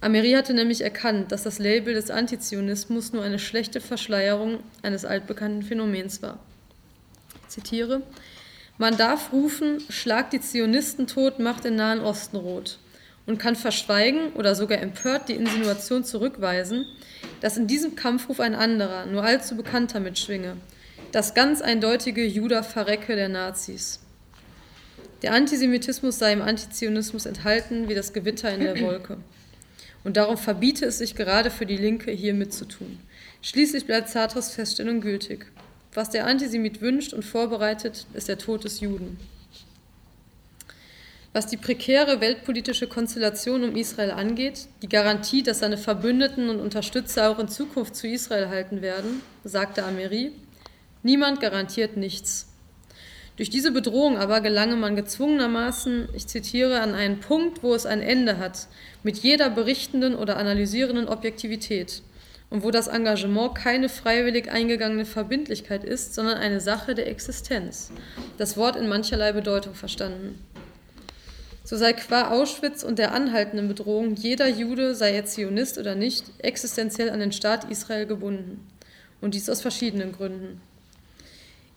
Ameri 0.00 0.32
hatte 0.32 0.54
nämlich 0.54 0.82
erkannt, 0.82 1.32
dass 1.32 1.42
das 1.42 1.58
Label 1.58 1.94
des 1.94 2.10
Antizionismus 2.10 3.12
nur 3.12 3.22
eine 3.22 3.38
schlechte 3.38 3.80
Verschleierung 3.80 4.60
eines 4.82 5.04
altbekannten 5.04 5.62
Phänomens 5.62 6.22
war. 6.22 6.38
Ich 7.42 7.48
zitiere: 7.48 8.02
Man 8.78 8.96
darf 8.96 9.32
rufen, 9.32 9.80
schlag 9.88 10.30
die 10.30 10.40
Zionisten 10.40 11.06
tot, 11.06 11.38
macht 11.38 11.64
den 11.64 11.76
Nahen 11.76 12.00
Osten 12.00 12.36
rot 12.36 12.78
und 13.24 13.38
kann 13.38 13.56
verschweigen 13.56 14.32
oder 14.34 14.54
sogar 14.54 14.78
empört 14.78 15.28
die 15.28 15.34
Insinuation 15.34 16.04
zurückweisen, 16.04 16.86
dass 17.40 17.56
in 17.56 17.66
diesem 17.66 17.96
Kampfruf 17.96 18.40
ein 18.40 18.54
anderer, 18.54 19.06
nur 19.06 19.24
allzu 19.24 19.56
bekannter 19.56 20.00
mitschwinge, 20.00 20.56
das 21.12 21.34
ganz 21.34 21.62
eindeutige 21.62 22.24
Juda-Verrecke 22.24 23.16
der 23.16 23.28
Nazis. 23.28 24.00
Der 25.22 25.32
Antisemitismus 25.32 26.18
sei 26.18 26.32
im 26.32 26.42
Antizionismus 26.42 27.26
enthalten 27.26 27.88
wie 27.88 27.94
das 27.94 28.12
Gewitter 28.12 28.52
in 28.52 28.60
der 28.60 28.80
Wolke. 28.82 29.18
Und 30.06 30.16
darum 30.16 30.38
verbiete 30.38 30.86
es 30.86 30.98
sich 30.98 31.16
gerade 31.16 31.50
für 31.50 31.66
die 31.66 31.76
Linke, 31.76 32.12
hier 32.12 32.32
mitzutun. 32.32 33.00
Schließlich 33.42 33.86
bleibt 33.86 34.08
Sartres 34.08 34.52
Feststellung 34.52 35.00
gültig. 35.00 35.46
Was 35.94 36.10
der 36.10 36.26
Antisemit 36.26 36.80
wünscht 36.80 37.12
und 37.12 37.24
vorbereitet, 37.24 38.06
ist 38.14 38.28
der 38.28 38.38
Tod 38.38 38.62
des 38.62 38.78
Juden. 38.78 39.18
Was 41.32 41.48
die 41.48 41.56
prekäre 41.56 42.20
weltpolitische 42.20 42.86
Konstellation 42.86 43.64
um 43.64 43.74
Israel 43.74 44.12
angeht, 44.12 44.68
die 44.80 44.88
Garantie, 44.88 45.42
dass 45.42 45.58
seine 45.58 45.76
Verbündeten 45.76 46.50
und 46.50 46.60
Unterstützer 46.60 47.28
auch 47.28 47.40
in 47.40 47.48
Zukunft 47.48 47.96
zu 47.96 48.06
Israel 48.06 48.48
halten 48.48 48.82
werden, 48.82 49.22
sagte 49.42 49.82
Ameri, 49.82 50.30
Niemand 51.02 51.40
garantiert 51.40 51.96
nichts. 51.96 52.46
Durch 53.36 53.50
diese 53.50 53.70
Bedrohung 53.70 54.16
aber 54.16 54.40
gelange 54.40 54.76
man 54.76 54.96
gezwungenermaßen, 54.96 56.08
ich 56.14 56.26
zitiere, 56.26 56.80
an 56.80 56.94
einen 56.94 57.20
Punkt, 57.20 57.62
wo 57.62 57.74
es 57.74 57.84
ein 57.84 58.00
Ende 58.00 58.38
hat, 58.38 58.66
mit 59.02 59.18
jeder 59.18 59.50
berichtenden 59.50 60.14
oder 60.14 60.38
analysierenden 60.38 61.06
Objektivität 61.06 62.02
und 62.48 62.62
wo 62.62 62.70
das 62.70 62.86
Engagement 62.86 63.54
keine 63.54 63.90
freiwillig 63.90 64.50
eingegangene 64.50 65.04
Verbindlichkeit 65.04 65.84
ist, 65.84 66.14
sondern 66.14 66.38
eine 66.38 66.60
Sache 66.60 66.94
der 66.94 67.08
Existenz. 67.08 67.90
Das 68.38 68.56
Wort 68.56 68.76
in 68.76 68.88
mancherlei 68.88 69.32
Bedeutung 69.32 69.74
verstanden. 69.74 70.38
So 71.62 71.76
sei 71.76 71.92
qua 71.92 72.30
Auschwitz 72.30 72.84
und 72.84 72.98
der 72.98 73.12
anhaltenden 73.12 73.68
Bedrohung 73.68 74.14
jeder 74.14 74.48
Jude, 74.48 74.94
sei 74.94 75.12
er 75.12 75.26
Zionist 75.26 75.78
oder 75.78 75.94
nicht, 75.94 76.24
existenziell 76.38 77.10
an 77.10 77.20
den 77.20 77.32
Staat 77.32 77.70
Israel 77.70 78.06
gebunden. 78.06 78.66
Und 79.20 79.34
dies 79.34 79.50
aus 79.50 79.62
verschiedenen 79.62 80.12
Gründen. 80.12 80.60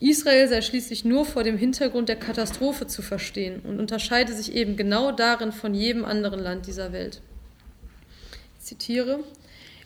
Israel 0.00 0.48
sei 0.48 0.62
schließlich 0.62 1.04
nur 1.04 1.26
vor 1.26 1.44
dem 1.44 1.58
Hintergrund 1.58 2.08
der 2.08 2.16
Katastrophe 2.16 2.86
zu 2.86 3.02
verstehen 3.02 3.60
und 3.60 3.78
unterscheide 3.78 4.32
sich 4.32 4.54
eben 4.54 4.76
genau 4.76 5.12
darin 5.12 5.52
von 5.52 5.74
jedem 5.74 6.06
anderen 6.06 6.40
Land 6.40 6.66
dieser 6.66 6.92
Welt. 6.92 7.20
Ich 8.58 8.64
zitiere, 8.64 9.20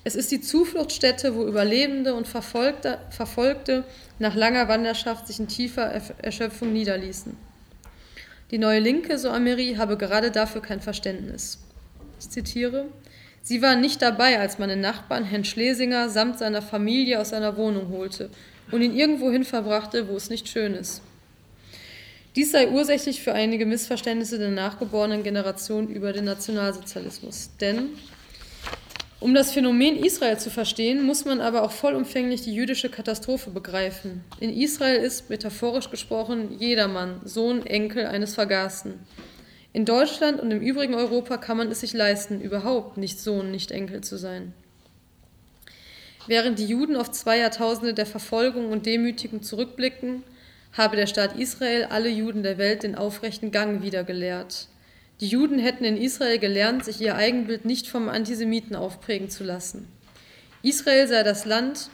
es 0.04 0.14
ist 0.14 0.30
die 0.30 0.40
Zufluchtsstätte, 0.40 1.34
wo 1.34 1.44
Überlebende 1.44 2.14
und 2.14 2.28
Verfolgte, 2.28 2.98
Verfolgte 3.10 3.82
nach 4.20 4.36
langer 4.36 4.68
Wanderschaft 4.68 5.26
sich 5.26 5.40
in 5.40 5.48
tiefer 5.48 5.90
Erschöpfung 6.22 6.72
niederließen. 6.72 7.36
Die 8.52 8.58
neue 8.58 8.78
Linke, 8.78 9.18
so 9.18 9.30
Ameri, 9.30 9.74
habe 9.78 9.96
gerade 9.96 10.30
dafür 10.30 10.62
kein 10.62 10.80
Verständnis. 10.80 11.58
Ich 12.20 12.30
zitiere, 12.30 12.86
Sie 13.42 13.60
waren 13.62 13.80
nicht 13.80 14.00
dabei, 14.00 14.38
als 14.38 14.56
den 14.56 14.80
Nachbarn 14.80 15.24
Herrn 15.24 15.44
Schlesinger 15.44 16.08
samt 16.08 16.38
seiner 16.38 16.62
Familie 16.62 17.20
aus 17.20 17.30
seiner 17.30 17.56
Wohnung 17.56 17.88
holte 17.88 18.30
und 18.70 18.82
ihn 18.82 18.96
irgendwohin 18.96 19.44
verbrachte, 19.44 20.08
wo 20.08 20.16
es 20.16 20.30
nicht 20.30 20.48
schön 20.48 20.74
ist. 20.74 21.02
Dies 22.36 22.50
sei 22.50 22.68
ursächlich 22.68 23.22
für 23.22 23.32
einige 23.32 23.64
Missverständnisse 23.64 24.38
der 24.38 24.50
nachgeborenen 24.50 25.22
Generation 25.22 25.88
über 25.88 26.12
den 26.12 26.24
Nationalsozialismus. 26.24 27.50
Denn 27.60 27.90
um 29.20 29.34
das 29.34 29.52
Phänomen 29.52 29.96
Israel 29.96 30.38
zu 30.38 30.50
verstehen, 30.50 31.06
muss 31.06 31.24
man 31.24 31.40
aber 31.40 31.62
auch 31.62 31.70
vollumfänglich 31.70 32.42
die 32.42 32.54
jüdische 32.54 32.88
Katastrophe 32.88 33.50
begreifen. 33.50 34.24
In 34.40 34.50
Israel 34.50 34.96
ist, 34.96 35.30
metaphorisch 35.30 35.90
gesprochen, 35.90 36.56
jedermann 36.58 37.20
Sohn, 37.24 37.64
Enkel 37.64 38.06
eines 38.06 38.34
Vergaßen. 38.34 38.94
In 39.72 39.84
Deutschland 39.84 40.40
und 40.40 40.50
im 40.50 40.60
übrigen 40.60 40.94
Europa 40.94 41.36
kann 41.36 41.56
man 41.56 41.70
es 41.70 41.80
sich 41.80 41.92
leisten, 41.92 42.40
überhaupt 42.40 42.96
nicht 42.96 43.20
Sohn, 43.20 43.50
nicht 43.50 43.70
Enkel 43.70 44.02
zu 44.02 44.16
sein. 44.16 44.54
Während 46.26 46.58
die 46.58 46.66
Juden 46.66 46.96
auf 46.96 47.10
zwei 47.10 47.38
Jahrtausende 47.38 47.94
der 47.94 48.06
Verfolgung 48.06 48.70
und 48.70 48.86
Demütigung 48.86 49.42
zurückblicken, 49.42 50.22
habe 50.72 50.96
der 50.96 51.06
Staat 51.06 51.38
Israel 51.38 51.84
alle 51.84 52.08
Juden 52.08 52.42
der 52.42 52.58
Welt 52.58 52.82
den 52.82 52.94
aufrechten 52.94 53.50
Gang 53.50 53.82
wieder 53.82 54.04
gelehrt. 54.04 54.68
Die 55.20 55.28
Juden 55.28 55.58
hätten 55.58 55.84
in 55.84 55.96
Israel 55.96 56.38
gelernt, 56.38 56.84
sich 56.84 57.00
ihr 57.00 57.14
Eigenbild 57.14 57.64
nicht 57.64 57.88
vom 57.88 58.08
Antisemiten 58.08 58.74
aufprägen 58.74 59.30
zu 59.30 59.44
lassen. 59.44 59.86
Israel 60.62 61.06
sei 61.06 61.22
das 61.22 61.44
Land, 61.44 61.90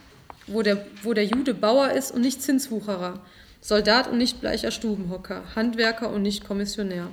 wo 0.47 0.63
der, 0.63 0.85
wo 1.03 1.13
der 1.13 1.25
Jude 1.25 1.53
Bauer 1.53 1.91
ist 1.91 2.11
und 2.11 2.21
nicht 2.21 2.41
Zinswucherer, 2.41 3.21
Soldat 3.59 4.07
und 4.07 4.17
nicht 4.17 4.41
bleicher 4.41 4.71
Stubenhocker, 4.71 5.43
Handwerker 5.55 6.09
und 6.09 6.23
nicht 6.23 6.45
Kommissionär. 6.45 7.09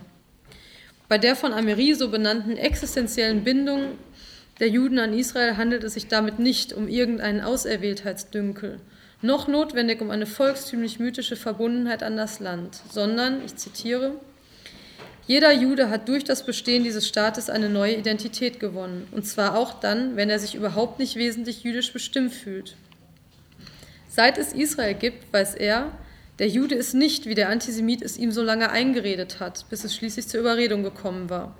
Bei 1.08 1.18
der 1.18 1.36
von 1.36 1.52
Ameri 1.52 1.94
so 1.94 2.08
benannten 2.08 2.56
existenziellen 2.56 3.44
Bindung 3.44 3.98
der 4.60 4.68
Juden 4.68 4.98
an 4.98 5.12
Israel 5.12 5.56
handelt 5.56 5.84
es 5.84 5.94
sich 5.94 6.08
damit 6.08 6.38
nicht 6.38 6.72
um 6.72 6.88
irgendeinen 6.88 7.40
Auserwähltheitsdünkel, 7.40 8.80
noch 9.22 9.48
notwendig 9.48 10.00
um 10.00 10.10
eine 10.10 10.26
volkstümlich-mythische 10.26 11.36
Verbundenheit 11.36 12.02
an 12.02 12.16
das 12.16 12.40
Land, 12.40 12.80
sondern, 12.90 13.44
ich 13.44 13.56
zitiere, 13.56 14.14
jeder 15.26 15.52
Jude 15.52 15.90
hat 15.90 16.08
durch 16.08 16.24
das 16.24 16.46
Bestehen 16.46 16.84
dieses 16.84 17.06
Staates 17.06 17.50
eine 17.50 17.68
neue 17.68 17.96
Identität 17.96 18.60
gewonnen, 18.60 19.06
und 19.12 19.26
zwar 19.26 19.58
auch 19.58 19.78
dann, 19.78 20.16
wenn 20.16 20.30
er 20.30 20.38
sich 20.38 20.54
überhaupt 20.54 20.98
nicht 20.98 21.16
wesentlich 21.16 21.64
jüdisch 21.64 21.92
bestimmt 21.92 22.32
fühlt. 22.32 22.76
Seit 24.08 24.38
es 24.38 24.54
Israel 24.54 24.94
gibt, 24.94 25.32
weiß 25.32 25.54
er, 25.54 25.92
der 26.38 26.48
Jude 26.48 26.76
ist 26.76 26.94
nicht, 26.94 27.26
wie 27.26 27.34
der 27.34 27.50
Antisemit 27.50 28.00
es 28.00 28.16
ihm 28.16 28.32
so 28.32 28.42
lange 28.42 28.70
eingeredet 28.70 29.38
hat, 29.38 29.66
bis 29.68 29.84
es 29.84 29.94
schließlich 29.94 30.28
zur 30.28 30.40
Überredung 30.40 30.82
gekommen 30.82 31.28
war. 31.28 31.54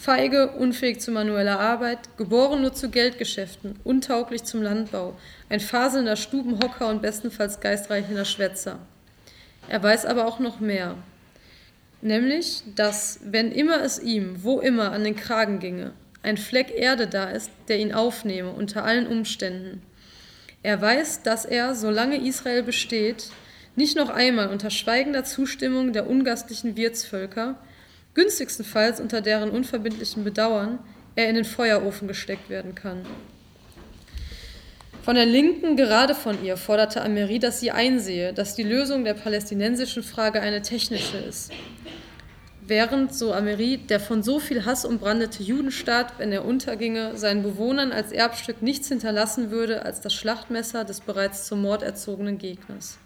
Feige, 0.00 0.52
unfähig 0.52 1.00
zu 1.00 1.10
manueller 1.10 1.58
Arbeit, 1.58 2.16
geboren 2.16 2.62
nur 2.62 2.72
zu 2.72 2.88
Geldgeschäften, 2.88 3.74
untauglich 3.82 4.44
zum 4.44 4.62
Landbau, 4.62 5.16
ein 5.48 5.58
faselnder 5.58 6.14
Stubenhocker 6.14 6.86
und 6.86 7.02
bestenfalls 7.02 7.58
geistreichender 7.58 8.24
Schwätzer. 8.24 8.78
Er 9.68 9.82
weiß 9.82 10.06
aber 10.06 10.26
auch 10.26 10.38
noch 10.38 10.60
mehr. 10.60 10.94
Nämlich, 12.00 12.62
dass, 12.76 13.18
wenn 13.24 13.50
immer 13.50 13.82
es 13.82 13.98
ihm, 13.98 14.44
wo 14.44 14.60
immer, 14.60 14.92
an 14.92 15.02
den 15.02 15.16
Kragen 15.16 15.58
ginge, 15.58 15.90
ein 16.22 16.36
Fleck 16.36 16.70
Erde 16.72 17.08
da 17.08 17.30
ist, 17.30 17.50
der 17.66 17.80
ihn 17.80 17.92
aufnehme 17.92 18.52
unter 18.52 18.84
allen 18.84 19.08
Umständen. 19.08 19.82
Er 20.62 20.80
weiß, 20.80 21.22
dass 21.22 21.44
er, 21.44 21.74
solange 21.74 22.24
Israel 22.24 22.62
besteht, 22.62 23.30
nicht 23.74 23.96
noch 23.96 24.10
einmal 24.10 24.48
unter 24.48 24.70
schweigender 24.70 25.24
Zustimmung 25.24 25.92
der 25.92 26.08
ungastlichen 26.08 26.76
Wirtsvölker, 26.76 27.56
günstigstenfalls 28.18 28.98
unter 28.98 29.20
deren 29.20 29.50
unverbindlichen 29.50 30.24
Bedauern, 30.24 30.80
er 31.14 31.28
in 31.28 31.36
den 31.36 31.44
Feuerofen 31.44 32.08
gesteckt 32.08 32.50
werden 32.50 32.74
kann. 32.74 33.06
Von 35.02 35.14
der 35.14 35.24
Linken, 35.24 35.76
gerade 35.76 36.16
von 36.16 36.44
ihr, 36.44 36.56
forderte 36.56 37.00
Ameri, 37.00 37.38
dass 37.38 37.60
sie 37.60 37.70
einsehe, 37.70 38.32
dass 38.32 38.56
die 38.56 38.64
Lösung 38.64 39.04
der 39.04 39.14
palästinensischen 39.14 40.02
Frage 40.02 40.40
eine 40.40 40.62
technische 40.62 41.16
ist. 41.16 41.52
Während, 42.66 43.14
so 43.14 43.32
Ameri, 43.32 43.78
der 43.78 44.00
von 44.00 44.22
so 44.22 44.40
viel 44.40 44.66
Hass 44.66 44.84
umbrandete 44.84 45.42
Judenstaat, 45.42 46.18
wenn 46.18 46.32
er 46.32 46.44
unterginge, 46.44 47.16
seinen 47.16 47.44
Bewohnern 47.44 47.92
als 47.92 48.12
Erbstück 48.12 48.62
nichts 48.62 48.88
hinterlassen 48.88 49.50
würde 49.50 49.84
als 49.84 50.00
das 50.00 50.12
Schlachtmesser 50.12 50.84
des 50.84 51.00
bereits 51.00 51.46
zum 51.46 51.62
Mord 51.62 51.82
erzogenen 51.82 52.36
Gegners. 52.36 52.98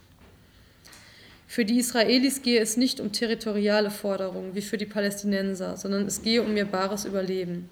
Für 1.52 1.66
die 1.66 1.80
Israelis 1.80 2.40
gehe 2.40 2.62
es 2.62 2.78
nicht 2.78 2.98
um 2.98 3.12
territoriale 3.12 3.90
Forderungen 3.90 4.54
wie 4.54 4.62
für 4.62 4.78
die 4.78 4.86
Palästinenser, 4.86 5.76
sondern 5.76 6.06
es 6.06 6.22
gehe 6.22 6.42
um 6.42 6.56
ihr 6.56 6.64
bares 6.64 7.04
Überleben. 7.04 7.68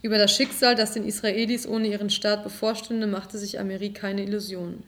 Über 0.00 0.16
das 0.16 0.32
Schicksal, 0.32 0.76
das 0.76 0.92
den 0.92 1.04
Israelis 1.04 1.66
ohne 1.66 1.88
ihren 1.88 2.10
Staat 2.10 2.44
bevorstünde, 2.44 3.08
machte 3.08 3.36
sich 3.36 3.58
Ameri 3.58 3.90
keine 3.90 4.22
Illusionen. 4.22 4.84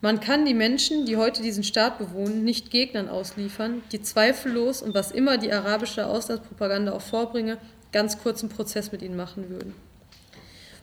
Man 0.00 0.18
kann 0.18 0.44
die 0.44 0.54
Menschen, 0.54 1.06
die 1.06 1.18
heute 1.18 1.40
diesen 1.40 1.62
Staat 1.62 1.98
bewohnen, 1.98 2.42
nicht 2.42 2.72
Gegnern 2.72 3.08
ausliefern, 3.08 3.80
die 3.92 4.02
zweifellos 4.02 4.82
und 4.82 4.94
was 4.94 5.12
immer 5.12 5.38
die 5.38 5.52
arabische 5.52 6.08
Auslandspropaganda 6.08 6.94
auch 6.94 7.00
vorbringe, 7.00 7.58
ganz 7.92 8.18
kurzen 8.18 8.48
Prozess 8.48 8.90
mit 8.90 9.02
ihnen 9.02 9.14
machen 9.14 9.50
würden. 9.50 9.72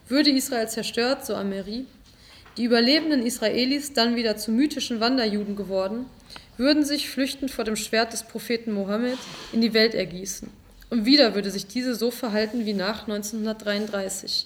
Würde 0.08 0.30
Israel 0.30 0.70
zerstört, 0.70 1.26
so 1.26 1.36
Ameri, 1.36 1.88
die 2.60 2.66
überlebenden 2.66 3.26
Israelis 3.26 3.94
dann 3.94 4.18
wieder 4.18 4.36
zu 4.36 4.52
mythischen 4.52 5.00
Wanderjuden 5.00 5.56
geworden, 5.56 6.06
würden 6.58 6.84
sich 6.84 7.10
flüchtend 7.10 7.52
vor 7.52 7.64
dem 7.64 7.78
Schwert 7.78 8.12
des 8.12 8.24
Propheten 8.24 8.74
Mohammed 8.74 9.18
in 9.54 9.62
die 9.62 9.74
Welt 9.74 9.96
ergießen 9.96 10.50
und 10.90 11.06
wieder 11.06 11.36
würde 11.36 11.52
sich 11.52 11.68
diese 11.68 11.96
so 11.96 12.12
verhalten 12.12 12.66
wie 12.66 12.74
nach 12.74 13.08
1933, 13.08 14.46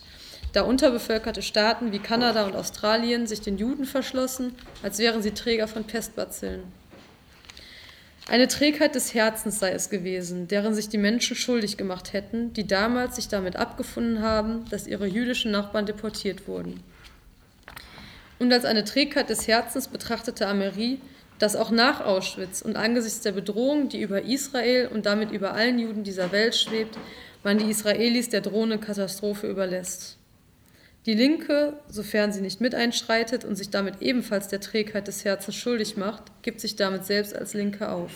da 0.52 0.62
unterbevölkerte 0.62 1.42
Staaten 1.42 1.92
wie 1.92 1.98
Kanada 1.98 2.46
und 2.46 2.56
Australien 2.56 3.26
sich 3.26 3.42
den 3.42 3.58
Juden 3.58 3.86
verschlossen, 3.86 4.54
als 4.84 5.00
wären 5.00 5.24
sie 5.24 5.32
Träger 5.32 5.68
von 5.68 5.84
Pestbazillen. 5.84 6.62
Eine 8.30 8.48
Trägheit 8.48 8.94
des 8.94 9.16
Herzens 9.16 9.58
sei 9.58 9.72
es 9.72 9.90
gewesen, 9.90 10.48
deren 10.48 10.76
sich 10.76 10.88
die 10.88 11.00
Menschen 11.00 11.36
schuldig 11.36 11.78
gemacht 11.78 12.14
hätten, 12.14 12.54
die 12.54 12.68
damals 12.68 13.16
sich 13.16 13.28
damit 13.28 13.56
abgefunden 13.56 14.22
haben, 14.22 14.66
dass 14.70 14.86
ihre 14.86 15.08
jüdischen 15.08 15.50
Nachbarn 15.50 15.88
deportiert 15.88 16.48
wurden. 16.48 16.84
Und 18.44 18.54
als 18.54 18.66
eine 18.66 18.84
Trägheit 18.84 19.30
des 19.30 19.48
Herzens 19.48 19.88
betrachtete 19.88 20.46
Amery 20.48 21.00
dass 21.40 21.56
auch 21.56 21.72
nach 21.72 22.00
Auschwitz 22.00 22.62
und 22.62 22.76
angesichts 22.76 23.22
der 23.22 23.32
Bedrohung, 23.34 23.90
die 23.90 24.02
über 24.02 24.22
Israel 24.22 24.88
und 24.88 25.06
damit 25.06 25.32
über 25.32 25.54
allen 25.54 25.80
Juden 25.80 26.04
dieser 26.04 26.32
Welt 26.32 26.56
schwebt, 26.56 26.98
man 27.44 27.58
die 27.58 27.70
Israelis 27.70 28.30
der 28.30 28.42
drohenden 28.42 28.80
Katastrophe 28.80 29.48
überlässt. 29.48 30.18
Die 31.06 31.16
Linke, 31.16 31.74
sofern 31.90 32.32
sie 32.32 32.40
nicht 32.40 32.62
miteinschreitet 32.62 33.44
und 33.44 33.58
sich 33.58 33.70
damit 33.70 34.02
ebenfalls 34.02 34.48
der 34.48 34.62
Trägheit 34.62 35.08
des 35.08 35.26
Herzens 35.26 35.56
schuldig 35.56 35.98
macht, 35.98 36.24
gibt 36.44 36.62
sich 36.62 36.78
damit 36.78 37.06
selbst 37.06 37.36
als 37.36 37.54
Linke 37.54 37.90
auf. 37.90 38.12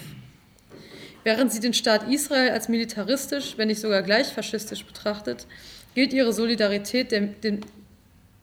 Während 1.25 1.51
sie 1.51 1.59
den 1.59 1.73
Staat 1.73 2.09
Israel 2.09 2.51
als 2.51 2.69
militaristisch, 2.69 3.57
wenn 3.57 3.67
nicht 3.67 3.81
sogar 3.81 4.03
gleich 4.03 4.27
faschistisch 4.27 4.85
betrachtet, 4.85 5.47
gilt 5.95 6.13
ihre 6.13 6.31
Solidarität 6.31 7.11
dem, 7.11 7.41
dem, 7.41 7.59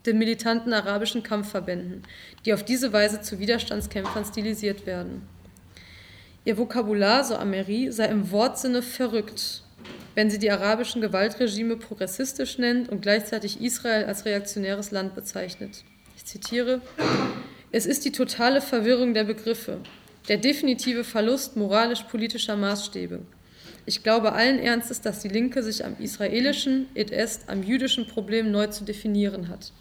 den 0.07 0.19
militanten 0.19 0.73
arabischen 0.73 1.23
Kampfverbänden, 1.23 2.03
die 2.45 2.53
auf 2.53 2.65
diese 2.65 2.93
Weise 2.93 3.21
zu 3.21 3.39
Widerstandskämpfern 3.39 4.25
stilisiert 4.25 4.87
werden. 4.87 5.23
Ihr 6.45 6.59
Vokabular, 6.59 7.25
so 7.25 7.37
Ameri, 7.37 7.91
sei 7.91 8.07
im 8.07 8.31
Wortsinne 8.31 8.83
verrückt, 8.83 9.63
wenn 10.15 10.31
sie 10.31 10.39
die 10.39 10.51
arabischen 10.51 11.01
Gewaltregime 11.01 11.77
progressistisch 11.77 12.59
nennt 12.59 12.89
und 12.89 13.01
gleichzeitig 13.01 13.61
Israel 13.61 14.05
als 14.05 14.25
reaktionäres 14.27 14.91
Land 14.91 15.15
bezeichnet. 15.15 15.85
Ich 16.17 16.25
zitiere, 16.27 16.81
es 17.73 17.87
ist 17.87 18.05
die 18.05 18.13
totale 18.13 18.61
Verwirrung 18.61 19.15
der 19.15 19.25
Begriffe, 19.25 19.81
der 20.29 20.37
definitive 20.37 21.03
Verlust 21.03 21.57
moralisch-politischer 21.57 22.57
Maßstäbe. 22.57 23.21
Ich 23.87 24.03
glaube 24.03 24.33
allen 24.33 24.59
Ernstes, 24.59 25.01
dass 25.01 25.21
die 25.21 25.29
Linke 25.29 25.63
sich 25.63 25.85
am 25.85 25.97
israelischen, 25.99 26.87
et 26.95 27.11
est, 27.11 27.49
am 27.49 27.63
jüdischen 27.63 28.07
Problem 28.07 28.51
neu 28.51 28.69
zu 28.69 28.85
definieren 28.85 29.49
hat. 29.49 29.73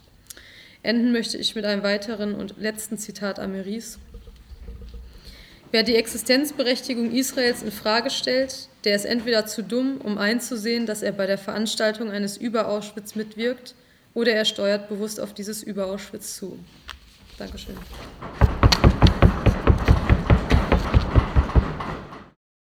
Enden 0.84 1.14
möchte 1.14 1.38
ich 1.38 1.56
mit 1.56 1.64
einem 1.66 1.82
weiteren 1.82 2.36
und 2.36 2.56
letzten 2.58 2.98
Zitat 2.98 3.40
Ameris. 3.40 4.00
Wer 5.72 5.84
die 5.84 5.96
Existenzberechtigung 5.96 7.12
Israels 7.12 7.64
in 7.64 7.72
Frage 7.72 8.10
stellt, 8.10 8.68
der 8.84 8.96
ist 8.96 9.06
entweder 9.06 9.46
zu 9.46 9.64
dumm, 9.64 10.02
um 10.02 10.18
einzusehen, 10.18 10.86
dass 10.86 11.02
er 11.02 11.14
bei 11.14 11.26
der 11.26 11.38
Veranstaltung 11.38 12.12
eines 12.12 12.38
Überauschwitz 12.38 13.16
mitwirkt, 13.16 13.74
oder 14.14 14.34
er 14.34 14.46
steuert 14.46 14.90
bewusst 14.90 15.20
auf 15.20 15.34
dieses 15.34 15.64
Überauschwitz 15.64 16.36
zu. 16.36 16.60
Dankeschön. 17.40 17.76